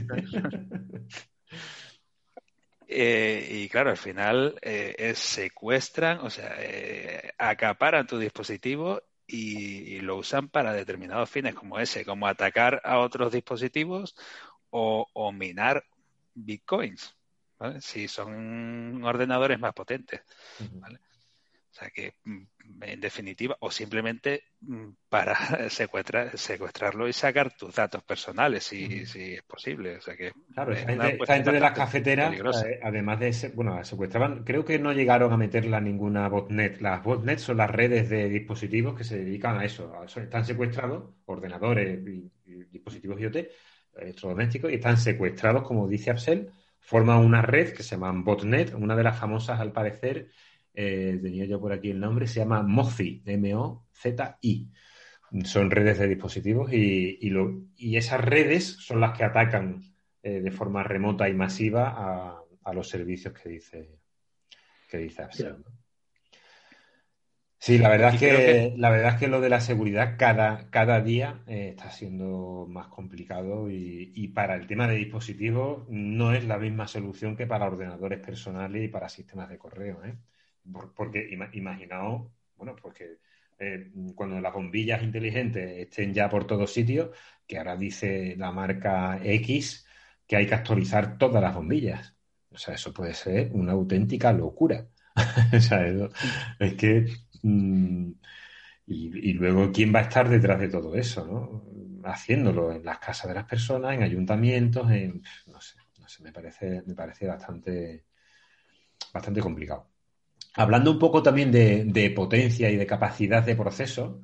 Eh, 2.91 3.47
y 3.51 3.69
claro, 3.69 3.91
al 3.91 3.97
final 3.97 4.57
eh, 4.63 5.13
secuestran, 5.15 6.21
o 6.21 6.31
sea, 6.31 6.55
eh, 6.57 7.33
acaparan 7.37 8.07
tu 8.07 8.17
dispositivo 8.17 9.03
y, 9.27 9.99
lo 9.99 10.17
usan 10.17 10.49
para 10.49 10.73
determinados 10.73 11.29
fines 11.29 11.53
como 11.53 11.77
ese, 11.79 12.03
como 12.03 12.25
atacar 12.25 12.81
a 12.83 12.97
otros 12.97 13.31
dispositivos 13.31 14.15
o, 14.71 15.31
minar 15.31 15.85
bitcoins, 16.33 17.15
¿vale? 17.59 17.79
si 17.79 18.07
son 18.07 19.03
ordenadores 19.03 19.59
más 19.59 19.73
potentes. 19.73 20.21
¿vale? 20.71 20.97
O 20.97 21.73
sea 21.73 21.91
que, 21.91 22.15
mm, 22.23 22.43
en 22.81 22.99
definitiva, 22.99 23.57
o 23.59 23.71
simplemente 23.71 24.43
mm, 24.61 24.89
para 25.09 25.35
secuestrar, 25.69 26.37
secuestrarlo 26.37 27.07
y 27.07 27.13
sacar 27.13 27.55
tus 27.55 27.75
datos 27.75 28.03
personales, 28.03 28.63
si, 28.63 29.05
si 29.05 29.33
es 29.33 29.43
posible. 29.43 29.97
O 29.97 30.01
sea 30.01 30.15
que, 30.15 30.31
claro, 30.53 30.73
esta 30.73 31.35
gente, 31.35 31.51
de 31.51 31.59
las 31.59 31.73
cafeteras, 31.73 32.35
eh, 32.65 32.79
además 32.81 33.19
de, 33.19 33.51
bueno, 33.55 33.83
secuestraban, 33.83 34.43
creo 34.43 34.63
que 34.63 34.79
no 34.79 34.93
llegaron 34.93 35.33
a 35.33 35.37
meterla 35.37 35.79
ninguna 35.81 36.27
botnet. 36.27 36.79
Las 36.81 37.03
botnets 37.03 37.41
son 37.41 37.57
las 37.57 37.69
redes 37.69 38.09
de 38.09 38.29
dispositivos 38.29 38.95
que 38.95 39.03
se 39.03 39.17
dedican 39.17 39.57
a 39.57 39.65
eso. 39.65 39.91
Están 40.03 40.45
secuestrados, 40.45 41.15
ordenadores 41.25 41.99
y, 42.07 42.29
dispositivos 42.71 43.19
IoT, 43.19 43.37
electrodomésticos, 43.97 44.71
y 44.71 44.75
están 44.75 44.97
secuestrados, 44.97 45.63
como 45.63 45.87
dice 45.87 46.11
Absel, 46.11 46.51
forman 46.79 47.19
una 47.19 47.41
red 47.41 47.73
que 47.73 47.83
se 47.83 47.91
llama 47.91 48.11
botnet, 48.11 48.73
una 48.73 48.95
de 48.95 49.03
las 49.03 49.19
famosas, 49.19 49.59
al 49.59 49.71
parecer, 49.71 50.29
eh, 50.81 51.19
tenía 51.21 51.43
yo 51.43 51.59
por 51.59 51.73
aquí 51.73 51.89
el 51.89 51.99
nombre, 51.99 52.25
se 52.25 52.39
llama 52.39 52.63
Mozi, 52.63 53.21
M-O-Z-I. 53.25 54.71
Son 55.43 55.69
redes 55.69 55.99
de 55.99 56.07
dispositivos 56.07 56.71
y, 56.71 57.19
y, 57.75 57.97
esas 57.97 58.21
redes 58.23 58.77
son 58.79 59.01
las 59.01 59.17
que 59.17 59.25
atacan 59.25 59.83
eh, 60.23 60.39
de 60.39 60.51
forma 60.51 60.81
remota 60.81 61.27
y 61.27 61.33
masiva 61.33 61.93
a, 62.63 62.73
los 62.73 62.87
servicios 62.87 63.33
que 63.33 63.49
dice 63.49 63.99
que 64.87 64.99
dice 64.99 65.23
Sí, 67.57 67.77
la 67.77 67.89
verdad, 67.89 68.13
es 68.13 68.19
que, 68.19 68.73
la 68.77 68.89
verdad 68.89 69.15
es 69.15 69.19
que 69.19 69.27
lo 69.27 69.41
de 69.41 69.49
la 69.49 69.59
seguridad 69.59 70.15
cada, 70.17 70.69
cada 70.69 71.01
día 71.01 71.41
eh, 71.45 71.69
está 71.71 71.91
siendo 71.91 72.67
más 72.69 72.87
complicado 72.87 73.69
y, 73.69 74.29
para 74.29 74.55
el 74.55 74.65
tema 74.65 74.87
de 74.87 74.95
dispositivos 74.95 75.89
no 75.89 76.31
es 76.33 76.45
la 76.45 76.57
misma 76.57 76.87
solución 76.87 77.35
que 77.35 77.47
para 77.47 77.65
ordenadores 77.65 78.19
personales 78.19 78.85
y 78.85 78.87
para 78.87 79.09
sistemas 79.09 79.49
de 79.49 79.57
correo. 79.57 80.05
¿eh? 80.05 80.15
Porque 80.95 81.29
imaginaos, 81.31 82.31
bueno, 82.55 82.75
porque 82.81 83.17
eh, 83.59 83.91
cuando 84.15 84.39
las 84.39 84.53
bombillas 84.53 85.03
inteligentes 85.03 85.77
estén 85.77 86.13
ya 86.13 86.29
por 86.29 86.47
todos 86.47 86.71
sitios, 86.71 87.09
que 87.45 87.57
ahora 87.57 87.75
dice 87.75 88.35
la 88.37 88.51
marca 88.51 89.19
X 89.23 89.85
que 90.25 90.35
hay 90.35 90.45
que 90.47 90.55
actualizar 90.55 91.17
todas 91.17 91.41
las 91.41 91.55
bombillas. 91.55 92.15
O 92.51 92.57
sea, 92.57 92.75
eso 92.75 92.93
puede 92.93 93.13
ser 93.13 93.49
una 93.53 93.73
auténtica 93.73 94.31
locura. 94.31 94.87
o 95.53 95.59
sea, 95.59 95.85
es 96.59 96.73
que... 96.75 97.07
Mm, 97.43 98.11
y, 98.91 99.33
luego, 99.33 99.71
¿quién 99.71 99.93
va 99.93 99.99
a 99.99 100.03
estar 100.03 100.27
detrás 100.27 100.59
de 100.59 100.69
todo 100.69 100.95
eso? 100.95 101.25
¿no? 101.25 102.09
Haciéndolo 102.09 102.71
en 102.71 102.83
las 102.83 102.99
casas 102.99 103.27
de 103.27 103.35
las 103.35 103.45
personas, 103.45 103.93
en 103.93 104.03
ayuntamientos, 104.03 104.89
en... 104.91 105.21
No 105.47 105.61
sé, 105.61 105.77
no 105.99 106.07
sé, 106.07 106.23
me 106.23 106.31
parece, 106.31 106.83
me 106.85 106.95
parece 106.95 107.27
bastante, 107.27 108.05
bastante 109.13 109.41
complicado. 109.41 109.88
Hablando 110.59 110.91
un 110.91 110.99
poco 110.99 111.23
también 111.23 111.53
de, 111.53 112.13
potencia 112.13 112.69
y 112.69 112.75
de 112.75 112.85
capacidad 112.85 113.41
de 113.41 113.55
proceso, 113.55 114.23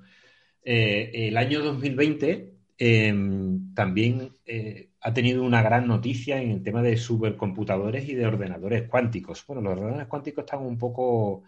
eh, 0.63 1.09
el 1.13 1.37
año 1.37 1.61
2020 1.61 2.57
em, 2.77 3.73
también 3.73 4.35
eh, 4.45 4.89
ha 4.99 5.13
tenido 5.13 5.43
una 5.43 5.61
gran 5.61 5.87
noticia 5.87 6.41
en 6.41 6.51
el 6.51 6.61
tema 6.61 6.81
de 6.81 6.97
supercomputadores 6.97 8.09
y 8.09 8.15
de 8.15 8.27
ordenadores 8.27 8.83
cuánticos. 8.89 9.47
Bueno, 9.47 9.61
los 9.61 9.77
ordenadores 9.77 10.07
cuánticos 10.09 10.43
están 10.43 10.59
un 10.59 10.77
poco 10.77 11.43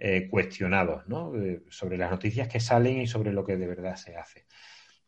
eh, 0.00 0.26
cuestionados 0.28 1.06
¿no? 1.06 1.32
sobre 1.68 1.96
las 1.96 2.10
noticias 2.10 2.48
que 2.48 2.58
salen 2.58 3.02
y 3.02 3.06
sobre 3.06 3.32
lo 3.32 3.44
que 3.44 3.56
de 3.56 3.68
verdad 3.68 3.94
se 3.94 4.16
hace. 4.16 4.46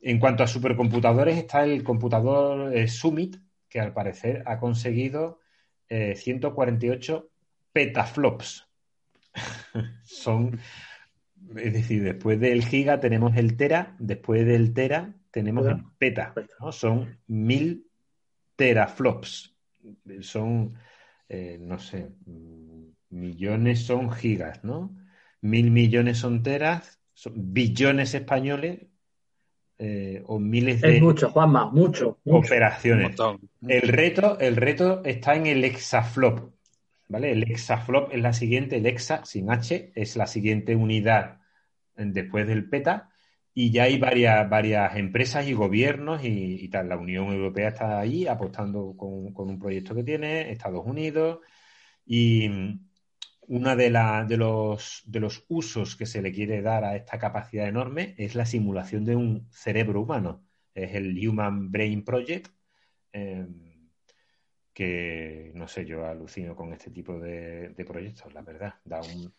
En 0.00 0.20
cuanto 0.20 0.44
a 0.44 0.46
supercomputadores, 0.46 1.36
está 1.36 1.64
el 1.64 1.82
computador 1.82 2.88
Summit, 2.88 3.38
que 3.68 3.80
al 3.80 3.92
parecer 3.92 4.44
ha 4.46 4.60
conseguido 4.60 5.40
148 5.88 7.28
petaflops. 7.72 8.65
Son, 10.02 10.58
es 11.56 11.72
decir, 11.72 12.02
después 12.02 12.40
del 12.40 12.64
giga 12.64 13.00
tenemos 13.00 13.36
el 13.36 13.56
tera, 13.56 13.96
después 13.98 14.46
del 14.46 14.72
tera 14.72 15.14
tenemos 15.30 15.66
el 15.66 15.84
peta, 15.98 16.34
¿no? 16.60 16.72
Son 16.72 17.18
mil 17.26 17.86
teraflops. 18.56 19.54
Son, 20.20 20.74
eh, 21.28 21.58
no 21.60 21.78
sé, 21.78 22.08
millones 23.10 23.84
son 23.84 24.10
gigas, 24.10 24.64
¿no? 24.64 24.96
Mil 25.42 25.70
millones 25.70 26.18
son 26.18 26.42
teras, 26.42 27.00
son 27.12 27.34
billones 27.52 28.14
españoles 28.14 28.86
eh, 29.78 30.22
o 30.26 30.38
miles 30.38 30.80
de. 30.80 30.96
Es 30.96 31.02
mucho, 31.02 31.30
Juanma, 31.30 31.70
mucho. 31.70 32.18
Operaciones. 32.24 33.16
El 33.68 33.88
reto, 33.88 34.38
el 34.40 34.56
reto 34.56 35.04
está 35.04 35.34
en 35.34 35.46
el 35.46 35.64
exaflop. 35.64 36.55
¿Vale? 37.08 37.32
El 37.32 37.50
exaflop 37.50 38.12
es 38.12 38.20
la 38.20 38.32
siguiente, 38.32 38.76
el 38.76 38.86
exa 38.86 39.24
sin 39.24 39.50
H 39.50 39.92
es 39.94 40.16
la 40.16 40.26
siguiente 40.26 40.76
unidad 40.76 41.40
después 41.96 42.46
del 42.46 42.68
PETA 42.68 43.10
y 43.54 43.70
ya 43.70 43.84
hay 43.84 43.98
varias, 43.98 44.48
varias 44.50 44.96
empresas 44.96 45.46
y 45.48 45.54
gobiernos 45.54 46.20
y, 46.22 46.68
tal. 46.68 46.90
La 46.90 46.98
Unión 46.98 47.32
Europea 47.32 47.68
está 47.68 47.98
ahí 47.98 48.26
apostando 48.26 48.94
con, 48.96 49.32
un 49.34 49.58
proyecto 49.58 49.94
que 49.94 50.04
tiene, 50.04 50.50
Estados 50.50 50.84
Unidos 50.84 51.40
y 52.04 52.50
uno 53.48 53.76
de, 53.76 53.90
de, 54.28 54.36
los, 54.36 55.02
de 55.06 55.20
los 55.20 55.44
usos 55.48 55.96
que 55.96 56.04
se 56.06 56.20
le 56.20 56.32
quiere 56.32 56.60
dar 56.60 56.84
a 56.84 56.96
esta 56.96 57.18
capacidad 57.18 57.66
enorme 57.66 58.14
es 58.18 58.34
la 58.34 58.44
simulación 58.44 59.04
de 59.06 59.16
un 59.16 59.48
cerebro 59.50 60.02
humano. 60.02 60.44
Es 60.74 60.94
el 60.94 61.16
Human 61.26 61.70
Brain 61.72 62.04
Project. 62.04 62.48
Em, 63.12 63.65
que, 64.76 65.52
no 65.54 65.66
sé, 65.66 65.86
yo 65.86 66.04
alucino 66.04 66.54
con 66.54 66.70
este 66.74 66.90
tipo 66.90 67.18
de, 67.18 67.72
proyectos, 67.86 68.34
la 68.34 68.42
verdad. 68.42 68.74
Da 68.84 69.00
un, 69.00 69.32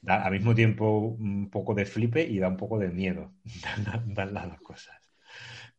da 0.00 0.22
al 0.22 0.30
mismo 0.30 0.54
tiempo 0.54 1.16
un 1.18 1.50
poco 1.50 1.74
de 1.74 1.84
flipe 1.84 2.22
y 2.22 2.38
da 2.38 2.46
un 2.46 2.56
poco 2.56 2.78
de 2.78 2.90
miedo. 2.90 3.32
dan, 4.06 4.32
las 4.32 4.48
dos 4.48 4.60
cosas. 4.60 4.96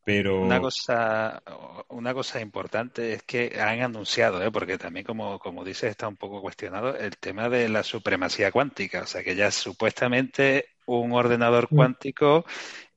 Pero... 0.03 0.41
Una 0.41 0.59
cosa, 0.59 1.41
una 1.87 2.13
cosa 2.13 2.41
importante 2.41 3.13
es 3.13 3.23
que 3.23 3.57
han 3.61 3.81
anunciado, 3.81 4.43
¿eh? 4.43 4.51
porque 4.51 4.77
también, 4.77 5.05
como, 5.05 5.39
como 5.39 5.63
dices, 5.63 5.91
está 5.91 6.09
un 6.09 6.17
poco 6.17 6.41
cuestionado 6.41 6.93
el 6.97 7.17
tema 7.17 7.47
de 7.47 7.69
la 7.69 7.83
supremacía 7.83 8.51
cuántica. 8.51 9.03
O 9.03 9.07
sea, 9.07 9.23
que 9.23 9.37
ya 9.37 9.51
supuestamente 9.51 10.65
un 10.85 11.13
ordenador 11.13 11.69
cuántico 11.69 12.45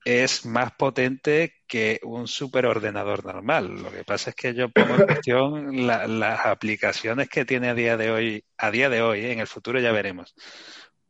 es 0.05 0.46
más 0.46 0.72
potente 0.72 1.53
que 1.66 2.01
un 2.03 2.26
superordenador 2.26 3.24
normal. 3.24 3.82
Lo 3.82 3.90
que 3.90 4.05
pasa 4.05 4.30
es 4.30 4.36
que 4.36 4.55
yo 4.55 4.68
pongo 4.70 4.94
en 4.94 5.07
cuestión 5.07 5.86
las 5.86 6.46
aplicaciones 6.46 7.28
que 7.28 7.44
tiene 7.44 7.68
a 7.68 7.74
día 7.74 7.96
de 7.96 8.11
hoy, 8.11 8.44
a 8.57 8.70
día 8.70 8.88
de 8.88 9.03
hoy, 9.03 9.20
¿eh? 9.20 9.32
en 9.32 9.40
el 9.40 9.46
futuro 9.46 9.80
ya 9.80 9.92
veremos 9.92 10.34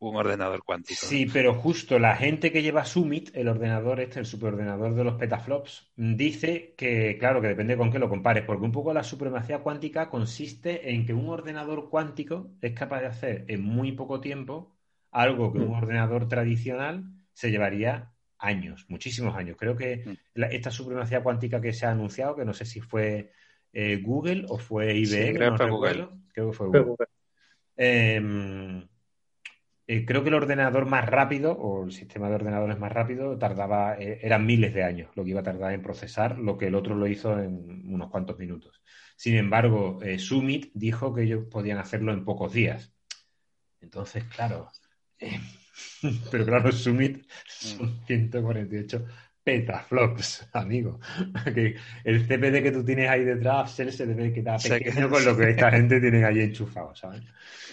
un 0.01 0.15
ordenador 0.15 0.63
cuántico. 0.63 1.05
Sí, 1.05 1.27
pero 1.31 1.53
justo 1.53 1.99
la 1.99 2.15
gente 2.15 2.51
que 2.51 2.63
lleva 2.63 2.85
Summit, 2.85 3.29
el 3.35 3.47
ordenador 3.47 3.99
este, 3.99 4.19
el 4.19 4.25
superordenador 4.25 4.95
de 4.95 5.03
los 5.03 5.15
petaflops, 5.15 5.91
dice 5.95 6.73
que, 6.75 7.17
claro, 7.19 7.39
que 7.39 7.49
depende 7.49 7.77
con 7.77 7.91
qué 7.91 7.99
lo 7.99 8.09
compares, 8.09 8.43
porque 8.43 8.65
un 8.65 8.71
poco 8.71 8.93
la 8.93 9.03
supremacía 9.03 9.59
cuántica 9.59 10.09
consiste 10.09 10.91
en 10.91 11.05
que 11.05 11.13
un 11.13 11.29
ordenador 11.29 11.89
cuántico 11.89 12.49
es 12.61 12.73
capaz 12.73 13.01
de 13.01 13.07
hacer 13.07 13.45
en 13.47 13.61
muy 13.61 13.91
poco 13.91 14.19
tiempo 14.21 14.75
algo 15.11 15.53
que 15.53 15.59
un 15.59 15.69
mm. 15.69 15.77
ordenador 15.77 16.27
tradicional 16.27 17.03
se 17.33 17.51
llevaría 17.51 18.10
años, 18.41 18.85
muchísimos 18.89 19.35
años. 19.35 19.55
Creo 19.57 19.75
que 19.75 20.03
mm. 20.35 20.43
esta 20.51 20.71
supremacía 20.71 21.23
cuántica 21.23 21.61
que 21.61 21.73
se 21.73 21.85
ha 21.85 21.91
anunciado, 21.91 22.35
que 22.35 22.45
no 22.45 22.53
sé 22.53 22.65
si 22.65 22.81
fue 22.81 23.31
eh, 23.71 24.01
Google 24.03 24.45
o 24.49 24.57
fue 24.57 24.95
IBM, 24.95 25.33
creo, 25.33 25.55
que 25.55 25.69
Google. 25.69 26.07
creo 26.33 26.51
que 26.51 26.57
fue 26.57 26.67
Google. 26.67 27.07
Em, 27.77 28.87
eh, 29.87 30.05
creo 30.05 30.23
que 30.23 30.29
el 30.29 30.35
ordenador 30.35 30.85
más 30.87 31.07
rápido, 31.07 31.53
o 31.53 31.85
el 31.85 31.91
sistema 31.91 32.29
de 32.29 32.35
ordenadores 32.35 32.77
más 32.79 32.91
rápido, 32.91 33.37
tardaba, 33.37 33.95
eh, 33.97 34.19
eran 34.23 34.45
miles 34.45 34.73
de 34.73 34.83
años 34.83 35.11
lo 35.15 35.23
que 35.23 35.29
iba 35.31 35.39
a 35.41 35.43
tardar 35.43 35.73
en 35.73 35.81
procesar, 35.81 36.37
lo 36.37 36.57
que 36.57 36.67
el 36.67 36.75
otro 36.75 36.95
lo 36.95 37.07
hizo 37.07 37.39
en 37.39 37.93
unos 37.93 38.09
cuantos 38.09 38.37
minutos. 38.39 38.81
Sin 39.15 39.35
embargo, 39.35 39.99
Summit 40.17 40.71
dijo 40.73 41.13
que 41.13 41.23
ellos 41.23 41.45
podían 41.45 41.77
hacerlo 41.77 42.11
en 42.11 42.25
pocos 42.25 42.53
días. 42.53 42.91
Entonces, 43.79 44.23
claro, 44.23 44.71
Pero 46.31 46.45
claro, 46.45 46.71
Summit 46.71 47.25
son 47.47 48.01
148 48.05 49.05
petaflops, 49.43 50.47
amigo. 50.53 50.99
el 52.03 52.27
CPD 52.27 52.63
que 52.63 52.71
tú 52.71 52.85
tienes 52.85 53.09
ahí 53.09 53.23
detrás 53.23 53.71
se 53.71 54.05
debe 54.05 54.31
quedar 54.31 54.61
pequeño 54.61 55.09
con 55.09 55.25
lo 55.25 55.35
que 55.35 55.49
esta 55.49 55.71
gente 55.71 55.99
tiene 55.99 56.23
ahí 56.23 56.41
enchufado, 56.41 56.95
¿sabes? 56.95 57.23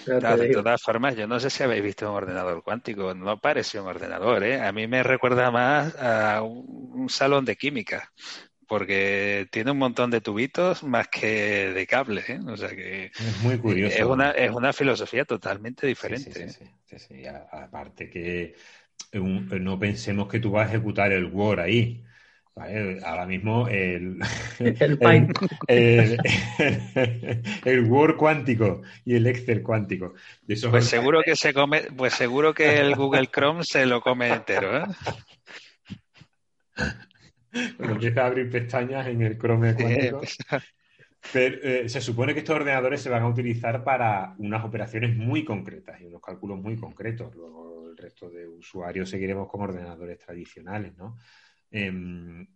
de 0.06 0.48
todas 0.52 0.80
formas, 0.80 1.16
yo 1.16 1.26
no 1.26 1.38
sé 1.38 1.50
si 1.50 1.62
habéis 1.62 1.82
visto 1.82 2.08
un 2.08 2.16
ordenador 2.16 2.62
cuántico, 2.62 3.14
no 3.14 3.38
parece 3.38 3.78
un 3.78 3.88
ordenador, 3.88 4.42
¿eh? 4.42 4.60
A 4.60 4.72
mí 4.72 4.86
me 4.86 5.02
recuerda 5.02 5.50
más 5.50 5.94
a 5.96 6.40
un 6.42 7.10
salón 7.10 7.44
de 7.44 7.56
química 7.56 8.10
porque 8.68 9.48
tiene 9.50 9.70
un 9.70 9.78
montón 9.78 10.10
de 10.10 10.20
tubitos 10.20 10.84
más 10.84 11.08
que 11.08 11.72
de 11.72 11.86
cables, 11.86 12.28
¿eh? 12.28 12.38
O 12.46 12.56
sea 12.56 12.68
que 12.68 13.06
es 13.06 13.40
muy 13.42 13.58
curioso. 13.58 13.96
Es 13.96 14.04
una, 14.04 14.30
es 14.30 14.52
una 14.52 14.72
filosofía 14.72 15.24
totalmente 15.24 15.86
diferente. 15.86 16.50
Sí, 16.50 16.66
sí, 16.84 16.98
sí, 16.98 17.22
Aparte 17.26 18.10
que 18.10 18.54
no 19.12 19.78
pensemos 19.78 20.28
que 20.28 20.38
tú 20.38 20.50
vas 20.50 20.66
a 20.66 20.70
ejecutar 20.70 21.12
el 21.12 21.24
Word 21.24 21.60
ahí. 21.60 22.04
ahora 23.04 23.24
mismo 23.24 23.68
el, 23.68 24.18
El 24.58 24.98
el, 25.66 26.18
el, 27.64 27.84
Word 27.84 28.16
cuántico 28.16 28.82
y 29.06 29.14
el 29.14 29.26
Excel 29.26 29.62
cuántico. 29.62 30.12
Eso 30.46 30.70
Pues 30.70 30.84
seguro 30.84 31.22
que 31.24 31.36
se 31.36 31.54
come, 31.54 31.84
pues 31.96 32.12
seguro 32.12 32.52
que 32.52 32.80
el 32.80 32.94
Google 32.94 33.28
Chrome 33.28 33.64
se 33.64 33.86
lo 33.86 34.02
come 34.02 34.28
entero, 34.28 34.76
¿eh? 34.76 34.84
Cuando 37.76 37.94
empieza 37.94 38.22
a 38.22 38.26
abrir 38.26 38.50
pestañas 38.50 39.06
en 39.06 39.22
el 39.22 39.38
Chrome 39.38 39.74
cuántico. 39.74 40.20
Pero, 41.32 41.56
eh, 41.62 41.88
se 41.88 42.00
supone 42.00 42.32
que 42.32 42.40
estos 42.40 42.56
ordenadores 42.56 43.00
se 43.00 43.10
van 43.10 43.22
a 43.22 43.28
utilizar 43.28 43.82
para 43.82 44.34
unas 44.38 44.64
operaciones 44.64 45.16
muy 45.16 45.44
concretas 45.44 46.00
y 46.00 46.04
unos 46.04 46.22
cálculos 46.22 46.58
muy 46.58 46.76
concretos. 46.76 47.34
Luego 47.34 47.90
el 47.90 47.96
resto 47.96 48.30
de 48.30 48.46
usuarios 48.46 49.10
seguiremos 49.10 49.48
con 49.48 49.62
ordenadores 49.62 50.18
tradicionales, 50.18 50.96
¿no? 50.96 51.18
Eh, 51.70 51.92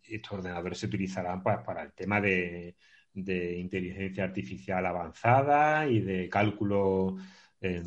estos 0.05 0.39
ordenadores 0.39 0.79
se 0.79 0.87
utilizarán 0.87 1.43
para, 1.43 1.63
para 1.63 1.83
el 1.83 1.93
tema 1.93 2.21
de, 2.21 2.77
de, 3.13 3.59
inteligencia 3.59 4.25
artificial 4.25 4.87
avanzada 4.87 5.87
y 5.87 6.01
de 6.01 6.29
cálculos 6.31 7.21
eh, 7.61 7.83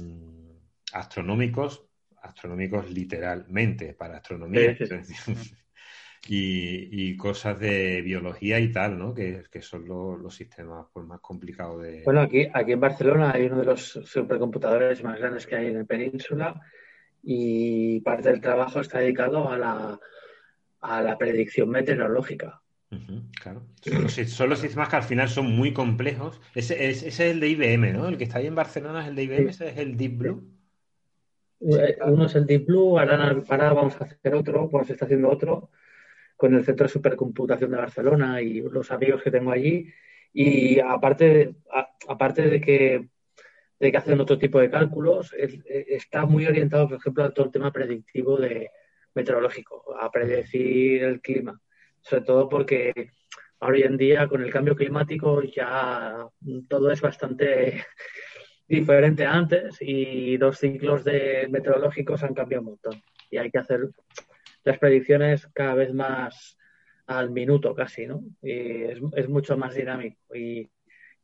astronómicos, 0.94 1.88
astronómicos 2.22 2.92
literalmente, 2.92 3.94
para 3.94 4.18
astronomía. 4.18 4.78
Sí, 4.78 5.14
sí. 5.16 5.56
Y, 6.28 6.90
y, 6.92 7.18
cosas 7.18 7.60
de 7.60 8.02
biología 8.02 8.60
y 8.60 8.72
tal, 8.72 8.98
¿no? 8.98 9.14
Que, 9.14 9.44
que 9.52 9.62
son 9.62 9.88
lo, 9.88 10.18
los 10.18 10.36
sistemas 10.36 10.88
pues, 10.92 11.06
más 11.06 11.20
complicados 11.20 11.82
de... 11.84 12.02
Bueno, 12.04 12.22
aquí, 12.22 12.48
aquí 12.52 12.72
en 12.72 12.80
Barcelona 12.80 13.32
hay 13.34 13.46
uno 13.46 13.60
de 13.60 13.66
los 13.66 13.82
supercomputadores 14.06 15.04
más 15.04 15.20
grandes 15.20 15.46
que 15.46 15.56
hay 15.56 15.68
en 15.68 15.80
la 15.80 15.84
península 15.84 16.60
y 17.22 18.00
parte 18.02 18.30
del 18.30 18.42
trabajo 18.42 18.80
está 18.80 19.00
dedicado 19.00 19.50
a 19.50 19.58
la, 19.58 20.00
a 20.82 21.02
la 21.02 21.18
predicción 21.18 21.70
meteorológica. 21.70 22.62
Uh 22.92 22.96
-huh, 22.96 23.24
claro. 23.42 23.64
Son 23.82 24.04
los, 24.04 24.14
son 24.14 24.50
los, 24.50 24.60
sistemas 24.60 24.90
que 24.90 24.96
al 24.96 25.04
final 25.04 25.30
son 25.30 25.52
muy 25.52 25.74
complejos. 25.74 26.40
Ese, 26.54 26.90
ese, 26.90 27.08
es 27.08 27.20
el 27.20 27.40
de 27.40 27.50
IBM, 27.50 27.94
¿no? 27.94 28.08
El 28.08 28.18
que 28.18 28.26
está 28.26 28.40
ahí 28.40 28.48
en 28.48 28.56
Barcelona 28.56 29.02
es 29.02 29.10
el 29.10 29.16
de 29.16 29.24
IBM, 29.24 29.50
ese 29.50 29.70
es 29.70 29.78
el 29.78 29.98
Deep 29.98 30.18
Blue. 30.18 30.44
Uno 31.60 32.26
es 32.26 32.36
el 32.36 32.46
Deep 32.46 32.68
Blue, 32.68 33.00
ahora, 33.00 33.36
ahora 33.50 33.74
vamos 33.74 34.00
a 34.00 34.06
hacer 34.06 34.36
otro, 34.36 34.70
pues 34.70 34.88
se 34.88 34.94
está 34.94 35.06
haciendo 35.06 35.30
otro 35.30 35.72
con 36.36 36.54
el 36.54 36.66
Centro 36.66 36.86
de 36.86 36.94
Supercomputación 36.94 37.72
de 37.72 37.78
Barcelona 37.78 38.42
y 38.42 38.62
los 38.62 38.92
amigos 38.92 39.22
que 39.24 39.32
tengo 39.32 39.52
allí. 39.52 39.92
Y 40.34 40.80
aparte, 40.80 41.56
a, 41.72 41.90
aparte 42.08 42.44
de 42.44 42.62
que, 42.62 43.08
de 43.80 43.92
que 43.92 43.98
hacen 43.98 44.20
otro 44.20 44.38
tipo 44.38 44.60
de 44.60 44.70
cálculos, 44.70 45.34
es, 45.38 45.60
está 45.66 46.26
muy 46.26 46.46
orientado, 46.46 46.88
por 46.90 46.98
ejemplo, 46.98 47.24
a 47.24 47.34
todo 47.34 47.46
el 47.46 47.52
tema 47.52 47.72
predictivo 47.72 48.38
de 48.38 48.70
meteorológico, 49.14 49.96
a 49.98 50.12
predecir 50.12 51.04
el 51.04 51.22
clima. 51.22 51.60
Sobre 52.02 52.24
todo 52.24 52.50
porque 52.50 53.12
hoy 53.60 53.84
en 53.84 53.98
día, 53.98 54.28
con 54.28 54.44
el 54.44 54.52
cambio 54.52 54.76
climático, 54.76 55.42
ya 55.42 56.28
todo 56.68 56.92
es 56.92 57.02
bastante 57.02 57.86
diferente 58.68 59.26
a 59.26 59.34
antes 59.34 59.78
y 59.82 60.38
los 60.38 60.60
ciclos 60.60 61.04
de 61.04 61.48
meteorológicos 61.50 62.24
han 62.24 62.34
cambiado 62.34 62.64
un 62.64 62.70
montón. 62.72 63.02
Y 63.32 63.38
hay 63.38 63.50
que 63.50 63.60
hacer 63.60 63.90
las 64.66 64.80
predicciones 64.80 65.48
cada 65.54 65.76
vez 65.76 65.94
más 65.94 66.58
al 67.08 67.30
minuto 67.30 67.74
casi, 67.76 68.08
¿no? 68.08 68.24
Y 68.42 68.52
es, 68.52 69.00
es 69.16 69.30
mucho 69.30 69.58
más 69.58 69.76
dinámico. 69.76 70.18
Y, 70.36 70.70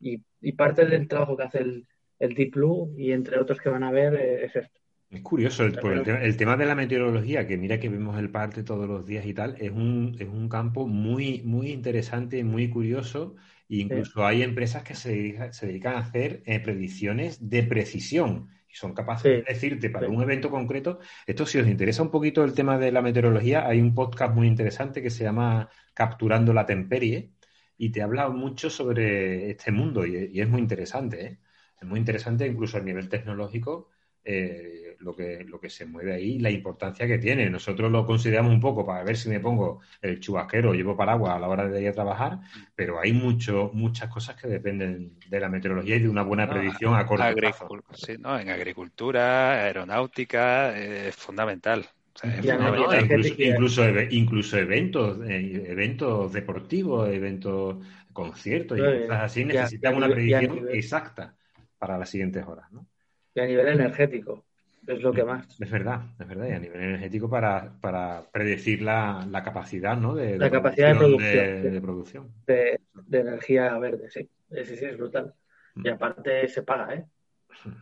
y, 0.00 0.22
y, 0.40 0.52
parte 0.52 0.86
del 0.86 1.08
trabajo 1.08 1.36
que 1.36 1.42
hace 1.42 1.58
el, 1.58 1.86
el, 2.18 2.34
Deep 2.34 2.54
Blue 2.54 2.94
y 2.96 3.12
entre 3.12 3.38
otros 3.38 3.60
que 3.60 3.68
van 3.68 3.82
a 3.82 3.90
ver 3.90 4.14
eh, 4.14 4.44
es 4.44 4.56
esto. 4.56 4.80
Es 5.10 5.20
curioso, 5.20 5.64
el, 5.64 5.74
el, 5.74 6.02
tema, 6.02 6.22
el, 6.22 6.36
tema 6.36 6.56
de 6.56 6.66
la 6.66 6.74
meteorología, 6.74 7.46
que 7.46 7.58
mira 7.58 7.78
que 7.78 7.90
vemos 7.90 8.18
el 8.18 8.30
parte 8.30 8.62
todos 8.62 8.88
los 8.88 9.04
días 9.04 9.26
y 9.26 9.34
tal, 9.34 9.56
es 9.58 9.70
un, 9.70 10.16
es 10.18 10.28
un 10.28 10.48
campo 10.48 10.86
muy, 10.86 11.42
muy 11.42 11.70
interesante 11.70 12.42
muy 12.44 12.70
curioso. 12.70 13.34
E 13.68 13.76
incluso 13.76 14.20
sí. 14.20 14.20
hay 14.22 14.42
empresas 14.42 14.84
que 14.84 14.94
se, 14.94 15.52
se, 15.52 15.66
dedican 15.66 15.96
a 15.96 15.98
hacer 15.98 16.42
eh, 16.46 16.60
predicciones 16.60 17.50
de 17.50 17.62
precisión 17.64 18.48
y 18.72 18.76
son 18.76 18.94
capaces 18.94 19.22
sí, 19.22 19.28
de 19.28 19.42
decirte 19.42 19.90
para 19.90 20.06
sí. 20.06 20.12
un 20.12 20.22
evento 20.22 20.50
concreto. 20.50 20.98
Esto, 21.26 21.44
si 21.46 21.58
os 21.58 21.66
interesa 21.68 22.02
un 22.02 22.10
poquito 22.10 22.42
el 22.44 22.54
tema 22.54 22.78
de 22.78 22.92
la 22.92 23.02
meteorología, 23.02 23.66
hay 23.66 23.80
un 23.80 23.94
podcast 23.94 24.34
muy 24.34 24.46
interesante 24.46 25.02
que 25.02 25.10
se 25.10 25.24
llama 25.24 25.68
Capturando 25.94 26.52
la 26.54 26.66
Temperie 26.66 27.32
y 27.76 27.90
te 27.90 28.02
habla 28.02 28.28
mucho 28.28 28.70
sobre 28.70 29.50
este 29.50 29.72
mundo 29.72 30.06
y, 30.06 30.30
y 30.32 30.40
es 30.40 30.48
muy 30.48 30.60
interesante. 30.60 31.26
¿eh? 31.26 31.38
Es 31.80 31.86
muy 31.86 31.98
interesante 31.98 32.46
incluso 32.46 32.78
a 32.78 32.80
nivel 32.80 33.08
tecnológico. 33.08 33.90
Eh, 34.24 34.91
lo 35.02 35.14
que, 35.14 35.44
lo 35.44 35.60
que 35.60 35.68
se 35.68 35.84
mueve 35.84 36.14
ahí, 36.14 36.38
la 36.38 36.50
importancia 36.50 37.06
que 37.06 37.18
tiene. 37.18 37.50
Nosotros 37.50 37.90
lo 37.90 38.06
consideramos 38.06 38.52
un 38.52 38.60
poco 38.60 38.86
para 38.86 39.04
ver 39.04 39.16
si 39.16 39.28
me 39.28 39.40
pongo 39.40 39.80
el 40.00 40.20
chubasquero, 40.20 40.72
llevo 40.72 40.96
paraguas 40.96 41.34
a 41.34 41.38
la 41.38 41.48
hora 41.48 41.68
de 41.68 41.82
ir 41.82 41.88
a 41.88 41.92
trabajar, 41.92 42.38
pero 42.74 43.00
hay 43.00 43.12
mucho, 43.12 43.70
muchas 43.72 44.08
cosas 44.08 44.40
que 44.40 44.48
dependen 44.48 45.18
de 45.28 45.40
la 45.40 45.48
meteorología 45.48 45.96
y 45.96 46.00
de 46.00 46.08
una 46.08 46.22
buena 46.22 46.48
predicción 46.48 46.92
no, 46.92 46.98
a 46.98 47.06
corto 47.06 47.34
plazo. 47.34 47.68
Sí, 47.94 48.16
no, 48.18 48.38
en 48.38 48.50
agricultura, 48.50 49.64
aeronáutica, 49.64 50.78
eh, 50.78 51.08
es 51.08 51.16
fundamental. 51.16 51.86
O 52.14 52.18
sea, 52.18 52.30
es 52.30 52.46
fundamental. 52.46 53.04
Incluso, 53.04 53.42
incluso, 53.42 54.00
incluso, 54.10 54.58
eventos, 54.58 55.18
eh, 55.28 55.64
eventos 55.68 56.32
deportivos, 56.32 57.08
eventos, 57.08 57.76
conciertos 58.12 58.78
y 58.78 58.82
cosas 58.82 59.22
así, 59.22 59.44
necesitan 59.44 59.96
una 59.96 60.08
predicción 60.08 60.68
exacta 60.70 61.34
para 61.78 61.98
las 61.98 62.10
siguientes 62.10 62.46
horas. 62.46 62.70
¿no? 62.70 62.86
Y 63.34 63.40
a 63.40 63.46
nivel 63.46 63.68
energético 63.68 64.44
es 64.86 65.02
lo 65.02 65.12
que 65.12 65.24
más. 65.24 65.60
Es 65.60 65.70
verdad, 65.70 66.02
es 66.18 66.26
verdad. 66.26 66.48
Y 66.48 66.52
a 66.52 66.58
nivel 66.58 66.82
energético 66.82 67.28
para, 67.28 67.72
para 67.80 68.22
predecir 68.32 68.82
la, 68.82 69.26
la, 69.30 69.42
capacidad, 69.42 69.96
¿no? 69.96 70.14
De, 70.14 70.36
la 70.38 70.46
de 70.46 70.50
capacidad 70.50 70.96
producción, 70.96 71.22
de 71.22 71.30
producción. 71.30 71.62
De, 71.62 71.70
de 71.70 71.80
producción. 71.80 72.28
De, 72.46 72.80
de, 73.06 73.18
energía 73.20 73.78
verde, 73.78 74.10
sí. 74.10 74.28
Sí, 74.50 74.76
sí, 74.76 74.84
es 74.84 74.96
brutal. 74.96 75.34
Y 75.76 75.88
aparte 75.88 76.48
se 76.48 76.62
paga, 76.62 76.94
¿eh? 76.94 77.06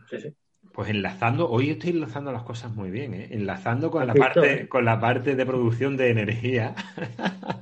Sí, 0.09 0.19
sí. 0.19 0.35
Pues 0.73 0.89
enlazando, 0.89 1.49
hoy 1.49 1.71
estoy 1.71 1.89
enlazando 1.89 2.31
las 2.31 2.43
cosas 2.43 2.73
muy 2.73 2.89
bien, 2.91 3.13
¿eh? 3.13 3.27
enlazando 3.31 3.91
con 3.91 4.07
la 4.07 4.13
parte, 4.13 4.69
con 4.69 4.85
la 4.85 4.99
parte 4.99 5.35
de 5.35 5.45
producción 5.45 5.97
de 5.97 6.09
energía. 6.09 6.75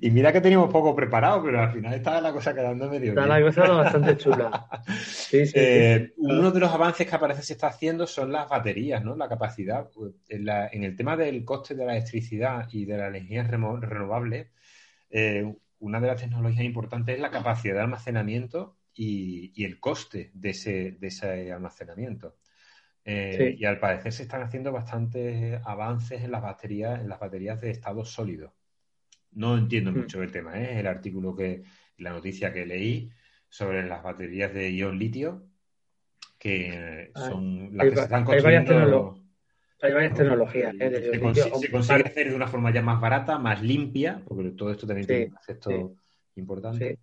Y 0.00 0.10
mira 0.10 0.32
que 0.32 0.40
teníamos 0.40 0.70
poco 0.70 0.94
preparado, 0.94 1.42
pero 1.42 1.60
al 1.60 1.72
final 1.72 1.94
estaba 1.94 2.20
la 2.20 2.32
cosa 2.32 2.54
quedando 2.54 2.88
medio 2.88 3.10
está 3.10 3.24
bien. 3.24 3.28
la 3.28 3.46
cosa 3.46 3.72
bastante 3.72 4.16
chula. 4.16 4.68
Sí, 5.06 5.46
sí, 5.46 5.52
eh, 5.56 6.12
sí, 6.14 6.14
Uno 6.18 6.50
de 6.50 6.60
los 6.60 6.70
avances 6.70 7.06
que 7.06 7.14
aparece 7.14 7.42
se 7.42 7.54
está 7.54 7.68
haciendo 7.68 8.06
son 8.06 8.32
las 8.32 8.48
baterías, 8.48 9.02
¿no? 9.04 9.16
La 9.16 9.28
capacidad. 9.28 9.88
En, 10.28 10.44
la, 10.44 10.68
en 10.68 10.84
el 10.84 10.96
tema 10.96 11.16
del 11.16 11.44
coste 11.44 11.74
de 11.74 11.86
la 11.86 11.96
electricidad 11.96 12.68
y 12.72 12.84
de 12.84 12.98
la 12.98 13.08
energía 13.08 13.44
renovable, 13.44 14.50
eh, 15.10 15.54
una 15.78 16.00
de 16.00 16.06
las 16.06 16.20
tecnologías 16.20 16.64
importantes 16.64 17.14
es 17.14 17.20
la 17.20 17.30
capacidad 17.30 17.74
de 17.74 17.80
almacenamiento 17.80 18.76
y, 18.94 19.52
y, 19.54 19.64
el 19.64 19.78
coste 19.80 20.30
de 20.34 20.50
ese, 20.50 20.92
de 20.92 21.08
ese 21.08 21.52
almacenamiento. 21.52 22.36
Eh, 23.04 23.54
sí. 23.54 23.62
Y 23.62 23.64
al 23.64 23.78
parecer 23.78 24.12
se 24.12 24.22
están 24.22 24.42
haciendo 24.42 24.72
bastantes 24.72 25.60
avances 25.64 26.22
en 26.22 26.30
las 26.30 26.42
baterías, 26.42 27.00
en 27.00 27.08
las 27.08 27.18
baterías 27.18 27.60
de 27.60 27.70
estado 27.70 28.04
sólido. 28.04 28.54
No 29.32 29.56
entiendo 29.56 29.92
mm. 29.92 29.96
mucho 29.96 30.22
el 30.22 30.32
tema, 30.32 30.60
¿eh? 30.60 30.80
el 30.80 30.86
artículo 30.86 31.34
que, 31.34 31.62
la 31.98 32.10
noticia 32.10 32.52
que 32.52 32.66
leí 32.66 33.10
sobre 33.48 33.86
las 33.86 34.02
baterías 34.02 34.52
de 34.52 34.72
ion 34.72 34.98
litio, 34.98 35.46
que 36.38 37.10
son 37.14 37.76
las 37.76 37.84
hay, 37.84 37.90
que 37.90 37.96
se 37.96 38.02
están 38.02 38.24
construyendo. 38.24 39.20
Hay 39.82 39.92
varias 39.92 40.14
tecnologías. 40.14 40.74
¿eh? 40.78 41.10
Se, 41.12 41.20
consigue, 41.20 41.58
se, 41.58 41.70
consigue, 41.70 42.02
hacer 42.04 42.28
de 42.28 42.34
una 42.34 42.46
forma 42.46 42.72
ya 42.72 42.82
más 42.82 43.00
barata, 43.00 43.38
más 43.38 43.62
limpia, 43.62 44.22
porque 44.26 44.50
todo 44.50 44.70
esto 44.70 44.86
también 44.86 45.06
sí, 45.06 45.14
tiene 45.14 45.26
un 45.30 45.36
aspecto 45.36 45.70
sí. 45.70 46.40
importante. 46.40 46.98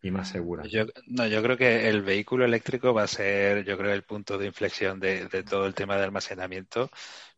Y 0.00 0.10
más 0.10 0.28
segura. 0.28 0.64
Yo, 0.66 0.86
no, 1.06 1.26
yo 1.26 1.42
creo 1.42 1.56
que 1.56 1.88
el 1.88 2.02
vehículo 2.02 2.44
eléctrico 2.44 2.94
va 2.94 3.02
a 3.02 3.08
ser, 3.08 3.64
yo 3.64 3.76
creo, 3.76 3.92
el 3.92 4.04
punto 4.04 4.38
de 4.38 4.46
inflexión 4.46 5.00
de, 5.00 5.26
de 5.26 5.42
todo 5.42 5.66
el 5.66 5.74
tema 5.74 5.96
de 5.96 6.04
almacenamiento, 6.04 6.88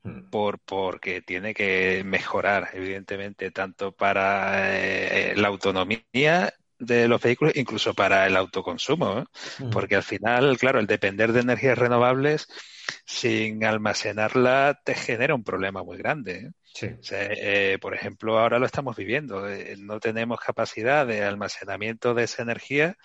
mm. 0.03 0.29
por, 0.31 0.59
porque 0.59 1.23
tiene 1.23 1.55
que 1.55 2.03
mejorar, 2.05 2.69
evidentemente, 2.75 3.51
tanto 3.51 3.93
para 3.93 4.77
eh, 4.77 5.35
la 5.37 5.49
autonomía 5.49 6.53
de 6.79 7.09
los 7.09 7.21
vehículos, 7.21 7.57
incluso 7.57 7.95
para 7.95 8.27
el 8.27 8.37
autoconsumo, 8.37 9.21
¿eh? 9.21 9.25
mm. 9.59 9.71
porque 9.71 9.97
al 9.97 10.03
final, 10.03 10.59
claro, 10.59 10.81
el 10.81 10.87
depender 10.87 11.33
de 11.33 11.41
energías 11.41 11.79
renovables 11.79 12.47
sin 13.05 13.65
almacenarla 13.65 14.81
te 14.85 14.95
genera 14.95 15.35
un 15.35 15.45
problema 15.45 15.83
muy 15.83 15.99
grande. 15.99 16.33
¿eh? 16.33 16.51
Sí. 16.73 16.87
O 16.87 17.03
sea, 17.03 17.29
eh, 17.31 17.79
por 17.81 17.95
ejemplo, 17.95 18.39
ahora 18.39 18.59
lo 18.59 18.67
estamos 18.67 18.97
viviendo. 18.97 19.49
Eh, 19.49 19.77
no 19.79 20.01
tenemos 20.01 20.41
capacidad 20.41 21.07
de 21.07 21.25
almacenamiento 21.25 22.15
de 22.15 22.25
esa 22.25 22.43
energía 22.43 22.97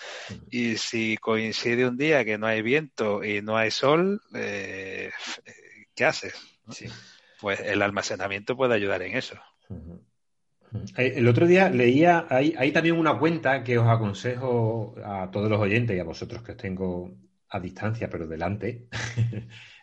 y 0.49 0.77
si 0.77 1.17
coincide 1.17 1.87
un 1.87 1.97
día 1.97 2.23
que 2.25 2.37
no 2.37 2.47
hay 2.47 2.61
viento 2.61 3.23
y 3.23 3.41
no 3.41 3.57
hay 3.57 3.71
sol, 3.71 4.21
eh, 4.35 5.11
¿qué 5.95 6.05
haces? 6.05 6.35
Sí. 6.69 6.85
Pues 7.41 7.59
el 7.59 7.81
almacenamiento 7.81 8.55
puede 8.55 8.75
ayudar 8.75 9.01
en 9.01 9.17
eso. 9.17 9.35
Uh 9.69 9.75
-huh. 9.75 10.01
El 10.97 11.27
otro 11.27 11.47
día 11.47 11.69
leía, 11.69 12.25
hay, 12.29 12.53
hay, 12.57 12.71
también 12.71 12.97
una 12.97 13.17
cuenta 13.17 13.63
que 13.63 13.77
os 13.77 13.87
aconsejo 13.87 14.95
a 15.03 15.29
todos 15.31 15.49
los 15.49 15.59
oyentes 15.59 15.95
y 15.95 15.99
a 15.99 16.03
vosotros 16.03 16.43
que 16.43 16.51
os 16.51 16.57
tengo 16.57 17.15
a 17.49 17.59
distancia, 17.59 18.09
pero 18.09 18.27
delante. 18.27 18.87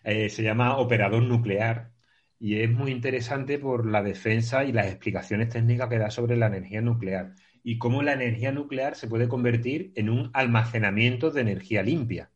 Eh, 0.05 0.29
se 0.29 0.43
llama 0.43 0.77
Operador 0.79 1.23
Nuclear 1.23 1.93
y 2.39 2.61
es 2.61 2.71
muy 2.71 2.91
interesante 2.91 3.59
por 3.59 3.87
la 3.87 4.03
defensa 4.03 4.65
y 4.65 4.73
las 4.73 4.87
explicaciones 4.89 5.49
técnicas 5.49 5.89
que 5.89 5.99
da 5.99 6.11
sobre 6.11 6.37
la 6.37 6.47
energía 6.49 6.81
nuclear 6.81 7.35
y 7.63 7.79
cómo 7.79 8.03
la 8.03 8.13
energía 8.15 8.53
nuclear 8.53 8.97
se 8.97 9.09
puede 9.09 9.29
convertir 9.29 9.93
en 9.95 10.11
un 10.11 10.31
almacenamiento 10.35 11.31
de 11.31 11.43
energía 11.43 11.83
limpia. 11.83 12.31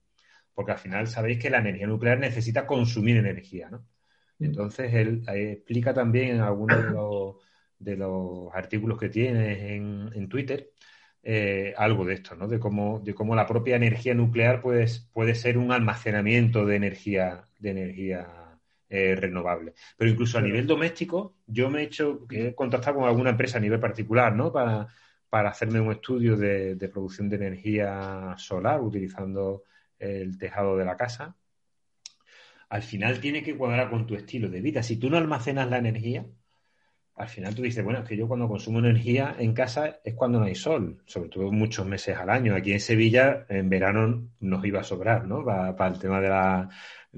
Porque 0.55 0.73
al 0.73 0.79
final 0.79 1.09
sabéis 1.09 1.39
que 1.39 1.51
la 1.51 1.59
energía 1.59 1.87
nuclear 1.87 2.19
necesita 2.19 2.67
consumir 2.67 3.17
energía, 3.17 3.69
¿no? 3.71 3.87
Entonces 4.39 4.93
él, 4.95 5.23
explica 5.27 5.95
también 5.95 6.37
en 6.37 6.41
algunos 6.41 7.37
de 7.79 7.97
los, 7.97 8.55
artículos 8.55 8.99
que 8.99 9.09
tiene 9.09 9.75
en, 9.75 10.29
Twitter 10.29 10.71
eh, 11.23 11.75
algo 11.77 12.05
de 12.05 12.14
esto, 12.14 12.37
¿no? 12.37 12.49
De 12.49 12.59
cómo, 12.59 13.01
de 13.01 13.14
cómo 13.14 13.35
la 13.35 13.47
propia 13.47 13.77
energía 13.77 14.14
nuclear 14.14 14.61
puede, 14.61 14.87
puede 15.12 15.35
ser 15.35 15.59
un 15.59 15.73
almacenamiento 15.73 16.64
de 16.67 16.77
energía, 16.77 17.45
de 17.59 17.70
energía 17.70 18.59
eh, 18.88 19.16
renovable. 19.16 19.74
Pero 19.96 20.11
incluso 20.11 20.38
a 20.38 20.42
nivel 20.42 20.66
doméstico, 20.66 21.36
yo 21.46 21.68
me 21.70 21.80
he 21.80 21.84
hecho, 21.84 22.26
he 22.30 22.54
contactado 22.54 22.98
con 22.98 23.09
alguna 23.09 23.30
empresa 23.30 23.59
a 23.59 23.61
nivel 23.61 23.80
particular, 23.80 24.34
¿no? 24.34 24.52
Para, 24.52 24.88
para 25.28 25.50
hacerme 25.50 25.80
un 25.80 25.92
estudio 25.92 26.36
de, 26.36 26.90
producción 26.92 27.28
de 27.28 27.36
energía 27.36 28.34
solar 28.38 28.80
utilizando 28.80 29.64
el 29.98 30.38
tejado 30.38 30.76
de 30.76 30.84
la 30.84 30.96
casa. 30.96 31.36
Al 32.68 32.82
final 32.82 33.20
tiene 33.20 33.42
que 33.42 33.57
cuadrar 33.57 33.90
con 33.90 34.07
tu 34.07 34.14
estilo 34.14 34.48
de 34.48 34.61
vida. 34.61 34.82
Si 34.82 34.96
tú 34.96 35.11
no 35.11 35.16
almacenas 35.16 35.68
la 35.68 35.78
energía, 35.78 36.26
al 37.16 37.28
final 37.28 37.54
tú 37.54 37.62
dices, 37.62 37.82
bueno, 37.82 38.00
es 38.00 38.09
que 38.09 38.16
yo 38.16 38.28
cuando 38.28 38.48
consumo 38.48 38.78
energía 38.78 39.36
en 39.38 39.54
casa 39.54 40.00
es 40.04 40.14
cuando 40.14 40.38
no 40.38 40.44
hay 40.44 40.54
sol, 40.54 41.02
sobre 41.07 41.30
todo 41.30 41.50
muchos 41.50 41.86
meses 41.86 42.16
al 42.16 42.28
año. 42.28 42.54
Aquí 42.54 42.72
en 42.72 42.80
Sevilla, 42.80 43.46
en 43.48 43.68
verano 43.68 44.28
nos 44.40 44.64
iba 44.64 44.80
a 44.80 44.84
sobrar, 44.84 45.26
¿no? 45.26 45.44
Para, 45.44 45.88
el 45.88 45.98
tema 45.98 46.20
de 46.20 46.28
la. 46.28 46.68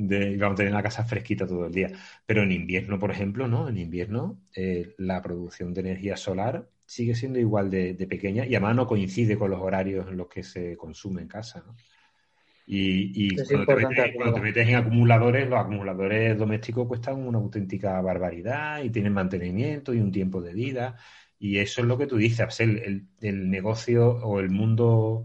De, 0.00 0.30
íbamos 0.30 0.54
a 0.54 0.56
tener 0.58 0.72
la 0.72 0.82
casa 0.82 1.04
fresquita 1.04 1.46
todo 1.46 1.66
el 1.66 1.72
día. 1.72 1.90
Pero 2.24 2.42
en 2.42 2.52
invierno, 2.52 2.98
por 2.98 3.10
ejemplo, 3.10 3.48
¿no? 3.48 3.68
En 3.68 3.78
invierno, 3.78 4.40
eh, 4.54 4.94
la 4.98 5.20
producción 5.20 5.74
de 5.74 5.80
energía 5.80 6.16
solar 6.16 6.68
sigue 6.86 7.14
siendo 7.14 7.38
igual 7.38 7.68
de, 7.68 7.94
pequeña 8.08 8.46
y 8.46 8.54
además 8.54 8.76
no 8.76 8.86
coincide 8.86 9.36
con 9.36 9.50
los 9.50 9.60
horarios 9.60 10.08
en 10.08 10.16
los 10.16 10.28
que 10.28 10.42
se 10.42 10.76
consume 10.76 11.22
en 11.22 11.28
casa. 11.28 11.62
¿no? 11.66 11.74
Y, 12.70 13.34
cuando, 13.34 14.34
te 14.34 14.40
metes, 14.40 14.68
en 14.68 14.74
acumuladores, 14.74 15.48
los 15.48 15.58
acumuladores 15.58 16.36
domésticos 16.38 16.86
cuestan 16.86 17.16
una 17.16 17.38
auténtica 17.38 18.00
barbaridad 18.00 18.82
y 18.82 18.90
tienen 18.90 19.14
mantenimiento 19.14 19.94
y 19.94 20.00
un 20.00 20.12
tiempo 20.12 20.40
de 20.40 20.52
vida. 20.52 20.96
Y 21.38 21.58
eso 21.58 21.80
es 21.80 21.86
lo 21.86 21.96
que 21.96 22.06
tú 22.06 22.16
dices, 22.16 22.60
el, 22.60 23.08
el, 23.20 23.50
negocio 23.50 24.08
o 24.08 24.40
el 24.40 24.50
mundo 24.50 25.24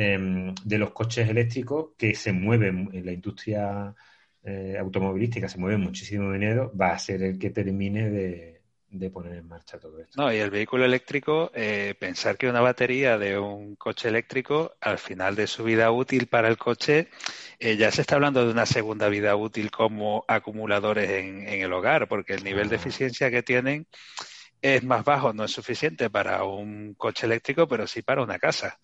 em, 0.00 0.54
de 0.64 0.78
los 0.78 0.92
coches 0.92 1.28
eléctricos 1.28 1.88
que 1.98 2.14
se 2.14 2.32
mueven 2.32 2.88
en 2.92 3.04
la 3.04 3.10
industria 3.10 3.92
eh, 4.44 4.76
automovilística, 4.78 5.48
se 5.48 5.58
mueve 5.58 5.76
muchísimo 5.76 6.32
dinero, 6.32 6.72
va 6.80 6.92
a 6.92 6.98
ser 7.00 7.20
el 7.24 7.36
que 7.36 7.50
termine 7.50 8.08
de, 8.08 8.62
de 8.90 9.10
poner 9.10 9.34
en 9.38 9.48
marcha 9.48 9.76
todo 9.80 10.00
esto. 10.00 10.22
No, 10.22 10.32
y 10.32 10.36
el 10.36 10.50
vehículo 10.50 10.84
eléctrico, 10.84 11.50
eh, 11.52 11.96
pensar 11.98 12.36
que 12.36 12.48
una 12.48 12.60
batería 12.60 13.18
de 13.18 13.40
un 13.40 13.74
coche 13.74 14.08
eléctrico, 14.08 14.76
al 14.80 14.98
final 14.98 15.34
de 15.34 15.48
su 15.48 15.64
vida 15.64 15.90
útil 15.90 16.28
para 16.28 16.46
el 16.46 16.58
coche, 16.58 17.08
eh, 17.58 17.76
ya 17.76 17.90
se 17.90 18.02
está 18.02 18.14
hablando 18.14 18.46
de 18.46 18.52
una 18.52 18.66
segunda 18.66 19.08
vida 19.08 19.34
útil 19.34 19.72
como 19.72 20.24
acumuladores 20.28 21.10
en, 21.10 21.48
en 21.48 21.60
el 21.60 21.72
hogar, 21.72 22.06
porque 22.06 22.34
el 22.34 22.44
nivel 22.44 22.68
de 22.68 22.76
ah. 22.76 22.78
eficiencia 22.78 23.32
que 23.32 23.42
tienen 23.42 23.88
es 24.62 24.82
más 24.84 25.04
bajo, 25.04 25.32
no 25.32 25.44
es 25.44 25.52
suficiente 25.52 26.10
para 26.10 26.44
un 26.44 26.94
coche 26.94 27.26
eléctrico, 27.26 27.68
pero 27.68 27.86
sí 27.86 28.02
para 28.02 28.22
una 28.22 28.38
casa. 28.38 28.78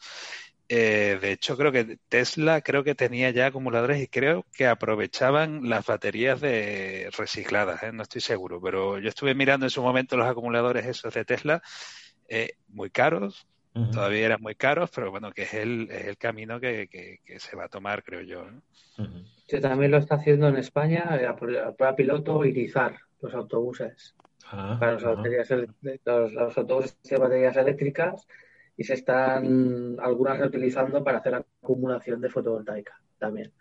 Eh, 0.68 1.18
de 1.20 1.32
hecho, 1.32 1.56
creo 1.56 1.72
que 1.72 1.98
Tesla 2.08 2.62
creo 2.62 2.84
que 2.84 2.94
tenía 2.94 3.30
ya 3.30 3.46
acumuladores 3.46 4.00
y 4.00 4.08
creo 4.08 4.46
que 4.56 4.66
aprovechaban 4.66 5.68
las 5.68 5.84
baterías 5.84 6.40
de 6.40 7.10
recicladas, 7.16 7.82
¿eh? 7.82 7.92
no 7.92 8.02
estoy 8.02 8.22
seguro, 8.22 8.60
pero 8.62 8.98
yo 8.98 9.08
estuve 9.08 9.34
mirando 9.34 9.66
en 9.66 9.70
su 9.70 9.82
momento 9.82 10.16
los 10.16 10.26
acumuladores 10.26 10.86
esos 10.86 11.12
de 11.12 11.24
Tesla, 11.26 11.62
eh, 12.28 12.52
muy 12.68 12.88
caros, 12.88 13.46
todavía 13.92 14.24
eran 14.24 14.40
muy 14.40 14.54
caros, 14.54 14.90
pero 14.94 15.10
bueno, 15.10 15.32
que 15.32 15.42
es 15.42 15.54
el, 15.54 15.90
es 15.90 16.06
el 16.06 16.16
camino 16.16 16.60
que, 16.60 16.88
que, 16.88 17.40
se 17.40 17.56
va 17.56 17.64
a 17.64 17.68
tomar, 17.68 18.02
creo 18.02 18.22
yo. 18.22 18.46
¿no? 18.50 18.62
también 19.60 19.90
lo 19.90 19.98
está 19.98 20.14
haciendo 20.14 20.48
en 20.48 20.56
España, 20.56 21.36
para 21.76 21.96
piloto, 21.96 22.44
Irizar, 22.44 22.96
los 23.20 23.34
autobuses. 23.34 24.14
Ah, 24.46 24.76
para 24.78 24.92
los, 24.92 25.02
los 26.32 26.58
autobuses 26.58 26.96
de 27.02 27.18
baterías 27.18 27.56
eléctricas 27.56 28.26
y 28.76 28.84
se 28.84 28.94
están 28.94 29.96
algunas 30.00 30.38
reutilizando 30.38 31.02
para 31.04 31.18
hacer 31.18 31.34
acumulación 31.34 32.20
de 32.20 32.30
fotovoltaica 32.30 33.00
también. 33.18 33.52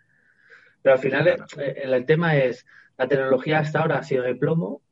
Pero 0.82 0.96
al 0.96 1.00
final 1.00 1.28
eh, 1.28 1.82
el, 1.82 2.04
tema 2.04 2.36
es, 2.36 2.66
la 2.98 3.08
tecnología 3.08 3.60
hasta 3.60 3.80
ahora 3.80 3.98
ha 3.98 4.02
sido 4.02 4.24
de 4.24 4.34
plomo 4.34 4.82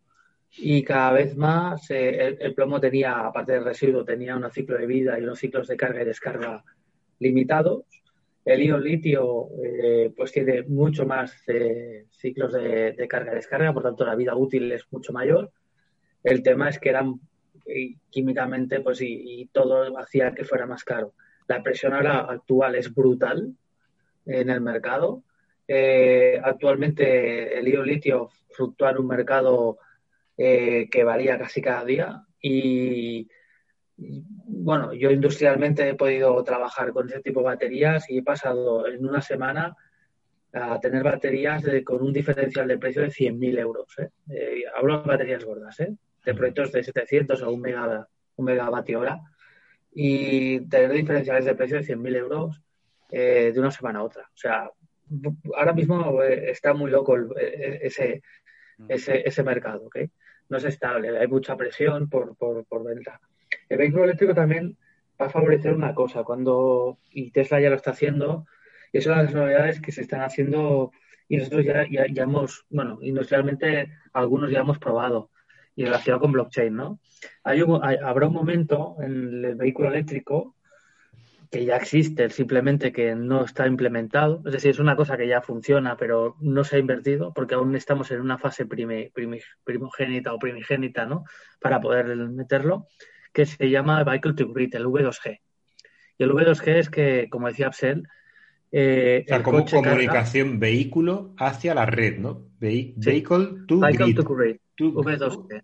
y 0.57 0.83
cada 0.85 1.13
vez 1.13 1.37
más 1.37 1.91
eh, 1.91 2.37
el, 2.39 2.55
plomo 2.55 2.81
tenía, 2.81 3.27
aparte 3.27 3.53
del 3.53 3.65
residuo, 3.65 4.05
tenía 4.05 4.37
un 4.37 4.51
ciclo 4.51 4.79
de 4.79 4.87
vida 4.87 5.19
y 5.19 5.23
unos 5.23 5.39
ciclos 5.39 5.69
de 5.69 5.77
carga 5.77 6.03
y 6.03 6.07
descarga 6.07 6.65
limitados. 7.19 7.85
El 8.45 8.63
ion 8.63 8.83
litio 8.83 9.49
eh, 9.63 10.13
pues 10.17 10.33
tiene 10.33 10.63
mucho 10.63 11.07
más 11.07 11.33
ciclos 12.11 12.53
de, 12.53 12.93
de, 12.93 13.09
carga 13.09 13.33
y 13.33 13.37
descarga, 13.37 13.73
por 13.73 13.85
tanto 13.85 14.05
la 14.05 14.17
vida 14.17 14.35
útil 14.35 14.73
es 14.73 14.85
mucho 14.91 15.13
mayor. 15.13 15.53
El 16.25 16.43
tema 16.43 16.69
es 16.69 16.79
que 16.79 16.89
eran 16.89 17.21
y 17.67 17.97
químicamente 18.11 18.81
pues 18.81 19.01
y, 19.01 19.49
todo 19.53 19.99
hacía 19.99 20.35
que 20.35 20.45
fuera 20.45 20.67
más 20.67 20.85
caro. 20.85 21.15
La 21.49 21.63
presión 21.63 21.93
ahora 21.93 22.21
actual 22.21 22.75
es 22.75 22.93
brutal 22.95 23.55
en 24.27 24.51
el 24.51 24.61
mercado. 24.61 25.23
Eh, 25.67 26.41
actualmente 26.43 27.59
el 27.59 27.69
iodo 27.69 27.85
litio 27.85 28.31
fluctúa 28.51 28.91
en 28.91 28.99
un 28.99 29.07
mercado 29.07 29.79
eh, 30.37 30.89
que 30.91 31.05
varía 31.05 31.39
casi 31.39 31.63
cada 31.63 31.85
día 31.85 32.25
y, 32.41 33.29
bueno, 33.97 34.93
yo 34.93 35.11
industrialmente 35.11 35.89
he 35.89 35.95
podido 35.95 36.43
trabajar 36.43 36.93
con 36.93 37.09
ese 37.09 37.21
tipo 37.21 37.41
de 37.41 37.47
baterías 37.47 38.11
y 38.11 38.19
he 38.19 38.23
pasado 38.23 38.87
en 38.87 39.07
una 39.07 39.23
semana 39.23 39.77
a 40.53 40.79
tener 40.81 41.03
baterías 41.03 41.65
con 41.85 42.03
un 42.03 42.13
diferencial 42.13 42.69
de 42.69 42.79
precio 42.79 43.03
de 43.03 43.09
100.000 43.09 43.59
euros. 43.59 43.87
¿eh? 43.99 44.65
hablo 44.75 45.01
de 45.01 45.09
baterías 45.09 45.45
gordas, 45.45 45.81
¿eh? 45.81 45.95
De 46.25 46.35
proyectos 46.35 46.73
de 46.73 46.83
700 46.83 47.43
o 47.43 47.51
un, 47.51 47.67
un 48.37 48.45
megavatio 48.45 49.01
hora 49.01 49.21
y 49.95 50.61
tener 50.69 50.93
diferenciales 50.93 51.45
de 51.45 51.55
precio 51.55 51.77
de 51.79 51.85
100.000 51.85 52.17
euros 52.17 52.63
eh, 53.11 53.51
de 53.53 53.61
una 53.61 53.71
semana 53.71 53.99
a 53.99 54.05
otra. 54.05 54.23
O 54.23 54.37
sea, 54.37 54.71
ahora 55.57 55.73
mismo 55.73 56.23
eh, 56.23 56.51
está 56.51 56.73
muy 56.73 56.91
loco 56.91 57.17
eh, 57.39 57.81
ese, 57.83 58.23
ese, 58.89 59.27
ese 59.27 59.43
mercado, 59.43 59.87
¿ok? 59.87 59.99
No 60.49 60.59
es 60.59 60.65
estable, 60.65 61.19
hay 61.19 61.29
mucha 61.29 61.57
presión 61.57 62.09
por, 62.09 62.37
por, 62.37 62.65
por 62.65 62.85
venta. 62.85 63.21
El 63.69 63.79
vehículo 63.79 64.05
eléctrico 64.05 64.35
también 64.35 64.77
va 65.21 65.27
a 65.27 65.31
favorecer 65.31 65.75
una 65.75 65.95
cosa, 65.95 66.25
cuando, 66.25 66.99
y 67.11 67.31
Tesla 67.31 67.61
ya 67.61 67.71
lo 67.71 67.77
está 67.77 67.91
haciendo, 67.91 68.47
y 68.93 68.99
de 68.99 69.07
las 69.07 69.35
novedades 69.35 69.81
que 69.81 69.93
se 69.93 70.03
están 70.03 70.21
haciendo 70.21 70.93
y 71.29 71.39
nosotros 71.39 71.65
ya, 71.65 71.87
ya, 71.91 72.07
ya 72.13 72.25
hemos, 72.25 72.67
bueno, 72.69 72.99
industrialmente 73.01 73.91
algunos 74.13 74.51
ya 74.51 74.61
hemos 74.61 74.79
probado 74.79 75.31
y 75.75 75.85
relacionado 75.85 76.21
con 76.21 76.33
blockchain, 76.33 76.75
¿no? 76.75 77.01
Hay 77.45 77.61
habrá 77.61 78.27
un 78.27 78.35
momento 78.35 78.97
en 79.01 79.45
el 79.45 79.55
vehículo 79.55 79.89
eléctrico 79.89 80.57
que 81.51 81.67
ya 81.67 81.77
existe, 81.77 82.31
simplemente 82.31 82.93
que 82.93 83.15
no 83.15 83.45
está 83.45 83.67
implementado. 83.67 84.43
Es 84.47 84.53
decir, 84.53 84.71
es 84.71 84.79
una 84.79 84.97
cosa 84.97 85.19
que 85.19 85.29
ya 85.29 85.43
funciona, 85.43 85.99
pero 85.99 86.37
no 86.41 86.65
se 86.65 86.77
ha 86.77 86.79
invertido 86.79 87.33
porque 87.35 87.55
aún 87.55 87.77
estamos 87.77 88.11
en 88.11 88.23
una 88.23 88.39
fase 88.39 88.65
primogénita 88.65 90.33
o 90.33 90.39
primigénita, 90.39 91.05
¿no? 91.05 91.25
Para 91.61 91.79
poder 91.79 92.17
meterlo, 92.17 92.87
que 93.35 93.45
se 93.45 93.69
llama 93.69 94.03
Vehicle 94.03 94.33
to 94.33 94.49
Grid, 94.51 94.75
el 94.75 94.87
V2G. 94.87 95.41
Y 96.17 96.23
el 96.23 96.33
V2G 96.33 96.69
es 96.69 96.89
que, 96.89 97.29
como 97.31 97.49
decía 97.49 97.67
Absel, 97.67 98.09
eh, 98.75 99.27
como 99.43 99.67
comunicación 99.67 100.59
vehículo 100.59 101.35
hacia 101.37 101.75
la 101.75 101.85
red, 101.85 102.19
¿no? 102.19 102.49
Vehicle 102.59 103.67
to 103.67 104.25
grid. 104.25 104.57
V2G. 104.79 105.63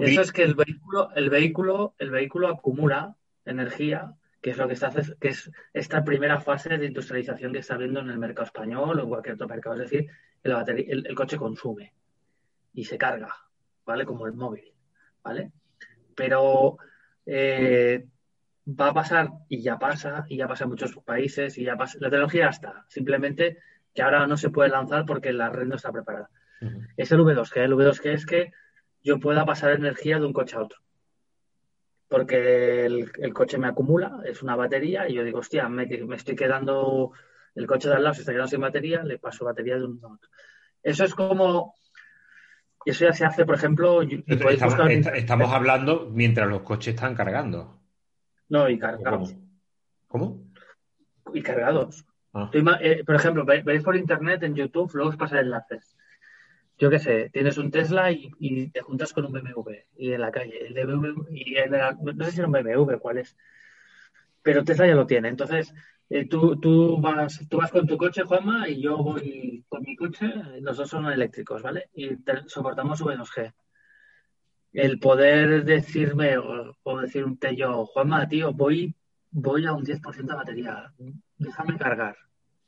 Eso 0.00 0.20
es 0.20 0.32
que 0.32 0.42
el 0.42 0.54
vehículo, 0.54 1.10
el 1.14 1.30
vehículo, 1.30 1.94
el 1.98 2.10
vehículo 2.10 2.48
acumula 2.48 3.16
energía, 3.44 4.14
que 4.40 4.50
es 4.50 4.56
lo 4.56 4.66
que 4.66 4.74
está 4.74 4.90
que 5.20 5.28
es 5.28 5.50
esta 5.72 6.04
primera 6.04 6.40
fase 6.40 6.76
de 6.76 6.86
industrialización 6.86 7.52
que 7.52 7.60
está 7.60 7.76
viendo 7.76 8.00
en 8.00 8.10
el 8.10 8.18
mercado 8.18 8.46
español 8.46 8.98
o 8.98 9.02
en 9.02 9.08
cualquier 9.08 9.34
otro 9.34 9.48
mercado. 9.48 9.76
Es 9.76 9.90
decir, 9.90 10.10
el, 10.42 11.06
el, 11.06 11.14
coche 11.14 11.36
consume 11.36 11.92
y 12.72 12.84
se 12.84 12.98
carga, 12.98 13.34
¿vale? 13.84 14.04
Como 14.04 14.26
el 14.26 14.34
móvil, 14.34 14.72
¿vale? 15.22 15.52
Pero 16.14 16.78
eh, 17.26 18.06
va 18.68 18.88
a 18.88 18.94
pasar 18.94 19.30
y 19.48 19.62
ya 19.62 19.78
pasa, 19.78 20.26
y 20.28 20.36
ya 20.36 20.48
pasa 20.48 20.64
en 20.64 20.70
muchos 20.70 20.94
países, 21.04 21.56
y 21.58 21.64
ya 21.64 21.76
pasa. 21.76 21.98
La 22.00 22.10
tecnología 22.10 22.44
ya 22.44 22.50
está. 22.50 22.84
Simplemente 22.88 23.58
que 23.94 24.02
ahora 24.02 24.26
no 24.26 24.36
se 24.36 24.50
puede 24.50 24.70
lanzar 24.70 25.04
porque 25.06 25.32
la 25.32 25.50
red 25.50 25.66
no 25.66 25.76
está 25.76 25.92
preparada. 25.92 26.30
Es 26.96 27.12
el 27.12 27.20
V2G. 27.20 27.56
El 27.56 27.74
V2G 27.74 28.06
es 28.12 28.26
que 28.26 28.52
yo 29.02 29.18
pueda 29.20 29.44
pasar 29.44 29.72
energía 29.72 30.18
de 30.18 30.26
un 30.26 30.32
coche 30.32 30.56
a 30.56 30.62
otro. 30.62 30.78
Porque 32.08 32.86
el, 32.86 33.32
coche 33.32 33.58
me 33.58 33.66
acumula, 33.66 34.20
es 34.24 34.42
una 34.42 34.56
batería, 34.56 35.08
y 35.08 35.14
yo 35.14 35.24
digo, 35.24 35.40
hostia, 35.40 35.68
me, 35.68 35.88
estoy 36.14 36.36
quedando, 36.36 37.12
el 37.54 37.66
coche 37.66 37.88
de 37.88 37.96
al 37.96 38.02
lado 38.04 38.14
se 38.14 38.20
está 38.20 38.32
quedando 38.32 38.50
sin 38.50 38.60
batería, 38.60 39.02
le 39.02 39.18
paso 39.18 39.44
batería 39.44 39.76
de 39.76 39.84
un 39.84 40.00
a 40.02 40.08
otro. 40.08 40.30
Eso 40.82 41.04
es 41.04 41.14
como, 41.14 41.74
Y 42.84 42.90
eso 42.90 43.06
ya 43.06 43.12
se 43.12 43.24
hace, 43.24 43.44
por 43.44 43.56
ejemplo, 43.56 44.02
estamos, 44.02 44.58
buscar 44.58 45.42
hablando 45.54 46.08
mientras 46.12 46.48
los 46.48 46.62
coches 46.62 46.94
están 46.94 47.14
cargando. 47.14 47.80
No, 48.48 48.68
y 48.68 48.74
¿O 48.74 48.78
cargados. 48.78 49.34
¿Cómo? 50.06 50.44
¿Cómo? 51.24 51.34
Y 51.34 51.42
cargados. 51.42 52.04
Ah, 52.34 52.50
eh, 52.80 53.02
por 53.04 53.14
ejemplo, 53.14 53.44
ve- 53.44 53.62
veis 53.62 53.82
por 53.82 53.96
internet, 53.96 54.42
en 54.42 54.54
YouTube, 54.54 54.90
luego 54.94 55.10
os 55.10 55.16
pasa 55.16 55.40
enlaces. 55.40 55.93
Yo 56.78 56.90
qué 56.90 56.98
sé, 56.98 57.30
tienes 57.32 57.56
un 57.58 57.70
Tesla 57.70 58.10
y, 58.10 58.30
y 58.38 58.68
te 58.70 58.80
juntas 58.80 59.12
con 59.12 59.24
un 59.26 59.32
BMW 59.32 59.86
y 59.96 60.12
en 60.12 60.20
la 60.20 60.32
calle. 60.32 60.66
El 60.66 60.74
BMW, 60.74 61.26
y 61.30 61.56
en 61.56 61.70
no 61.70 62.24
sé 62.24 62.30
si 62.32 62.38
era 62.38 62.46
un 62.48 62.52
BMW, 62.52 62.98
cuál 62.98 63.18
es. 63.18 63.36
Pero 64.42 64.64
Tesla 64.64 64.86
ya 64.86 64.94
lo 64.94 65.06
tiene. 65.06 65.28
Entonces, 65.28 65.72
eh, 66.10 66.26
tú, 66.28 66.58
tú, 66.60 67.00
vas, 67.00 67.40
tú 67.48 67.58
vas 67.58 67.70
con 67.70 67.86
tu 67.86 67.96
coche, 67.96 68.22
Juanma, 68.24 68.68
y 68.68 68.80
yo 68.82 68.96
voy 68.98 69.64
con 69.68 69.82
mi 69.82 69.96
coche. 69.96 70.32
Los 70.60 70.76
dos 70.76 70.90
son 70.90 71.06
eléctricos, 71.06 71.62
¿vale? 71.62 71.88
Y 71.94 72.16
te- 72.16 72.48
soportamos 72.48 73.00
V2G. 73.00 73.52
El 74.72 74.98
poder 74.98 75.64
decirme 75.64 76.36
o, 76.36 76.76
o 76.82 77.00
decirte 77.00 77.54
yo, 77.56 77.86
Juanma, 77.86 78.28
tío, 78.28 78.52
voy, 78.52 78.94
voy 79.30 79.64
a 79.66 79.72
un 79.72 79.84
10% 79.84 80.32
de 80.32 80.36
batería. 80.38 80.92
Déjame 81.38 81.78
cargar, 81.78 82.16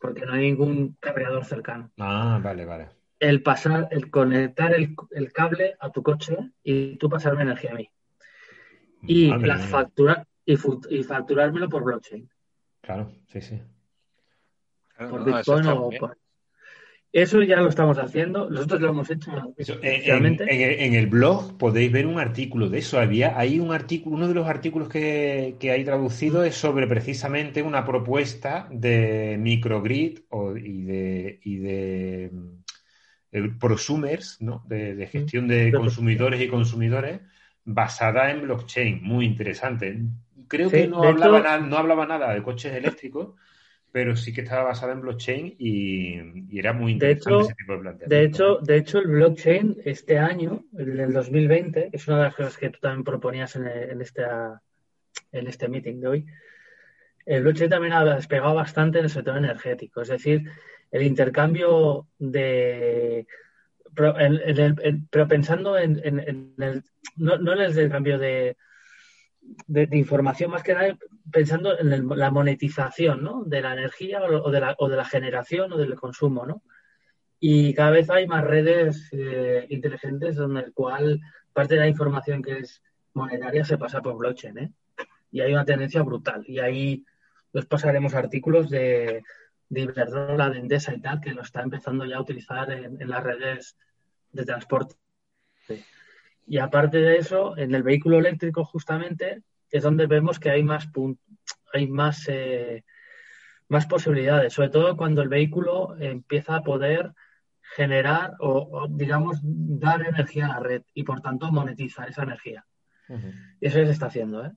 porque 0.00 0.24
no 0.24 0.32
hay 0.34 0.42
ningún 0.52 0.96
cargador 1.00 1.44
cercano. 1.44 1.90
Ah, 1.98 2.38
vale, 2.42 2.64
vale. 2.64 2.95
El 3.18 3.42
pasar, 3.42 3.88
el 3.90 4.10
conectar 4.10 4.74
el, 4.74 4.94
el 5.12 5.32
cable 5.32 5.74
a 5.80 5.90
tu 5.90 6.02
coche 6.02 6.36
y 6.62 6.96
tú 6.96 7.08
pasarme 7.08 7.42
energía 7.42 7.72
a 7.72 7.74
mí. 7.74 7.90
Y 9.06 9.32
mía. 9.32 9.68
factura 9.68 10.26
y, 10.44 10.54
y 10.90 11.02
facturármelo 11.02 11.68
por 11.68 11.84
blockchain, 11.84 12.28
Claro, 12.82 13.10
sí, 13.28 13.40
sí. 13.40 13.60
Por 14.98 15.20
no, 15.20 15.26
eso 15.28 15.36
Bitcoin 15.36 15.60
está 15.60 15.74
o 15.74 15.90
por... 15.98 16.18
Eso 17.12 17.42
ya 17.42 17.56
lo 17.62 17.68
estamos 17.68 17.96
haciendo. 17.98 18.50
Nosotros 18.50 18.80
lo 18.80 18.88
hemos 18.90 19.10
hecho 19.10 19.30
Eso, 19.56 19.74
en, 19.74 19.84
en- 19.84 19.92
oficialmente. 19.94 20.84
en 20.84 20.94
el, 20.94 21.06
blog 21.06 21.56
podéis 21.56 21.90
ver 21.90 22.06
un 22.06 22.18
artículo 22.20 22.68
de 22.68 22.78
eso. 22.78 23.00
Había, 23.00 23.38
hay 23.38 23.58
un 23.58 23.72
artículo, 23.72 24.16
uno 24.16 24.28
de 24.28 24.34
los 24.34 24.46
artículos 24.46 24.88
que, 24.88 25.56
que 25.58 25.70
hay 25.70 25.82
traducido 25.84 26.44
es 26.44 26.56
sobre 26.56 26.86
precisamente 26.86 27.62
una 27.62 27.86
propuesta 27.86 28.68
de 28.70 29.36
microgrid 29.40 30.18
o- 30.28 30.56
y 30.56 30.82
de, 30.82 31.40
y 31.42 31.56
de 31.56 32.30
el 33.36 33.56
prosumers, 33.58 34.40
¿no? 34.40 34.64
De, 34.66 34.94
de 34.94 35.06
gestión 35.06 35.46
de 35.48 35.72
consumidores 35.72 36.40
y 36.40 36.48
consumidores 36.48 37.20
basada 37.64 38.30
en 38.30 38.42
blockchain. 38.42 39.02
Muy 39.02 39.24
interesante. 39.26 39.98
Creo 40.48 40.70
Sí, 40.70 40.76
que 40.76 40.88
no 40.88 41.02
hablaba, 41.02 41.38
hecho- 41.40 41.48
na- 41.48 41.58
no 41.58 41.76
hablaba 41.76 42.06
nada 42.06 42.32
de 42.34 42.42
coches 42.42 42.72
eléctricos, 42.74 43.34
pero 43.92 44.14
sí 44.14 44.32
que 44.32 44.42
estaba 44.42 44.64
basada 44.64 44.92
en 44.92 45.00
blockchain 45.00 45.56
y, 45.58 46.54
y 46.54 46.58
era 46.58 46.72
muy 46.72 46.94
De 46.94 47.10
interesante 47.12 47.30
hecho- 47.30 47.40
ese 47.50 47.54
tipo 47.54 47.72
de 47.74 47.78
planteamiento. 47.80 48.14
De 48.14 48.24
hecho, 48.24 48.58
de 48.64 48.76
hecho, 48.76 48.98
el 48.98 49.06
blockchain 49.08 49.76
este 49.84 50.18
año, 50.18 50.64
en 50.78 51.00
el 51.00 51.12
2020, 51.12 51.90
que 51.90 51.96
es 51.96 52.06
una 52.08 52.18
de 52.18 52.24
las 52.24 52.34
cosas 52.34 52.56
que 52.58 52.70
tú 52.70 52.78
también 52.80 53.04
proponías 53.04 53.56
en, 53.56 53.66
en, 53.66 54.00
esta, 54.02 54.62
en 55.32 55.46
este 55.46 55.68
meeting 55.68 56.00
de 56.00 56.08
hoy, 56.08 56.26
el 57.24 57.42
blockchain 57.42 57.70
también 57.70 57.92
ha 57.94 58.04
despegado 58.04 58.54
bastante 58.54 58.98
en 58.98 59.04
el 59.04 59.10
sector 59.10 59.36
energético. 59.36 60.02
Es 60.02 60.08
decir, 60.08 60.42
el 60.90 61.02
intercambio 61.02 62.06
de... 62.18 63.26
Pero, 63.94 64.18
en- 64.20 64.34
el- 64.44 65.02
pero 65.10 65.26
pensando 65.28 65.78
en, 65.78 66.00
en- 66.04 66.54
el... 66.58 66.82
No, 67.16 67.38
no 67.38 67.52
en 67.54 67.60
el 67.60 67.70
intercambio 67.70 68.18
de, 68.18 68.56
de, 69.66 69.86
de 69.86 69.96
información, 69.96 70.50
más 70.50 70.62
que 70.62 70.74
nada 70.74 70.96
pensando 71.32 71.78
en 71.78 71.92
el- 71.92 72.06
la 72.08 72.30
monetización 72.30 73.22
¿no? 73.22 73.42
de 73.44 73.62
la 73.62 73.72
energía 73.72 74.22
o, 74.22 74.50
de 74.50 74.60
la, 74.60 74.74
o 74.78 74.88
de 74.88 74.96
la 74.96 75.04
generación 75.04 75.72
o 75.72 75.78
del 75.78 75.94
consumo, 75.94 76.44
¿no? 76.46 76.62
Y 77.38 77.74
cada 77.74 77.90
vez 77.90 78.08
hay 78.08 78.26
más 78.26 78.44
redes 78.44 79.08
eh, 79.12 79.66
inteligentes 79.68 80.36
donde 80.36 80.60
el 80.60 80.72
cual 80.72 81.20
parte 81.52 81.74
de 81.74 81.80
la 81.80 81.88
información 81.88 82.42
que 82.42 82.58
es 82.58 82.82
monetaria 83.12 83.64
se 83.64 83.76
pasa 83.78 84.00
por 84.00 84.16
blockchain, 84.16 84.58
¿eh? 84.58 84.72
Y 85.30 85.40
hay 85.40 85.52
una 85.52 85.64
tendencia 85.64 86.02
brutal. 86.02 86.44
Y 86.46 86.58
ahí 86.60 87.04
os 87.52 87.66
pasaremos 87.66 88.14
artículos 88.14 88.70
de, 88.70 89.22
de 89.68 89.80
Iberdrola, 89.80 90.50
de 90.50 90.58
Endesa 90.58 90.94
y 90.94 91.00
tal, 91.00 91.20
que 91.20 91.32
lo 91.32 91.42
está 91.42 91.62
empezando 91.62 92.04
ya 92.04 92.16
a 92.16 92.20
utilizar 92.20 92.70
en, 92.70 93.00
en 93.00 93.08
las 93.08 93.22
redes 93.22 93.76
de 94.32 94.44
transporte. 94.44 94.96
Y 96.46 96.58
aparte 96.58 96.98
de 96.98 97.16
eso, 97.16 97.56
en 97.58 97.74
el 97.74 97.82
vehículo 97.82 98.18
eléctrico 98.18 98.64
justamente 98.64 99.42
es 99.70 99.82
donde 99.82 100.06
vemos 100.06 100.38
que 100.38 100.50
hay 100.50 100.62
más 100.62 100.88
hay 101.72 101.88
más 101.88 102.28
eh, 102.28 102.84
más 103.68 103.86
posibilidades, 103.86 104.52
sobre 104.52 104.68
todo 104.68 104.96
cuando 104.96 105.22
el 105.22 105.28
vehículo 105.28 105.96
empieza 105.98 106.56
a 106.56 106.62
poder 106.62 107.12
generar 107.74 108.34
o, 108.38 108.68
o, 108.70 108.88
digamos 108.88 109.40
dar 109.42 110.06
energía 110.06 110.46
a 110.46 110.48
la 110.50 110.60
red 110.60 110.82
y 110.94 111.02
por 111.02 111.20
tanto 111.20 111.50
monetizar 111.50 112.08
esa 112.08 112.22
energía. 112.22 112.64
Ujú. 113.08 113.32
Y 113.60 113.66
eso 113.66 113.78
ya 113.78 113.86
se 113.86 113.92
está 113.92 114.06
haciendo, 114.06 114.44
¿eh? 114.44 114.52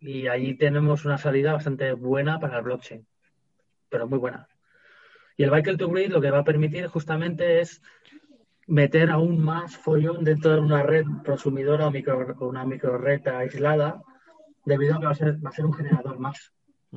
Y 0.00 0.26
ahí 0.26 0.54
tenemos 0.54 1.04
una 1.04 1.18
salida 1.18 1.52
bastante 1.52 1.92
buena 1.92 2.38
para 2.38 2.58
el 2.58 2.64
blockchain, 2.64 3.06
pero 3.88 4.06
muy 4.06 4.18
buena. 4.18 4.48
Y 5.36 5.44
el 5.44 5.50
Vehicle 5.50 5.76
to 5.76 5.88
Grid 5.88 6.10
lo 6.10 6.20
que 6.20 6.30
va 6.30 6.40
a 6.40 6.44
permitir 6.44 6.86
justamente 6.88 7.60
es 7.60 7.80
meter 8.66 9.10
aún 9.10 9.42
más 9.42 9.76
follón 9.76 10.24
dentro 10.24 10.52
de 10.52 10.60
una 10.60 10.82
red 10.82 11.04
prosumidora 11.24 11.86
o, 11.86 11.90
micro, 11.90 12.36
una 12.40 12.64
micro 12.64 12.98
red 12.98 13.26
aislada, 13.28 14.02
debido 14.64 14.96
a 14.96 15.00
que 15.00 15.06
va 15.06 15.12
a 15.12 15.14
ser, 15.14 15.44
va 15.44 15.50
a 15.50 15.52
ser 15.52 15.64
un 15.64 15.72
generador 15.72 16.18
más. 16.18 16.52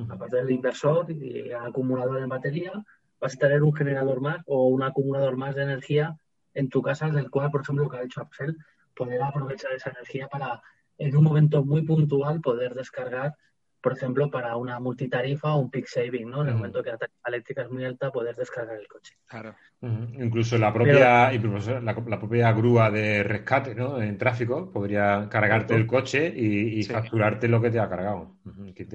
Aparte 0.08 0.36
del 0.36 0.50
inversor 0.50 1.10
y 1.10 1.50
el 1.50 1.54
acumulador 1.54 2.22
en 2.22 2.28
batería, 2.28 2.72
vas 3.20 3.34
a 3.34 3.38
tener 3.38 3.62
un 3.62 3.74
generador 3.74 4.20
más 4.20 4.38
o 4.46 4.66
un 4.68 4.82
acumulador 4.82 5.36
más 5.36 5.54
de 5.54 5.62
energía 5.62 6.16
en 6.54 6.68
tu 6.68 6.82
casa, 6.82 7.08
del 7.10 7.30
cual, 7.30 7.50
por 7.50 7.62
ejemplo, 7.62 7.84
lo 7.84 7.90
que 7.90 7.98
ha 7.98 8.02
hecho 8.02 8.20
Axel, 8.20 8.56
poder 8.94 9.22
aprovechar 9.22 9.72
esa 9.72 9.90
energía 9.90 10.28
para, 10.28 10.62
en 10.98 11.16
un 11.16 11.24
momento 11.24 11.64
muy 11.64 11.82
puntual, 11.82 12.40
poder 12.40 12.74
descargar, 12.74 13.34
por 13.82 13.92
ejemplo, 13.94 14.30
para 14.30 14.56
una 14.56 14.78
multitarifa 14.78 15.54
o 15.54 15.58
un 15.60 15.70
peak 15.70 15.86
saving, 15.86 16.30
¿no? 16.30 16.42
En 16.42 16.48
el 16.48 16.54
momento 16.54 16.82
que 16.82 16.90
la 16.90 16.98
tarifa 16.98 17.28
eléctrica 17.28 17.62
es 17.62 17.70
muy 17.70 17.84
alta, 17.84 18.10
poder 18.10 18.36
descargar 18.36 18.76
el 18.78 18.86
coche. 18.86 19.14
Claro. 19.26 19.54
Incluso 19.82 20.56
la 20.58 20.72
propia, 20.72 21.34
incluso 21.34 21.80
la, 21.80 21.92
la 21.92 22.18
propia 22.20 22.52
grúa 22.52 22.88
de 22.90 23.24
rescate 23.24 23.74
¿no? 23.74 24.00
en 24.00 24.16
tráfico 24.16 24.70
podría 24.70 25.26
cargarte 25.28 25.74
el 25.74 25.86
coche 25.88 26.32
y, 26.34 26.78
y 26.78 26.82
Sí. 26.84 26.92
facturarte 26.92 27.48
lo 27.48 27.60
que 27.60 27.70
te 27.72 27.80
ha 27.80 27.88
cargado. 27.88 28.36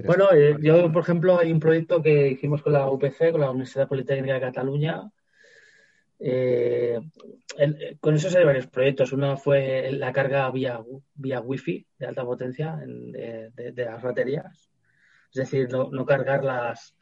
Bueno, 0.06 0.28
eh, 0.32 0.56
yo, 0.60 0.90
por 0.90 1.02
ejemplo, 1.02 1.38
hay 1.38 1.52
un 1.52 1.60
proyecto 1.60 2.02
que 2.02 2.28
hicimos 2.28 2.62
con 2.62 2.72
la 2.72 2.88
UPC, 2.90 3.30
con 3.32 3.42
la 3.42 3.50
Universidad 3.50 3.86
Politécnica 3.86 4.34
de 4.34 4.40
Cataluña. 4.40 5.10
Eh, 6.20 6.98
el- 7.58 7.82
eh, 7.82 7.96
con 8.00 8.14
eso 8.14 8.36
hay 8.36 8.44
varios 8.44 8.66
proyectos. 8.66 9.12
Uno 9.12 9.36
fue 9.36 9.90
la 9.92 10.12
carga 10.12 10.50
vía, 10.50 10.80
vía 11.14 11.40
Wi-Fi 11.40 11.86
de 11.98 12.06
alta 12.06 12.24
potencia 12.24 12.78
en- 12.82 13.12
de, 13.12 13.50
de- 13.54 13.72
de 13.72 13.84
las 13.84 14.02
baterías. 14.02 14.67
Es 15.30 15.34
decir, 15.34 15.68
no, 15.70 15.90
no 15.90 16.04
cargarlas 16.06 16.96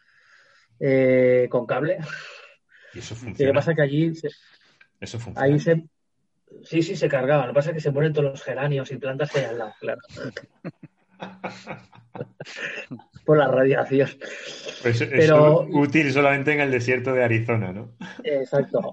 eh, 0.80 1.46
con 1.50 1.66
cable. 1.66 1.98
y 2.94 2.98
eso 2.98 3.14
Lo 3.14 3.20
que 3.20 3.26
funciona. 3.26 3.52
pasa 3.54 3.70
es 3.72 3.76
que 3.76 3.82
allí 3.82 4.14
se- 4.14 4.30
Eso 5.00 5.18
funciona. 5.18 5.46
ahí 5.46 5.58
se, 5.60 5.84
sí, 6.64 6.82
sí 6.82 6.96
se 6.96 7.08
cargaba. 7.08 7.46
Lo 7.46 7.52
que 7.52 7.56
pasa 7.56 7.70
es 7.70 7.74
que 7.74 7.80
se 7.80 7.90
mueren 7.90 8.12
todos 8.12 8.30
los 8.30 8.42
geranios 8.42 8.90
y 8.92 8.96
plantas 8.96 9.30
que 9.30 9.38
hay 9.40 9.44
al 9.46 9.58
lado, 9.58 9.74
claro. 9.80 10.00
Por 13.24 13.38
la 13.38 13.48
radiación. 13.48 14.08
Pues 14.82 15.00
eso 15.00 15.06
Pero- 15.10 15.62
es 15.62 15.68
útil 15.72 16.12
solamente 16.12 16.52
en 16.52 16.60
el 16.60 16.70
desierto 16.70 17.12
de 17.12 17.24
Arizona, 17.24 17.72
¿no? 17.72 17.92
Exacto. 18.22 18.92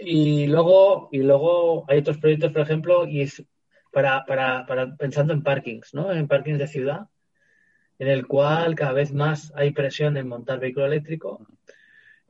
Y 0.00 0.46
luego, 0.46 1.08
y 1.12 1.18
luego 1.18 1.84
hay 1.88 1.98
otros 1.98 2.18
proyectos, 2.18 2.52
por 2.52 2.62
ejemplo, 2.62 3.06
y 3.06 3.22
es 3.22 3.44
para, 3.92 4.24
para, 4.26 4.64
para 4.66 4.94
pensando 4.96 5.32
en 5.32 5.42
parkings, 5.42 5.94
¿no? 5.94 6.12
En 6.12 6.28
parkings 6.28 6.58
de 6.58 6.66
ciudad, 6.68 7.06
en 7.98 8.08
el 8.08 8.26
cual 8.26 8.74
cada 8.74 8.92
vez 8.92 9.12
más 9.12 9.52
hay 9.56 9.72
presión 9.72 10.16
en 10.16 10.28
montar 10.28 10.60
vehículo 10.60 10.86
eléctrico. 10.86 11.46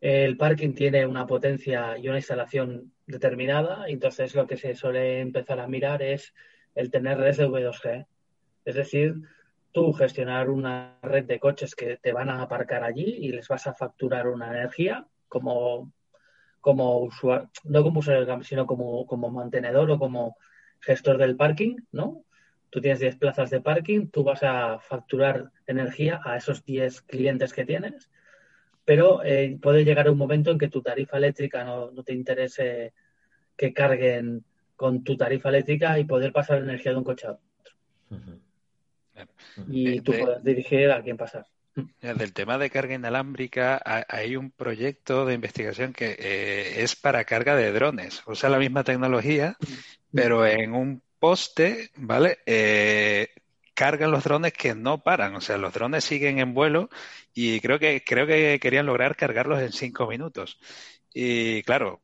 El 0.01 0.37
parking 0.37 0.75
tiene 0.75 1.07
una 1.07 1.27
potencia 1.27 1.99
y 1.99 2.09
una 2.09 2.19
instalación 2.19 2.93
determinada, 3.07 3.89
entonces 3.89 4.35
lo 4.35 4.47
que 4.47 4.57
se 4.57 4.75
suele 4.75 5.21
empezar 5.21 5.61
a 5.61 5.67
mirar 5.67 6.03
es 6.03 6.35
el 6.75 6.91
tener 6.91 7.19
redes 7.19 7.39
de 7.39 7.49
V2G. 7.49 8.07
Es 8.65 8.75
decir, 8.75 9.17
tú 9.73 9.93
gestionar 9.93 10.51
una 10.51 10.99
red 11.03 11.25
de 11.25 11.41
coches 11.41 11.75
que 11.75 11.97
te 11.97 12.13
van 12.13 12.31
a 12.31 12.43
aparcar 12.43 12.85
allí 12.85 13.17
y 13.21 13.33
les 13.33 13.49
vas 13.49 13.67
a 13.67 13.75
facturar 13.75 14.29
una 14.29 14.49
energía 14.49 15.07
como, 15.27 15.93
como 16.61 16.99
usuario, 16.99 17.51
no 17.65 17.83
como 17.83 18.01
usuario 18.01 18.43
sino 18.43 18.67
como, 18.67 19.07
como 19.07 19.31
mantenedor 19.31 19.91
o 19.91 19.99
como 19.99 20.37
gestor 20.81 21.19
del 21.19 21.37
parking, 21.37 21.77
¿no? 21.93 22.25
Tú 22.71 22.81
tienes 22.81 23.01
10 23.01 23.17
plazas 23.17 23.51
de 23.51 23.61
parking, 23.61 24.09
tú 24.09 24.25
vas 24.25 24.43
a 24.43 24.79
facturar 24.79 25.51
energía 25.67 26.21
a 26.25 26.37
esos 26.37 26.65
10 26.65 27.01
clientes 27.03 27.53
que 27.53 27.65
tienes, 27.65 28.11
pero 28.85 29.23
eh, 29.25 29.59
puede 29.61 29.85
llegar 29.85 30.11
un 30.11 30.19
momento 30.19 30.51
en 30.51 30.59
que 30.59 30.69
tu 30.69 30.83
tarifa 30.83 31.17
eléctrica 31.17 31.65
no, 31.65 31.91
no 31.91 32.03
te 32.03 32.13
interese 32.13 32.93
que 33.57 33.73
carguen 33.73 34.45
con 34.77 35.03
tu 35.03 35.17
tarifa 35.17 35.49
eléctrica 35.49 35.99
y 35.99 36.05
poder 36.05 36.33
pasar 36.33 36.59
energía 36.59 36.93
de 36.93 36.99
un 36.99 37.05
coche 37.05 37.27
a 37.27 37.33
otro. 37.33 37.75
Y 39.69 39.99
Eh, 39.99 40.03
tú 40.03 40.13
de- 40.13 40.19
puedes 40.19 40.45
dirigir 40.45 40.91
a 40.91 41.03
quién 41.03 41.17
pasar. 41.17 41.47
Del 42.01 42.33
tema 42.33 42.59
de 42.59 42.71
carga 42.71 42.95
inalámbrica, 42.95 43.81
hay 44.09 44.37
un 44.37 44.51
proyecto 44.53 45.27
de 45.27 45.35
investigación 45.35 45.93
que 45.93 46.17
eh, 46.19 46.83
es 46.83 46.95
para 46.95 47.25
carga 47.25 47.57
de 47.57 47.73
drones. 47.73 48.23
Usa 48.27 48.49
la 48.49 48.59
misma 48.59 48.85
tecnología, 48.85 49.57
pero 50.13 50.47
en 50.47 50.75
un 50.75 51.03
poste, 51.19 51.91
¿vale? 51.97 52.39
Eh, 52.47 53.29
cargan 53.75 54.11
los 54.11 54.25
drones 54.25 54.53
que 54.53 54.75
no 54.75 55.03
paran. 55.03 55.35
O 55.37 55.41
sea, 55.41 55.59
los 55.59 55.73
drones 55.73 56.05
siguen 56.05 56.39
en 56.39 56.55
vuelo 56.55 56.89
y 57.35 57.61
creo 57.61 57.79
que, 57.79 58.03
creo 58.05 58.27
que 58.27 58.59
querían 58.61 58.87
lograr 58.87 59.17
cargarlos 59.17 59.61
en 59.61 59.73
cinco 59.73 60.07
minutos. 60.09 60.59
Y 61.13 61.63
claro, 61.63 62.03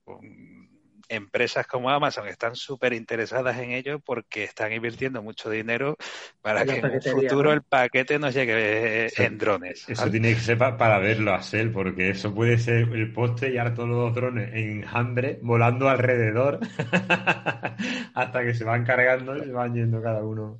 empresas 1.14 1.66
como 1.66 1.90
Amazon 1.90 2.28
están 2.28 2.54
súper 2.56 2.92
interesadas 2.92 3.58
en 3.58 3.70
ello 3.72 4.00
porque 4.00 4.44
están 4.44 4.72
invirtiendo 4.72 5.22
mucho 5.22 5.50
dinero 5.50 5.96
para 6.42 6.64
que 6.64 6.78
en 6.78 6.84
un 6.86 7.02
futuro 7.02 7.52
el 7.52 7.62
paquete 7.62 8.18
nos 8.18 8.34
llegue 8.34 9.08
en 9.16 9.38
drones. 9.38 9.88
Eso 9.88 10.10
tiene 10.10 10.34
que 10.34 10.40
ser 10.40 10.58
para 10.58 10.98
verlo 10.98 11.34
a 11.34 11.42
Sel, 11.42 11.70
porque 11.70 12.10
eso 12.10 12.34
puede 12.34 12.58
ser 12.58 12.88
el 12.92 13.12
poste 13.12 13.52
y 13.52 13.58
ahora 13.58 13.74
todos 13.74 13.88
los 13.88 14.14
drones 14.14 14.52
en 14.54 14.84
hambre 14.92 15.38
volando 15.42 15.88
alrededor 15.88 16.60
hasta 18.14 18.44
que 18.44 18.54
se 18.54 18.64
van 18.64 18.84
cargando 18.84 19.36
y 19.36 19.40
se 19.40 19.52
van 19.52 19.74
yendo 19.74 20.02
cada 20.02 20.22
uno. 20.22 20.58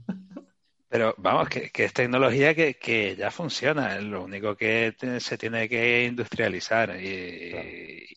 Pero 0.95 1.13
vamos, 1.19 1.49
que, 1.49 1.71
es 1.75 1.93
tecnología 1.93 2.55
que, 2.55 3.17
ya 3.19 3.33
funciona, 3.33 4.01
lo 4.01 4.23
único 4.23 4.55
que 4.57 4.95
se 5.19 5.37
tiene 5.37 5.69
que 5.69 6.05
industrializar 6.05 6.95
y, 7.01 8.17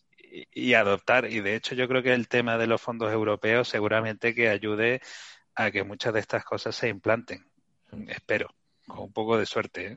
y, 0.52 0.74
adoptar. 0.74 1.30
Y 1.30 1.40
de 1.40 1.54
hecho 1.54 1.74
yo 1.74 1.88
creo 1.88 2.02
que 2.02 2.12
el 2.12 2.28
tema 2.28 2.58
de 2.58 2.66
los 2.66 2.80
fondos 2.80 3.12
europeos 3.12 3.68
seguramente 3.68 4.34
que 4.34 4.48
ayude 4.48 5.00
a 5.54 5.70
que 5.70 5.84
muchas 5.84 6.14
de 6.14 6.20
estas 6.20 6.44
cosas 6.44 6.74
se 6.74 6.88
implanten. 6.88 7.44
Espero, 8.08 8.54
con 8.86 9.00
un 9.00 9.12
poco 9.12 9.38
de 9.38 9.46
suerte. 9.46 9.86
¿eh? 9.86 9.96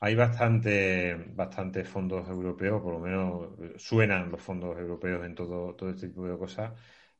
Hay 0.00 0.14
bastante, 0.14 1.14
bastante 1.28 1.84
fondos 1.84 2.28
europeos, 2.28 2.82
por 2.82 2.94
lo 2.94 3.00
menos 3.00 3.82
suenan 3.82 4.30
los 4.30 4.42
fondos 4.42 4.78
europeos 4.78 5.24
en 5.24 5.34
todo, 5.34 5.74
todo 5.74 5.90
este 5.90 6.08
tipo 6.08 6.26
de 6.26 6.36
cosas 6.36 6.72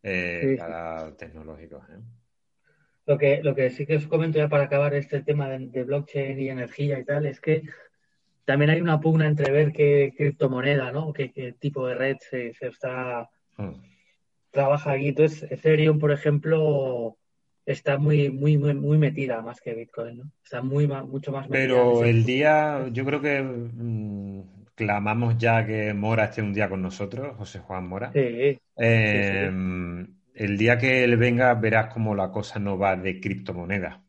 eh, 0.03 0.57
para 0.59 1.17
tecnológicos. 1.17 1.89
¿eh? 1.91 2.03
Lo 3.07 3.19
que, 3.19 3.43
lo 3.43 3.55
que 3.55 3.71
sí 3.71 3.87
que 3.87 3.97
os 3.97 4.07
comento 4.07 4.39
ya 4.39 4.49
para 4.49 4.65
acabar 4.65 4.95
este 4.95 5.23
tema 5.23 5.49
de 5.49 5.85
blockchain 5.85 6.39
y 6.41 6.49
energía 6.49 6.99
y 6.99 7.05
tal, 7.05 7.27
es 7.27 7.41
que 7.41 7.63
también 8.45 8.71
hay 8.71 8.81
una 8.81 9.01
pugna 9.01 9.27
entre 9.27 9.51
ver 9.51 9.73
qué 9.73 10.13
criptomoneda, 10.17 10.93
¿no? 10.93 11.13
Qué, 11.13 11.55
tipo 11.59 11.87
de 11.87 11.95
red 11.95 12.17
se, 12.21 12.53
está 12.61 13.29
hmm. 13.57 13.73
trabaja 14.51 14.93
aquí. 14.93 15.09
Entonces, 15.09 15.51
Ethereum, 15.51 15.99
por 15.99 16.13
ejemplo, 16.13 17.17
está 17.67 17.99
muy, 17.99 18.31
muy, 18.31 18.57
muy, 18.59 18.99
metida 18.99 19.41
más 19.41 19.61
que 19.61 19.75
Bitcoin, 19.75 20.19
¿no? 20.19 20.31
Está 20.43 20.63
muy 20.63 20.87
mucho 20.87 21.33
más 21.33 21.49
metida. 21.49 21.67
Pero 21.67 22.05
el 22.05 22.25
día, 22.25 22.87
yo 22.93 23.05
creo 23.05 23.21
que 23.21 23.43
mm, 23.43 24.43
clamamos 24.75 25.39
ya 25.39 25.65
que 25.67 25.95
Mora 25.95 26.25
esté 26.25 26.43
un 26.43 26.53
día 26.53 26.69
con 26.69 26.83
nosotros, 26.83 27.37
José 27.37 27.61
Juan 27.61 27.89
Mora. 27.89 28.13
Sí, 28.13 28.59
em, 28.77 30.07
El 30.35 30.59
día 30.59 30.77
que 30.79 31.05
él 31.05 31.17
venga 31.17 31.55
verás 31.55 31.93
cómo 31.93 32.15
la 32.15 32.31
cosa 32.31 32.59
no 32.59 32.77
va 32.77 32.97
de 32.97 33.21
criptomoneda. 33.21 34.04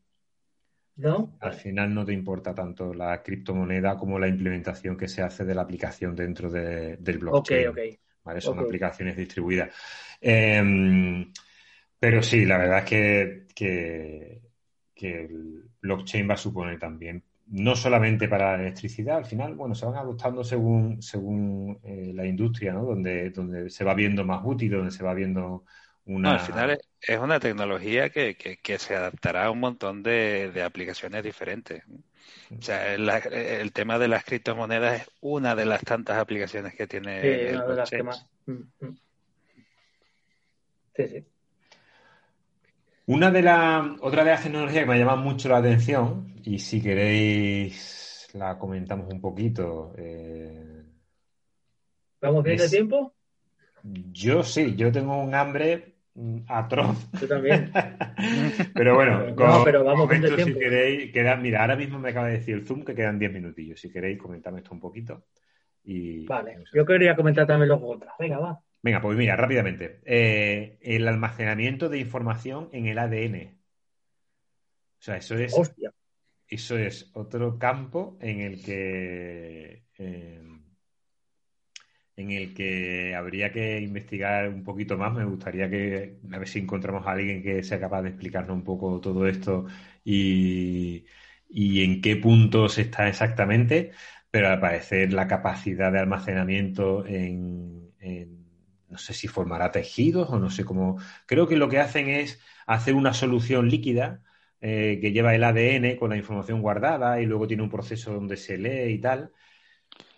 ¿No? 0.96 1.36
Al 1.40 1.52
final 1.52 1.92
no 1.92 2.04
te 2.06 2.14
importa 2.14 2.54
tanto 2.54 2.94
la 2.94 3.22
criptomoneda 3.22 3.96
como 3.96 4.18
la 4.18 4.28
implementación 4.28 4.96
que 4.96 5.08
se 5.08 5.22
hace 5.22 5.44
de 5.44 5.54
la 5.54 5.62
aplicación 5.62 6.16
dentro 6.16 6.50
del 6.50 7.18
blockchain. 7.18 7.68
Ok, 7.68 7.78
¿vale? 8.24 8.40
Son 8.40 8.58
aplicaciones 8.58 9.16
distribuidas. 9.16 9.74
Em, 10.20 11.30
pero 11.98 12.22
sí, 12.22 12.46
la 12.46 12.56
verdad 12.56 12.78
es 12.78 12.84
que, 12.84 13.46
que, 14.94 15.20
el 15.20 15.64
blockchain 15.82 16.28
va 16.28 16.34
a 16.34 16.38
suponer 16.38 16.78
también, 16.78 17.22
no 17.48 17.76
solamente 17.76 18.26
para 18.26 18.56
la 18.56 18.62
electricidad, 18.62 19.18
al 19.18 19.26
final, 19.26 19.54
bueno, 19.54 19.74
se 19.74 19.84
van 19.84 19.96
adoptando 19.96 20.42
según, 20.42 21.02
según 21.02 21.78
eh, 21.82 22.12
la 22.14 22.26
industria, 22.26 22.72
¿no? 22.72 22.84
Donde, 22.84 23.30
donde 23.30 23.68
se 23.68 23.84
va 23.84 23.92
viendo 23.92 24.24
más 24.24 24.40
útil, 24.44 24.72
donde 24.72 24.90
se 24.90 25.04
va 25.04 25.12
viendo 25.12 25.64
al 26.06 26.40
final 26.40 26.78
es 27.00 27.18
una 27.18 27.40
tecnología 27.40 28.10
que, 28.10 28.36
se 28.78 28.94
adaptará 28.94 29.46
a 29.46 29.50
un 29.50 29.60
montón 29.60 30.02
de, 30.02 30.62
aplicaciones 30.64 31.24
diferentes. 31.24 31.82
O 32.56 32.62
sea, 32.62 32.94
el, 32.94 33.72
tema 33.72 33.98
de 33.98 34.08
las 34.08 34.24
criptomonedas 34.24 35.02
es 35.02 35.10
una 35.20 35.56
de 35.56 35.66
las 35.66 35.82
tantas 35.82 36.18
aplicaciones 36.18 36.74
que 36.74 36.86
tiene 36.86 37.20
sí, 37.20 37.28
el 37.28 37.56
una 37.56 37.66
de 37.66 37.76
las 37.76 38.24
mm. 38.46 38.88
Sí, 40.94 41.08
sí. 41.08 41.24
Una 43.06 43.30
de 43.30 43.42
las, 43.42 43.86
otra 44.00 44.24
de 44.24 44.30
las 44.30 44.42
tecnologías 44.42 44.84
que 44.84 44.90
me 44.90 44.98
llama 44.98 45.16
mucho 45.16 45.48
la 45.48 45.58
atención, 45.58 46.34
y 46.42 46.58
si 46.58 46.80
queréis 46.80 48.28
la 48.32 48.58
comentamos 48.58 49.12
un 49.12 49.20
poquito. 49.20 49.92
Eh, 49.96 50.82
¿Vamos 52.20 52.44
bien 52.44 52.56
de 52.56 52.68
tiempo? 52.68 53.14
Yo 53.82 54.42
sí, 54.42 54.74
yo 54.76 54.90
tengo 54.90 55.16
un 55.22 55.34
hambre 55.34 55.95
atroz. 56.48 57.10
Yo 57.20 57.28
también. 57.28 57.70
pero 58.74 58.94
bueno, 58.94 59.30
no, 59.30 59.64
pero 59.64 59.84
vamos 59.84 60.10
si 60.10 60.54
queréis, 60.54 61.12
mira, 61.40 61.60
ahora 61.60 61.76
mismo 61.76 61.98
me 61.98 62.10
acaba 62.10 62.28
de 62.28 62.38
decir 62.38 62.54
el 62.54 62.66
Zoom 62.66 62.84
que 62.84 62.94
quedan 62.94 63.18
10 63.18 63.32
minutillos. 63.32 63.80
Si 63.80 63.90
queréis, 63.90 64.18
comentadme 64.18 64.58
esto 64.58 64.72
un 64.72 64.80
poquito. 64.80 65.26
Y, 65.84 66.26
vale, 66.26 66.64
yo 66.74 66.84
quería 66.84 67.14
comentar 67.14 67.46
también 67.46 67.68
los 67.68 67.80
otras. 67.82 68.14
Venga, 68.18 68.38
va. 68.38 68.60
Venga, 68.82 69.00
pues 69.00 69.16
mira, 69.16 69.36
rápidamente. 69.36 70.00
Eh, 70.04 70.78
el 70.80 71.06
almacenamiento 71.06 71.88
de 71.88 71.98
información 71.98 72.68
en 72.72 72.86
el 72.86 72.98
ADN. 72.98 73.58
O 74.98 75.02
sea, 75.02 75.16
eso 75.16 75.36
es. 75.36 75.54
Hostia. 75.56 75.92
Eso 76.48 76.78
es 76.78 77.10
otro 77.14 77.58
campo 77.58 78.16
en 78.20 78.40
el 78.40 78.62
que. 78.64 79.84
Eh, 79.98 80.42
en 82.16 82.30
el 82.30 82.54
que 82.54 83.14
habría 83.14 83.52
que 83.52 83.80
investigar 83.80 84.48
un 84.48 84.64
poquito 84.64 84.96
más. 84.96 85.12
Me 85.14 85.24
gustaría 85.24 85.68
que 85.70 86.18
a 86.32 86.38
ver 86.38 86.48
si 86.48 86.60
encontramos 86.60 87.06
a 87.06 87.12
alguien 87.12 87.42
que 87.42 87.62
sea 87.62 87.78
capaz 87.80 88.02
de 88.02 88.10
explicarnos 88.10 88.56
un 88.56 88.64
poco 88.64 89.00
todo 89.00 89.26
esto 89.26 89.66
y, 90.04 91.04
en 91.50 92.00
qué 92.02 92.16
puntos 92.16 92.78
está 92.78 93.08
exactamente, 93.08 93.92
pero 94.30 94.48
al 94.48 94.60
parecer 94.60 95.12
la 95.12 95.28
capacidad 95.28 95.92
de 95.92 95.98
almacenamiento 96.00 97.06
en, 97.06 97.92
no 98.88 98.98
sé 98.98 99.14
si 99.14 99.28
formará 99.28 99.72
tejidos 99.72 100.30
o 100.30 100.38
no 100.38 100.50
sé 100.50 100.64
cómo. 100.64 100.98
Creo 101.26 101.46
que 101.48 101.56
lo 101.56 101.68
que 101.68 101.80
hacen 101.80 102.08
es 102.08 102.40
hacer 102.66 102.94
una 102.94 103.12
solución 103.12 103.68
líquida 103.68 104.22
eh, 104.60 104.98
que 105.00 105.12
lleva 105.12 105.34
el 105.34 105.44
ADN 105.44 105.96
con 105.96 106.10
la 106.10 106.16
información 106.16 106.62
guardada 106.62 107.20
y 107.20 107.26
luego 107.26 107.46
tiene 107.46 107.62
un 107.62 107.70
proceso 107.70 108.12
donde 108.12 108.36
se 108.36 108.58
lee 108.58 108.94
y 108.94 108.98
tal, 109.00 109.32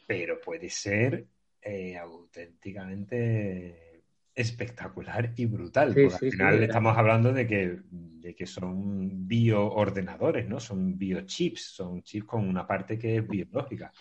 pero 0.06 0.40
puede 0.40 0.70
ser 0.70 1.26
eh, 1.62 1.96
auténticamente 1.96 3.88
espectacular 4.34 5.32
y 5.36 5.46
brutal. 5.46 5.88
porque 5.88 6.26
al 6.26 6.30
final 6.30 6.62
estamos 6.62 6.96
hablando 6.96 7.32
de 7.32 7.46
que, 7.46 7.80
de 7.90 8.34
que 8.36 8.46
son 8.46 9.26
bioordenadores, 9.26 10.48
¿no? 10.48 10.60
Son 10.60 10.96
biochips, 10.96 11.74
son 11.74 12.02
chips 12.02 12.26
con 12.26 12.48
una 12.48 12.64
parte 12.64 12.96
que 12.96 13.16
es 13.16 13.26
biológica. 13.26 13.92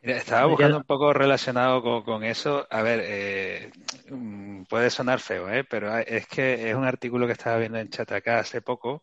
estaba 0.00 0.46
buscando 0.46 0.78
un 0.78 0.84
poco 0.84 1.12
relacionado 1.12 2.02
con, 2.02 2.24
eso. 2.24 2.66
A 2.70 2.80
ver, 2.80 3.02
eh, 3.04 3.70
mm, 4.10 4.62
puede 4.62 4.88
sonar 4.88 5.20
feo, 5.20 5.50
¿eh? 5.52 5.64
pero 5.64 5.94
es 5.98 6.26
que 6.26 6.70
es 6.70 6.74
un 6.74 6.84
artículo 6.84 7.26
que 7.26 7.34
estaba 7.34 7.58
viendo 7.58 7.78
en 7.78 7.90
Chatacá 7.90 8.38
hace 8.38 8.62
poco 8.62 9.02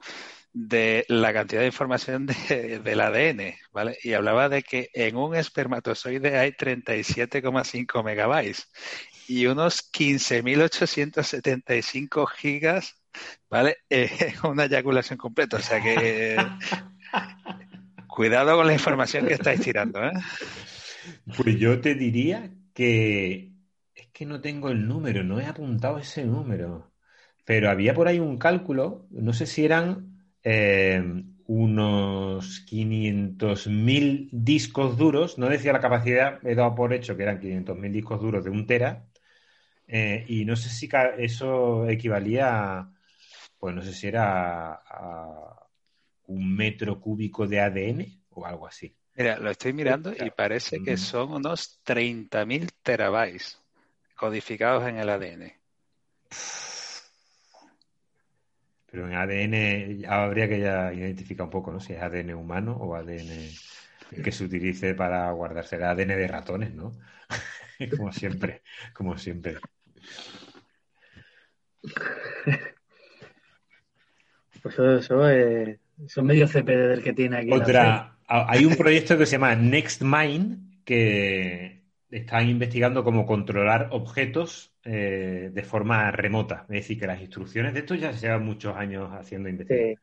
de 0.53 1.05
la 1.09 1.33
cantidad 1.33 1.61
de 1.61 1.67
información 1.67 2.27
del 2.27 3.01
ADN, 3.01 3.55
¿vale? 3.71 3.97
Y 4.03 4.13
hablaba 4.13 4.49
de 4.49 4.61
que 4.61 4.91
en 4.93 5.15
un 5.15 5.35
espermatozoide 5.35 6.37
hay 6.37 6.51
37,5 6.51 8.03
megabytes 8.03 8.69
y 9.27 9.47
unos 9.47 9.91
15.875 9.91 12.27
gigas, 12.27 12.95
¿vale? 13.49 13.77
Eh, 13.89 14.35
una 14.43 14.65
eyaculación 14.65 15.17
completa. 15.17 15.57
O 15.57 15.61
sea 15.61 15.81
que 15.81 16.37
cuidado 18.07 18.55
con 18.55 18.67
la 18.67 18.73
información 18.73 19.25
que 19.27 19.33
estáis 19.33 19.61
tirando, 19.61 20.03
¿eh? 20.03 20.11
Pues 21.35 21.57
yo 21.57 21.81
te 21.81 21.95
diría 21.95 22.51
que 22.73 23.51
es 23.95 24.07
que 24.13 24.25
no 24.25 24.39
tengo 24.41 24.69
el 24.69 24.87
número, 24.87 25.23
no 25.23 25.39
he 25.39 25.45
apuntado 25.45 25.97
ese 25.97 26.23
número. 26.23 26.91
Pero 27.45 27.69
había 27.69 27.93
por 27.93 28.07
ahí 28.07 28.19
un 28.19 28.37
cálculo, 28.37 29.05
no 29.11 29.33
sé 29.33 29.45
si 29.47 29.65
eran 29.65 30.12
eh, 30.43 31.23
unos 31.47 32.65
500.000 32.65 34.29
discos 34.31 34.97
duros. 34.97 35.37
No 35.37 35.49
decía 35.49 35.73
la 35.73 35.81
capacidad, 35.81 36.45
he 36.45 36.55
dado 36.55 36.75
por 36.75 36.93
hecho 36.93 37.15
que 37.15 37.23
eran 37.23 37.39
500.000 37.39 37.91
discos 37.91 38.21
duros 38.21 38.43
de 38.43 38.49
un 38.49 38.65
tera. 38.65 39.05
Eh, 39.87 40.25
y 40.27 40.45
no 40.45 40.55
sé 40.55 40.69
si 40.69 40.89
eso 41.17 41.87
equivalía, 41.87 42.79
a, 42.79 42.93
pues 43.57 43.75
no 43.75 43.81
sé 43.81 43.93
si 43.93 44.07
era 44.07 44.73
a 44.73 45.67
un 46.27 46.55
metro 46.55 46.99
cúbico 46.99 47.47
de 47.47 47.59
ADN 47.59 48.21
o 48.31 48.45
algo 48.45 48.67
así. 48.67 48.95
Mira, 49.15 49.37
lo 49.37 49.51
estoy 49.51 49.73
mirando 49.73 50.11
y 50.11 50.31
parece 50.31 50.81
que 50.81 50.97
son 50.97 51.33
unos 51.33 51.79
30.000 51.85 52.71
terabytes 52.81 53.59
codificados 54.15 54.87
en 54.87 54.97
el 54.97 55.09
ADN. 55.09 55.53
Pero 58.93 59.07
en 59.07 59.15
ADN 59.15 60.05
habría 60.07 60.47
que 60.47 60.59
ya 60.59 60.93
identificar 60.93 61.45
un 61.45 61.49
poco, 61.49 61.71
¿no? 61.71 61.79
Si 61.79 61.93
es 61.93 61.99
ADN 61.99 62.35
humano 62.35 62.77
o 62.79 62.95
ADN. 62.95 63.49
que 64.23 64.31
se 64.31 64.43
utilice 64.43 64.93
para 64.93 65.31
guardarse 65.31 65.77
el 65.77 65.83
ADN 65.85 66.15
de 66.15 66.27
ratones, 66.27 66.75
¿no? 66.75 66.91
como 67.97 68.13
siempre, 68.13 68.61
como 68.93 69.17
siempre. 69.17 69.57
Pues 74.61 74.77
eso, 74.77 75.27
es 75.27 75.79
son 76.05 76.27
medio 76.27 76.47
CPD 76.47 76.87
del 76.89 77.01
que 77.03 77.13
tiene 77.13 77.37
aquí. 77.37 77.51
Otra, 77.51 78.19
hay 78.27 78.63
un 78.63 78.75
proyecto 78.75 79.17
que 79.17 79.25
se 79.25 79.37
llama 79.37 79.55
NextMind 79.55 80.83
que 80.85 81.81
están 82.11 82.47
investigando 82.47 83.03
cómo 83.03 83.25
controlar 83.25 83.87
objetos 83.89 84.72
eh, 84.86 85.49
de 85.53 85.63
forma 85.63 86.11
remota. 86.11 86.65
Es 86.69 86.75
decir, 86.75 86.99
que 86.99 87.07
las 87.07 87.21
instrucciones 87.21 87.73
de 87.73 87.81
esto 87.81 87.95
ya 87.95 88.11
se 88.13 88.19
llevan 88.19 88.45
muchos 88.45 88.75
años 88.75 89.11
haciendo 89.13 89.49
investigaciones. 89.49 89.99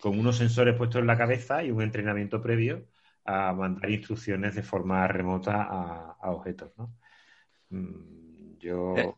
Con 0.00 0.18
unos 0.18 0.36
sensores 0.36 0.76
puestos 0.76 1.00
en 1.00 1.06
la 1.06 1.16
cabeza 1.16 1.62
y 1.62 1.70
un 1.70 1.82
entrenamiento 1.82 2.42
previo 2.42 2.86
a 3.24 3.52
mandar 3.52 3.90
instrucciones 3.90 4.54
de 4.54 4.62
forma 4.62 5.06
remota 5.06 5.62
a, 5.62 6.30
objetos. 6.30 6.72
¿no? 6.76 6.94
Mm, 7.70 8.58
yo. 8.58 8.96
Eh, 8.96 9.14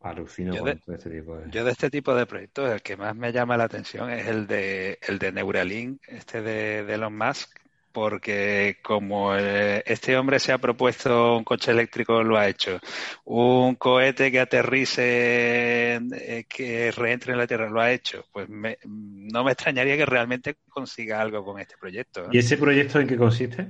Alucino 0.00 0.54
yo 0.54 0.64
de, 0.64 0.72
este 0.86 1.10
tipo 1.10 1.36
de... 1.38 1.50
Yo 1.50 1.64
de 1.64 1.70
este 1.70 1.88
tipo 1.88 2.14
de 2.14 2.26
proyectos, 2.26 2.70
el 2.70 2.82
que 2.82 2.94
más 2.94 3.16
me 3.16 3.32
llama 3.32 3.56
la 3.56 3.64
atención 3.64 4.10
es 4.10 4.26
el 4.26 4.46
de, 4.46 4.98
el 5.08 5.18
de 5.18 5.32
Neuralink, 5.32 6.02
este 6.08 6.42
de, 6.42 6.84
de 6.84 6.94
Elon 6.94 7.16
Musk, 7.16 7.58
porque 7.94 8.78
como 8.82 9.36
eh, 9.36 9.84
este 9.86 10.16
hombre 10.16 10.40
se 10.40 10.50
ha 10.50 10.58
propuesto 10.58 11.36
un 11.36 11.44
coche 11.44 11.70
eléctrico, 11.70 12.24
lo 12.24 12.36
ha 12.36 12.48
hecho. 12.48 12.80
Un 13.24 13.76
cohete 13.76 14.32
que 14.32 14.40
aterrice, 14.40 15.94
eh, 15.94 16.44
que 16.48 16.90
reentre 16.90 17.32
en 17.32 17.38
la 17.38 17.46
Tierra, 17.46 17.70
lo 17.70 17.80
ha 17.80 17.92
hecho. 17.92 18.24
Pues 18.32 18.48
no 18.50 19.44
me 19.44 19.52
extrañaría 19.52 19.96
que 19.96 20.04
realmente 20.04 20.56
consiga 20.68 21.20
algo 21.20 21.44
con 21.44 21.60
este 21.60 21.76
proyecto. 21.78 22.26
¿Y 22.32 22.38
ese 22.38 22.58
proyecto 22.58 22.98
en 22.98 23.06
qué 23.06 23.16
consiste? 23.16 23.68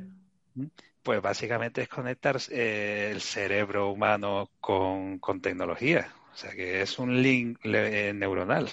¿Mm? 0.55 0.69
Pues 1.03 1.21
básicamente 1.21 1.83
es 1.83 1.89
conectar 1.89 2.39
eh, 2.51 3.11
el 3.13 3.21
cerebro 3.21 3.91
humano 3.91 4.49
con, 4.59 5.19
con 5.19 5.43
tecnología. 5.43 6.09
O 6.33 6.37
sea 6.37 6.53
que 6.53 6.81
es 6.81 6.99
un 6.99 7.23
link 7.23 7.59
eh, 7.63 8.13
neuronal. 8.15 8.71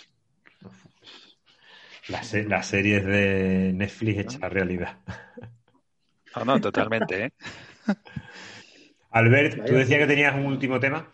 Las, 2.07 2.33
la 2.33 2.63
series 2.63 3.05
de 3.05 3.71
Netflix 3.73 4.19
hecha 4.19 4.49
realidad. 4.49 4.97
No, 6.35 6.45
no, 6.45 6.61
totalmente. 6.61 7.25
¿eh? 7.25 7.31
Albert, 9.11 9.65
tú 9.65 9.73
decías 9.73 9.99
que 9.99 10.07
tenías 10.07 10.35
un 10.35 10.45
último 10.45 10.79
tema. 10.79 11.11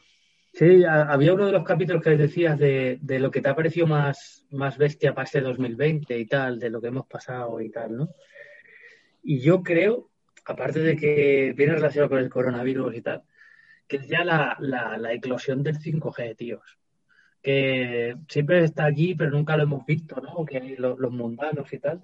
Sí, 0.54 0.84
había 0.86 1.34
uno 1.34 1.46
de 1.46 1.52
los 1.52 1.64
capítulos 1.64 2.02
que 2.02 2.18
decías 2.18 2.58
de, 2.58 2.98
de, 3.02 3.20
lo 3.20 3.30
que 3.30 3.42
te 3.42 3.50
ha 3.50 3.56
parecido 3.56 3.86
más, 3.86 4.46
más 4.50 4.78
bestia 4.78 5.14
para 5.14 5.26
este 5.26 5.42
2020 5.42 6.18
y 6.18 6.26
tal, 6.26 6.60
de 6.60 6.70
lo 6.70 6.82
que 6.82 6.88
hemos 6.88 7.06
pasado 7.06 7.62
y 7.62 7.70
tal, 7.70 7.96
¿no? 7.96 8.10
Y 9.24 9.40
yo 9.40 9.62
creo, 9.62 10.10
aparte 10.46 10.80
de 10.80 10.96
que 10.96 11.54
viene 11.56 11.76
relacionado 11.76 12.10
con 12.10 12.20
el 12.20 12.30
coronavirus 12.30 12.96
y 12.96 13.02
tal, 13.02 13.24
que 13.88 13.98
es 13.98 14.08
ya 14.08 14.24
la, 14.24 14.58
la, 14.60 15.14
eclosión 15.14 15.64
del 15.64 15.80
5G, 15.80 16.36
tíos. 16.36 16.78
Que 17.42 18.16
siempre 18.28 18.64
está 18.64 18.86
allí, 18.86 19.16
pero 19.16 19.32
nunca 19.32 19.58
lo 19.58 19.64
hemos 19.64 19.86
visto, 19.86 20.20
¿no? 20.22 20.46
Que 20.46 20.58
hay 20.58 20.76
los, 20.76 21.00
mundanos 21.12 21.72
y 21.74 21.80
tal. 21.80 22.04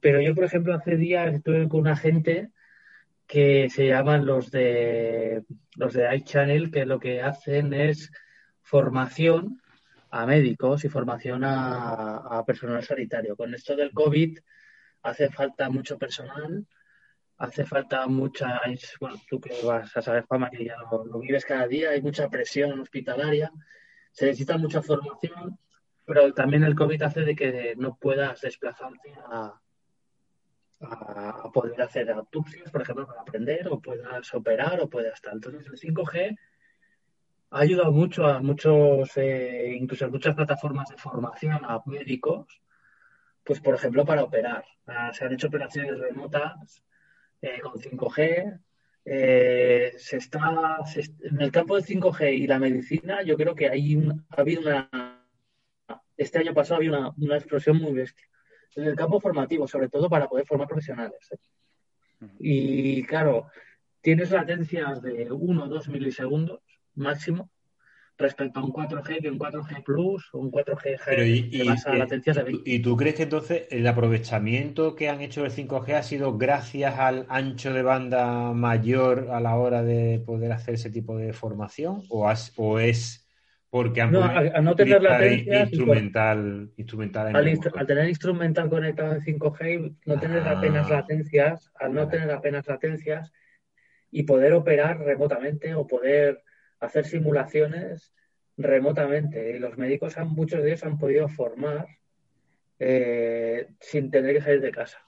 Pero 0.00 0.20
yo, 0.20 0.34
por 0.34 0.44
ejemplo, 0.44 0.74
hace 0.74 0.96
días 0.96 1.34
estuve 1.34 1.68
con 1.68 1.80
una 1.80 1.96
gente 1.96 2.50
que 3.26 3.68
se 3.70 3.88
llaman 3.88 4.24
los 4.26 4.50
de 4.50 5.44
los 5.76 5.94
de 5.94 6.14
iChannel, 6.16 6.70
que 6.70 6.86
lo 6.86 7.00
que 7.00 7.22
hacen 7.22 7.74
es 7.74 8.12
formación 8.62 9.60
a 10.10 10.26
médicos 10.26 10.84
y 10.84 10.88
formación 10.88 11.44
a, 11.44 12.16
a 12.16 12.44
personal 12.44 12.82
sanitario. 12.84 13.36
Con 13.36 13.54
esto 13.54 13.76
del 13.76 13.92
COVID 13.92 14.38
hace 15.02 15.28
falta 15.30 15.68
mucho 15.70 15.98
personal 15.98 16.66
hace 17.38 17.64
falta 17.64 18.06
mucha, 18.06 18.60
bueno, 19.00 19.16
tú 19.28 19.40
que 19.40 19.54
vas 19.64 19.94
a 19.96 20.02
saber, 20.02 20.24
fama 20.26 20.50
que 20.50 20.64
ya 20.64 20.76
lo, 20.90 21.18
vives 21.18 21.44
cada 21.44 21.66
día, 21.66 21.90
hay 21.90 22.02
mucha 22.02 22.28
presión 22.28 22.80
hospitalaria, 22.80 23.52
se 24.16 24.24
necesita 24.24 24.56
mucha 24.56 24.80
formación, 24.80 25.58
pero 26.06 26.32
también 26.32 26.64
el 26.64 26.74
COVID 26.74 27.02
hace 27.02 27.20
de 27.20 27.36
que 27.36 27.74
no 27.76 27.96
puedas 27.96 28.40
desplazarte 28.40 29.12
a, 29.26 29.60
poder 31.52 31.82
hacer 31.82 32.10
autopsias, 32.10 32.70
por 32.70 32.80
ejemplo, 32.80 33.06
para 33.06 33.20
aprender, 33.20 33.68
o 33.68 33.78
puedas 33.78 34.32
operar, 34.32 34.80
o 34.80 34.88
puedas 34.88 35.20
tal. 35.20 35.34
Entonces, 35.34 35.66
el 35.66 35.78
5G 35.94 36.38
ha 37.50 37.58
ayudado 37.58 37.92
mucho 37.92 38.26
a 38.26 38.40
muchos, 38.40 39.14
eh, 39.18 39.76
incluso 39.78 40.06
a 40.06 40.08
muchas 40.08 40.34
plataformas 40.34 40.88
de 40.88 40.96
formación 40.96 41.60
a 41.66 41.82
médicos, 41.84 42.62
pues, 43.44 43.60
por 43.60 43.74
ejemplo, 43.74 44.06
para 44.06 44.24
operar. 44.24 44.64
Ah, 44.86 45.12
se 45.12 45.26
han 45.26 45.34
hecho 45.34 45.48
operaciones 45.48 45.98
remotas 45.98 46.82
eh, 47.42 47.60
con 47.60 47.74
5G. 47.74 48.60
Eh, 49.08 49.94
se 49.98 50.16
está 50.16 50.80
en 51.22 51.40
el 51.40 51.52
campo 51.52 51.76
del 51.76 51.84
5G 51.84 52.38
y 52.38 52.46
la 52.48 52.58
medicina, 52.58 53.22
yo 53.22 53.36
creo 53.36 53.54
que 53.54 53.68
hay 53.68 53.96
ha 54.30 54.40
habido 54.40 54.62
una 54.62 54.90
este 56.16 56.38
año 56.38 56.54
pasado 56.54 56.76
había 56.76 56.90
una, 56.90 57.12
una, 57.16 57.36
explosión 57.36 57.76
muy 57.76 57.92
bestia. 57.92 58.26
En 58.74 58.84
el 58.84 58.96
campo 58.96 59.20
formativo, 59.20 59.68
sobre 59.68 59.88
todo 59.88 60.08
para 60.08 60.28
poder 60.28 60.46
formar 60.46 60.66
profesionales. 60.66 61.18
¿eh? 61.30 62.26
Y 62.38 63.02
claro, 63.04 63.48
tienes 64.00 64.30
latencias 64.30 65.02
de 65.02 65.30
1 65.30 65.64
o 65.64 65.68
2 65.68 65.88
milisegundos 65.88 66.60
máximo 66.94 67.50
respecto 68.18 68.60
a 68.60 68.64
un 68.64 68.72
4G, 68.72 69.20
que 69.20 69.30
un 69.30 69.38
4G 69.38 69.82
Plus 69.84 70.28
o 70.32 70.38
un 70.38 70.50
4G 70.50 71.26
y, 71.26 72.74
y, 72.74 72.78
tú 72.80 72.96
crees 72.96 73.14
que 73.14 73.24
entonces 73.24 73.68
el 73.70 73.86
aprovechamiento 73.86 74.94
que 74.94 75.08
han 75.08 75.20
hecho 75.20 75.42
del 75.42 75.52
5G 75.52 75.94
ha 75.94 76.02
sido 76.02 76.38
gracias 76.38 76.98
al 76.98 77.26
ancho 77.28 77.72
de 77.72 77.82
banda 77.82 78.52
mayor 78.52 79.28
a 79.30 79.40
la 79.40 79.56
hora 79.56 79.82
de 79.82 80.22
poder 80.24 80.52
hacer 80.52 80.74
ese 80.74 80.90
tipo 80.90 81.16
de 81.16 81.32
formación? 81.32 82.02
¿O, 82.08 82.30
o 82.56 82.78
es 82.78 83.26
porque 83.68 84.00
han 84.00 84.12
no, 84.12 84.24
al, 84.24 84.64
no 84.64 84.74
tener 84.74 85.02
latencia 85.02 85.62
instrumental, 85.62 86.70
instrumental 86.76 87.36
al, 87.36 87.86
tener 87.86 88.08
instrumental 88.08 88.70
conectado 88.70 89.12
en 89.12 89.20
5G 89.20 89.96
no 90.06 90.18
tener 90.18 90.42
ah. 90.46 90.52
apenas 90.52 90.88
latencias, 90.88 91.70
al 91.74 91.92
no 91.92 92.08
tener 92.08 92.30
apenas 92.30 92.66
latencias 92.66 93.32
y 94.10 94.22
poder 94.22 94.54
operar 94.54 95.00
remotamente 95.00 95.74
o 95.74 95.86
poder 95.86 96.42
hacer 96.80 97.04
simulaciones 97.04 98.12
remotamente. 98.56 99.56
Y 99.56 99.58
los 99.58 99.76
médicos, 99.76 100.16
han, 100.18 100.28
muchos 100.28 100.62
de 100.62 100.68
ellos 100.68 100.84
han 100.84 100.98
podido 100.98 101.28
formar 101.28 101.86
eh, 102.78 103.68
sin 103.80 104.10
tener 104.10 104.34
que 104.34 104.42
salir 104.42 104.60
de 104.60 104.70
casa. 104.70 104.98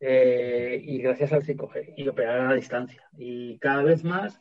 Eh, 0.00 0.80
y 0.82 0.98
gracias 0.98 1.32
al 1.32 1.42
5G 1.42 1.94
y 1.96 2.08
operar 2.08 2.40
a 2.40 2.48
la 2.48 2.54
distancia. 2.54 3.02
Y 3.16 3.58
cada 3.58 3.82
vez 3.82 4.04
más, 4.04 4.40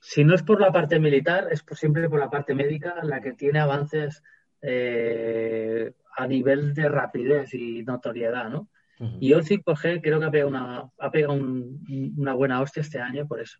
si 0.00 0.24
no 0.24 0.34
es 0.34 0.42
por 0.42 0.60
la 0.60 0.72
parte 0.72 0.98
militar, 0.98 1.48
es 1.50 1.62
por, 1.62 1.76
siempre 1.76 2.08
por 2.08 2.18
la 2.18 2.30
parte 2.30 2.54
médica 2.54 2.96
la 3.02 3.20
que 3.20 3.32
tiene 3.32 3.60
avances 3.60 4.22
eh, 4.60 5.92
a 6.16 6.26
nivel 6.26 6.74
de 6.74 6.88
rapidez 6.88 7.54
y 7.54 7.82
notoriedad, 7.82 8.48
¿no? 8.48 8.68
Y 9.18 9.32
el 9.32 9.42
5G 9.42 10.00
creo 10.00 10.20
que 10.20 10.26
ha 10.26 10.30
pegado 10.30 10.48
una, 10.48 10.84
ha 10.98 11.10
pegado 11.10 11.34
una 11.34 12.34
buena 12.34 12.60
hostia 12.60 12.82
este 12.82 13.00
año 13.00 13.26
por 13.26 13.40
eso. 13.40 13.58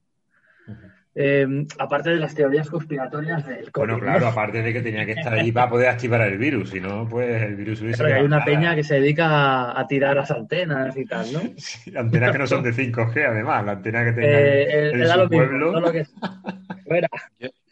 Eh, 1.14 1.66
aparte 1.78 2.08
de 2.10 2.16
las 2.16 2.34
teorías 2.34 2.70
conspiratorias 2.70 3.46
del 3.46 3.70
COVID. 3.70 3.86
Bueno, 3.86 4.00
claro, 4.00 4.28
aparte 4.28 4.62
de 4.62 4.72
que 4.72 4.80
tenía 4.80 5.04
que 5.04 5.12
estar 5.12 5.34
allí 5.34 5.52
para 5.52 5.68
poder 5.68 5.88
activar 5.88 6.22
el 6.22 6.38
virus, 6.38 6.70
si 6.70 6.80
no, 6.80 7.06
pues 7.06 7.42
el 7.42 7.54
virus 7.54 7.82
hubiese. 7.82 8.02
Pero 8.02 8.16
hay 8.16 8.22
una 8.22 8.42
peña 8.42 8.74
que 8.74 8.82
se 8.82 8.94
dedica 8.94 9.78
a, 9.78 9.86
tirar 9.86 10.16
las 10.16 10.30
antenas 10.30 10.96
y 10.96 11.04
tal, 11.04 11.30
¿no? 11.30 11.40
antenas 12.00 12.32
que 12.32 12.38
no 12.38 12.46
son 12.46 12.62
de 12.62 12.72
5G, 12.72 13.26
además, 13.26 13.64
la 13.64 13.72
antena 13.72 14.04
que 14.06 14.12
tenga 14.12 14.26
eh, 14.26 14.90
en, 14.92 15.06
su 15.06 15.28
pueblo. 15.28 15.92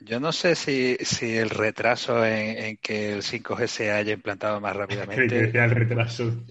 yo, 0.01 0.21
no 0.21 0.33
sé 0.33 0.55
si, 0.55 0.99
si 1.01 1.39
el 1.39 1.49
retraso 1.49 2.23
en, 2.27 2.77
que 2.77 3.15
el 3.15 3.23
5G 3.23 3.67
se 3.69 3.91
haya 3.91 4.13
implantado 4.13 4.61
más 4.61 4.77
rápidamente. 4.77 5.51
el 5.59 5.71
retraso 5.71 6.45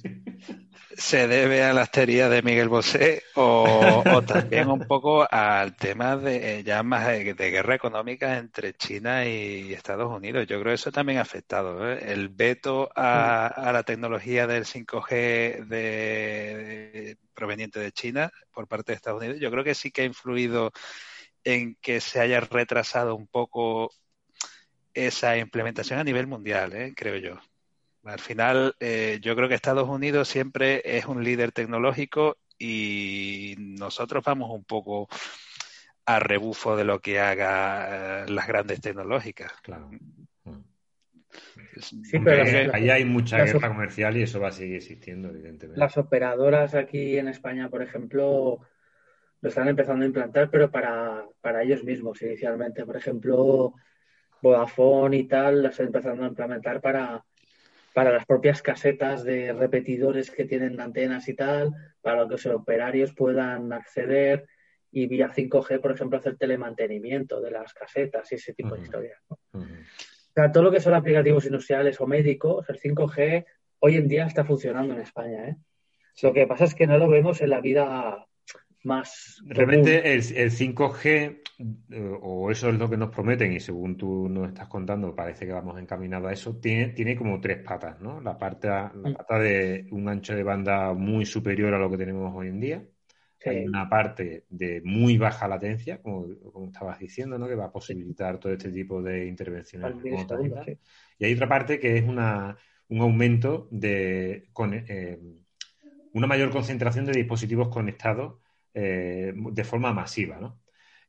se 0.99 1.27
debe 1.29 1.63
a 1.63 1.71
las 1.71 1.91
teorías 1.91 2.29
de 2.29 2.41
Miguel 2.41 2.67
Bosé 2.67 3.23
o, 3.35 4.21
también 4.27 4.67
un 4.67 4.85
poco 4.85 5.25
al 5.31 5.75
tema 5.77 6.17
de 6.17 6.61
ya 6.63 6.83
más 6.83 7.07
de, 7.07 7.33
guerra 7.33 7.75
económica 7.75 8.37
entre 8.37 8.73
China 8.73 9.25
y 9.25 9.73
Estados 9.73 10.11
Unidos. 10.11 10.45
Yo 10.45 10.59
creo 10.59 10.71
que 10.71 10.75
eso 10.75 10.91
también 10.91 11.19
ha 11.19 11.21
afectado. 11.21 11.89
¿eh? 11.89 12.11
El 12.11 12.27
veto 12.27 12.89
a, 12.95 13.71
la 13.73 13.83
tecnología 13.83 14.45
del 14.45 14.65
5G 14.65 15.67
de, 15.67 17.17
proveniente 17.33 17.79
de 17.79 17.93
China 17.93 18.29
por 18.51 18.67
parte 18.67 18.91
de 18.91 18.97
Estados 18.97 19.21
Unidos, 19.21 19.39
yo 19.39 19.49
creo 19.51 19.63
que 19.63 19.75
sí 19.75 19.91
que 19.91 20.01
ha 20.01 20.05
influido 20.05 20.71
en 21.45 21.75
que 21.81 22.01
se 22.01 22.19
haya 22.19 22.41
retrasado 22.41 23.15
un 23.15 23.27
poco 23.27 23.91
esa 24.93 25.37
implementación 25.37 25.99
a 25.99 26.03
nivel 26.03 26.27
mundial, 26.27 26.73
¿eh? 26.73 26.93
creo 26.95 27.15
yo. 27.17 27.39
Al 28.09 28.19
final, 28.19 28.75
eh, 28.79 29.19
yo 29.21 29.35
creo 29.35 29.47
que 29.47 29.55
Estados 29.55 29.87
Unidos 29.87 30.27
siempre 30.27 30.81
es 30.85 31.05
un 31.05 31.23
líder 31.23 31.51
tecnológico 31.51 32.37
y 32.57 33.55
nosotros 33.57 34.23
vamos 34.25 34.49
un 34.51 34.63
poco 34.63 35.07
a 36.05 36.19
rebufo 36.19 36.75
de 36.75 36.83
lo 36.85 36.99
que 36.99 37.19
haga 37.19 38.23
eh, 38.23 38.29
las 38.29 38.47
grandes 38.47 38.81
tecnológicas. 38.81 39.51
Claro. 39.61 39.89
Sí, 41.79 42.19
pero 42.23 42.43
las- 42.43 42.73
ahí 42.73 42.89
hay 42.89 43.05
mucha 43.05 43.37
las- 43.37 43.53
guerra 43.53 43.69
comercial 43.69 44.17
y 44.17 44.23
eso 44.23 44.39
va 44.39 44.49
a 44.49 44.51
seguir 44.51 44.77
existiendo, 44.77 45.29
evidentemente. 45.29 45.79
Las 45.79 45.97
operadoras 45.97 46.73
aquí 46.73 47.17
en 47.17 47.27
España, 47.27 47.69
por 47.69 47.81
ejemplo, 47.83 48.59
lo 49.41 49.49
están 49.49 49.67
empezando 49.67 50.03
a 50.03 50.07
implantar, 50.07 50.49
pero 50.49 50.71
para, 50.71 51.25
para 51.41 51.61
ellos 51.63 51.83
mismos 51.83 52.21
inicialmente. 52.21 52.85
Por 52.85 52.97
ejemplo, 52.97 53.73
Vodafone 54.41 55.17
y 55.17 55.27
tal, 55.27 55.61
las 55.63 55.73
están 55.73 55.87
empezando 55.87 56.23
a 56.23 56.27
implementar 56.27 56.81
para, 56.81 57.23
para 57.93 58.11
las 58.11 58.25
propias 58.25 58.61
casetas 58.61 59.23
de 59.23 59.53
repetidores 59.53 60.31
que 60.31 60.45
tienen 60.45 60.79
antenas 60.79 61.27
y 61.27 61.35
tal, 61.35 61.71
para 62.01 62.25
que 62.25 62.31
los 62.31 62.45
operarios 62.47 63.13
puedan 63.13 63.73
acceder 63.73 64.47
y 64.91 65.07
vía 65.07 65.29
5G, 65.29 65.79
por 65.81 65.91
ejemplo, 65.91 66.17
hacer 66.17 66.37
telemantenimiento 66.37 67.41
de 67.41 67.51
las 67.51 67.73
casetas 67.73 68.31
y 68.31 68.35
ese 68.35 68.53
tipo 68.53 68.75
de 68.75 68.81
historias. 68.81 69.21
O 69.51 69.61
sea, 70.33 70.51
todo 70.51 70.63
lo 70.63 70.71
que 70.71 70.79
son 70.79 70.93
aplicativos 70.93 71.45
industriales 71.45 71.99
o 72.01 72.07
médicos, 72.07 72.69
el 72.69 72.79
5G 72.79 73.45
hoy 73.79 73.95
en 73.95 74.07
día 74.07 74.25
está 74.25 74.43
funcionando 74.43 74.93
en 74.93 75.01
España. 75.01 75.49
¿eh? 75.49 75.55
Lo 76.21 76.33
que 76.33 76.47
pasa 76.47 76.65
es 76.65 76.75
que 76.75 76.87
no 76.87 76.97
lo 76.97 77.07
vemos 77.07 77.41
en 77.41 77.49
la 77.49 77.61
vida 77.61 78.25
más. 78.83 79.41
Realmente 79.45 80.13
el, 80.13 80.19
el 80.35 80.51
5G, 80.51 81.41
eh, 81.89 82.17
o 82.21 82.51
eso 82.51 82.69
es 82.69 82.77
lo 82.77 82.89
que 82.89 82.97
nos 82.97 83.09
prometen, 83.09 83.53
y 83.53 83.59
según 83.59 83.97
tú 83.97 84.29
nos 84.29 84.47
estás 84.47 84.67
contando, 84.67 85.15
parece 85.15 85.45
que 85.45 85.53
vamos 85.53 85.79
encaminados 85.79 86.29
a 86.29 86.33
eso, 86.33 86.57
tiene, 86.57 86.89
tiene 86.89 87.15
como 87.15 87.39
tres 87.39 87.63
patas, 87.63 87.99
¿no? 87.99 88.21
La 88.21 88.37
parte, 88.37 88.67
la 88.67 89.13
pata 89.17 89.39
de 89.39 89.87
un 89.91 90.07
ancho 90.07 90.35
de 90.35 90.43
banda 90.43 90.93
muy 90.93 91.25
superior 91.25 91.73
a 91.73 91.79
lo 91.79 91.89
que 91.89 91.97
tenemos 91.97 92.33
hoy 92.35 92.47
en 92.47 92.59
día. 92.59 92.83
Sí, 93.41 93.49
Hay 93.49 93.65
una 93.65 93.87
parte 93.87 94.45
de 94.49 94.81
muy 94.83 95.17
baja 95.17 95.47
latencia, 95.47 96.01
como, 96.01 96.27
como 96.51 96.67
estabas 96.67 96.99
diciendo, 96.99 97.37
¿no? 97.37 97.47
Que 97.47 97.55
va 97.55 97.65
a 97.65 97.71
posibilitar 97.71 98.37
todo 98.37 98.51
este 98.51 98.71
tipo 98.71 99.01
de 99.01 99.27
intervenciones 99.27 99.95
remotas 100.01 100.39
y. 100.67 100.77
Y 101.19 101.25
hay 101.25 101.33
otra 101.33 101.49
parte 101.49 101.79
que 101.79 101.97
es 101.97 102.07
una, 102.07 102.57
un 102.87 103.01
aumento 103.01 103.67
de 103.71 104.47
con, 104.53 104.73
eh, 104.73 105.19
una 106.13 106.27
mayor 106.27 106.49
concentración 106.49 107.05
de 107.05 107.11
dispositivos 107.11 107.67
conectados 107.67 108.39
eh, 108.73 109.33
de 109.35 109.63
forma 109.63 109.93
masiva, 109.93 110.39
¿no? 110.39 110.59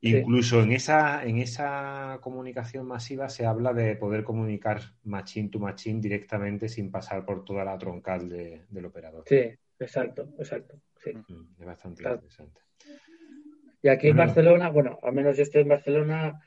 Sí. 0.02 0.16
Incluso 0.16 0.62
en 0.62 0.72
esa, 0.72 1.24
en 1.24 1.38
esa 1.38 2.18
comunicación 2.22 2.86
masiva 2.86 3.28
se 3.28 3.44
habla 3.44 3.74
de 3.74 3.96
poder 3.96 4.24
comunicar 4.24 4.80
machine 5.04 5.50
to 5.50 5.58
machine 5.58 6.00
directamente 6.00 6.68
sin 6.70 6.90
pasar 6.90 7.26
por 7.26 7.44
toda 7.44 7.64
la 7.64 7.76
troncal 7.76 8.28
de- 8.28 8.64
del 8.70 8.86
operador. 8.86 9.24
Sí, 9.26 9.42
exacto, 9.78 10.28
exacto. 10.38 10.80
Sí. 11.04 11.12
Mm, 11.12 11.60
Es 11.60 11.66
bastante 11.66 12.00
Claro. 12.00 12.16
interesante. 12.16 12.60
Y 13.82 13.88
aquí 13.88 14.08
en. 14.08 14.16
Barcelona, 14.16 14.70
bueno, 14.70 14.98
al 15.02 15.12
menos 15.12 15.36
yo 15.36 15.42
estoy 15.42 15.62
en 15.62 15.68
Barcelona, 15.68 16.40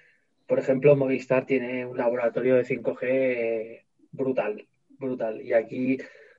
por 0.47 0.59
ejemplo, 0.59 0.95
Movistar 0.95 1.45
tiene 1.45 1.85
un 1.85 1.97
laboratorio 1.97 2.55
de 2.55 2.63
5G 2.65 3.85
brutal, 4.11 4.67
brutal. 4.99 5.41
Y 5.41 5.53
aquí 5.53 5.97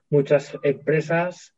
muchas 0.09 0.57
empresas 0.63 1.55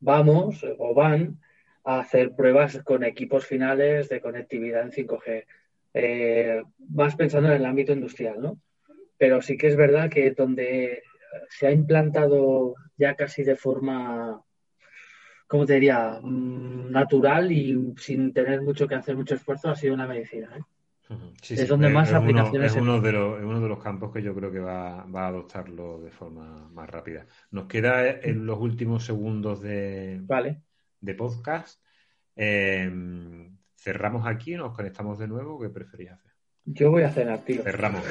vamos 0.00 0.64
o 0.78 0.94
van 0.94 1.40
a 1.84 2.00
hacer 2.00 2.34
pruebas 2.34 2.80
con 2.84 3.04
equipos 3.04 3.46
finales 3.46 4.08
de 4.08 4.20
conectividad 4.20 4.82
en 4.82 4.92
5G, 4.92 5.44
eh, 5.94 6.62
más 6.90 7.16
pensando 7.16 7.48
en 7.48 7.56
el 7.56 7.64
ámbito 7.66 7.92
industrial, 7.92 8.40
¿no? 8.40 8.58
Pero 9.18 9.40
sí 9.42 9.56
que 9.56 9.68
es 9.68 9.76
verdad 9.76 10.10
que 10.10 10.30
donde 10.32 11.02
se 11.48 11.66
ha 11.66 11.72
implantado 11.72 12.74
ya 12.96 13.14
casi 13.14 13.42
de 13.44 13.56
forma 13.56 14.42
¿cómo 15.46 15.66
te 15.66 15.74
diría? 15.74 16.18
Mm, 16.22 16.90
Natural 16.90 17.52
y 17.52 17.94
sin 17.98 18.32
tener 18.32 18.62
mucho 18.62 18.86
que 18.88 18.94
hacer, 18.94 19.16
mucho 19.16 19.34
esfuerzo, 19.34 19.70
ha 19.70 19.76
sido 19.76 19.94
una 19.94 20.06
medicina. 20.06 20.48
¿eh? 20.56 20.62
Sí, 21.42 21.54
Es 21.54 21.68
donde 21.68 21.88
más 21.90 22.08
uno- 22.10 22.16
aplicaciones 22.18 22.72
es 22.72 22.80
uno, 22.80 23.00
de 23.00 23.12
los, 23.12 23.38
es 23.38 23.44
uno 23.44 23.60
de 23.60 23.68
los 23.68 23.82
campos 23.82 24.12
que 24.12 24.22
yo 24.22 24.34
creo 24.34 24.50
que 24.50 24.60
va, 24.60 25.04
va 25.04 25.24
a 25.24 25.28
adoptarlo 25.28 26.00
de 26.00 26.10
forma 26.10 26.68
más 26.72 26.88
rápida. 26.88 27.26
Nos 27.50 27.66
queda 27.66 28.08
en 28.10 28.46
los 28.46 28.58
últimos 28.58 29.04
segundos 29.04 29.60
de, 29.60 30.20
Vale. 30.22 30.62
De 31.02 31.14
podcast. 31.14 31.78
Eh, 32.36 32.90
¿cerramos 33.76 34.26
aquí 34.26 34.54
nos 34.54 34.74
conectamos 34.74 35.18
de 35.18 35.28
nuevo? 35.28 35.60
¿Qué 35.60 35.68
preferís 35.68 36.12
hacer? 36.12 36.32
Yo 36.64 36.92
voy 36.92 37.02
a 37.02 37.10
cenar, 37.10 37.40
tío. 37.40 37.60
Cerramos. 37.64 38.02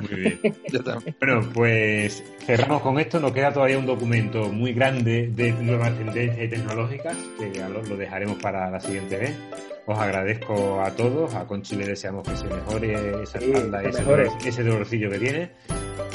Muy 0.00 0.20
bien. 0.20 0.40
Yo 0.72 0.82
también. 0.82 1.14
Bueno, 1.20 1.42
pues 1.52 2.24
cerramos 2.40 2.80
con 2.80 2.98
esto. 2.98 3.20
Nos 3.20 3.32
queda 3.32 3.52
todavía 3.52 3.78
un 3.78 3.84
documento 3.84 4.48
muy 4.48 4.72
grande 4.72 5.28
de 5.34 5.52
nuevas 5.52 5.94
tendencias 5.96 6.48
tecnológicas 6.50 7.16
que 7.38 7.52
ya 7.52 7.68
lo, 7.68 7.82
lo 7.82 7.96
dejaremos 7.98 8.38
para 8.38 8.70
la 8.70 8.80
siguiente 8.80 9.18
vez. 9.18 9.36
Os 9.84 9.98
agradezco 9.98 10.80
a 10.80 10.90
todos. 10.96 11.34
A 11.34 11.46
Conchi 11.46 11.76
le 11.76 11.86
deseamos 11.86 12.26
que 12.26 12.34
se 12.34 12.46
mejore 12.46 13.22
esa 13.22 13.38
Sí, 13.40 13.50
espalda, 13.50 13.82
que 13.82 13.88
ese, 13.90 13.98
mejore. 14.00 14.24
dolor- 14.26 14.46
ese 14.46 14.62
dolorcillo 14.64 15.10
que 15.10 15.18
tiene. 15.18 15.50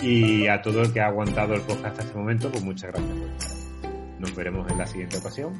Y 0.02 0.48
a 0.48 0.62
todo 0.64 0.82
el 0.82 0.92
que 0.92 1.00
ha 1.00 1.08
aguantado 1.08 1.54
el 1.54 1.62
podcast 1.62 1.86
hasta 1.86 2.02
este 2.04 2.18
momento, 2.18 2.50
pues 2.50 2.64
muchas 2.64 2.92
gracias 2.92 3.16
por 3.20 3.28
estar. 3.30 3.92
Nos 4.20 4.36
veremos 4.36 4.72
en 4.72 4.78
la 4.80 4.88
siguiente 4.88 5.18
ocasión 5.18 5.54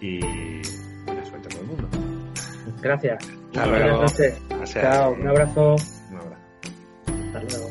y 0.00 0.20
buena 1.04 1.24
suerte 1.24 1.48
a 1.48 1.50
todo 1.50 1.60
el 1.60 1.66
mundo. 1.66 1.88
Gracias. 2.80 3.18
Hasta 3.54 3.66
luego. 3.66 4.06
Chao. 4.66 5.12
Un 5.12 5.28
abrazo. 5.28 5.76
Un 6.10 6.16
abrazo. 6.16 6.42
Hasta 7.26 7.40
luego. 7.42 7.70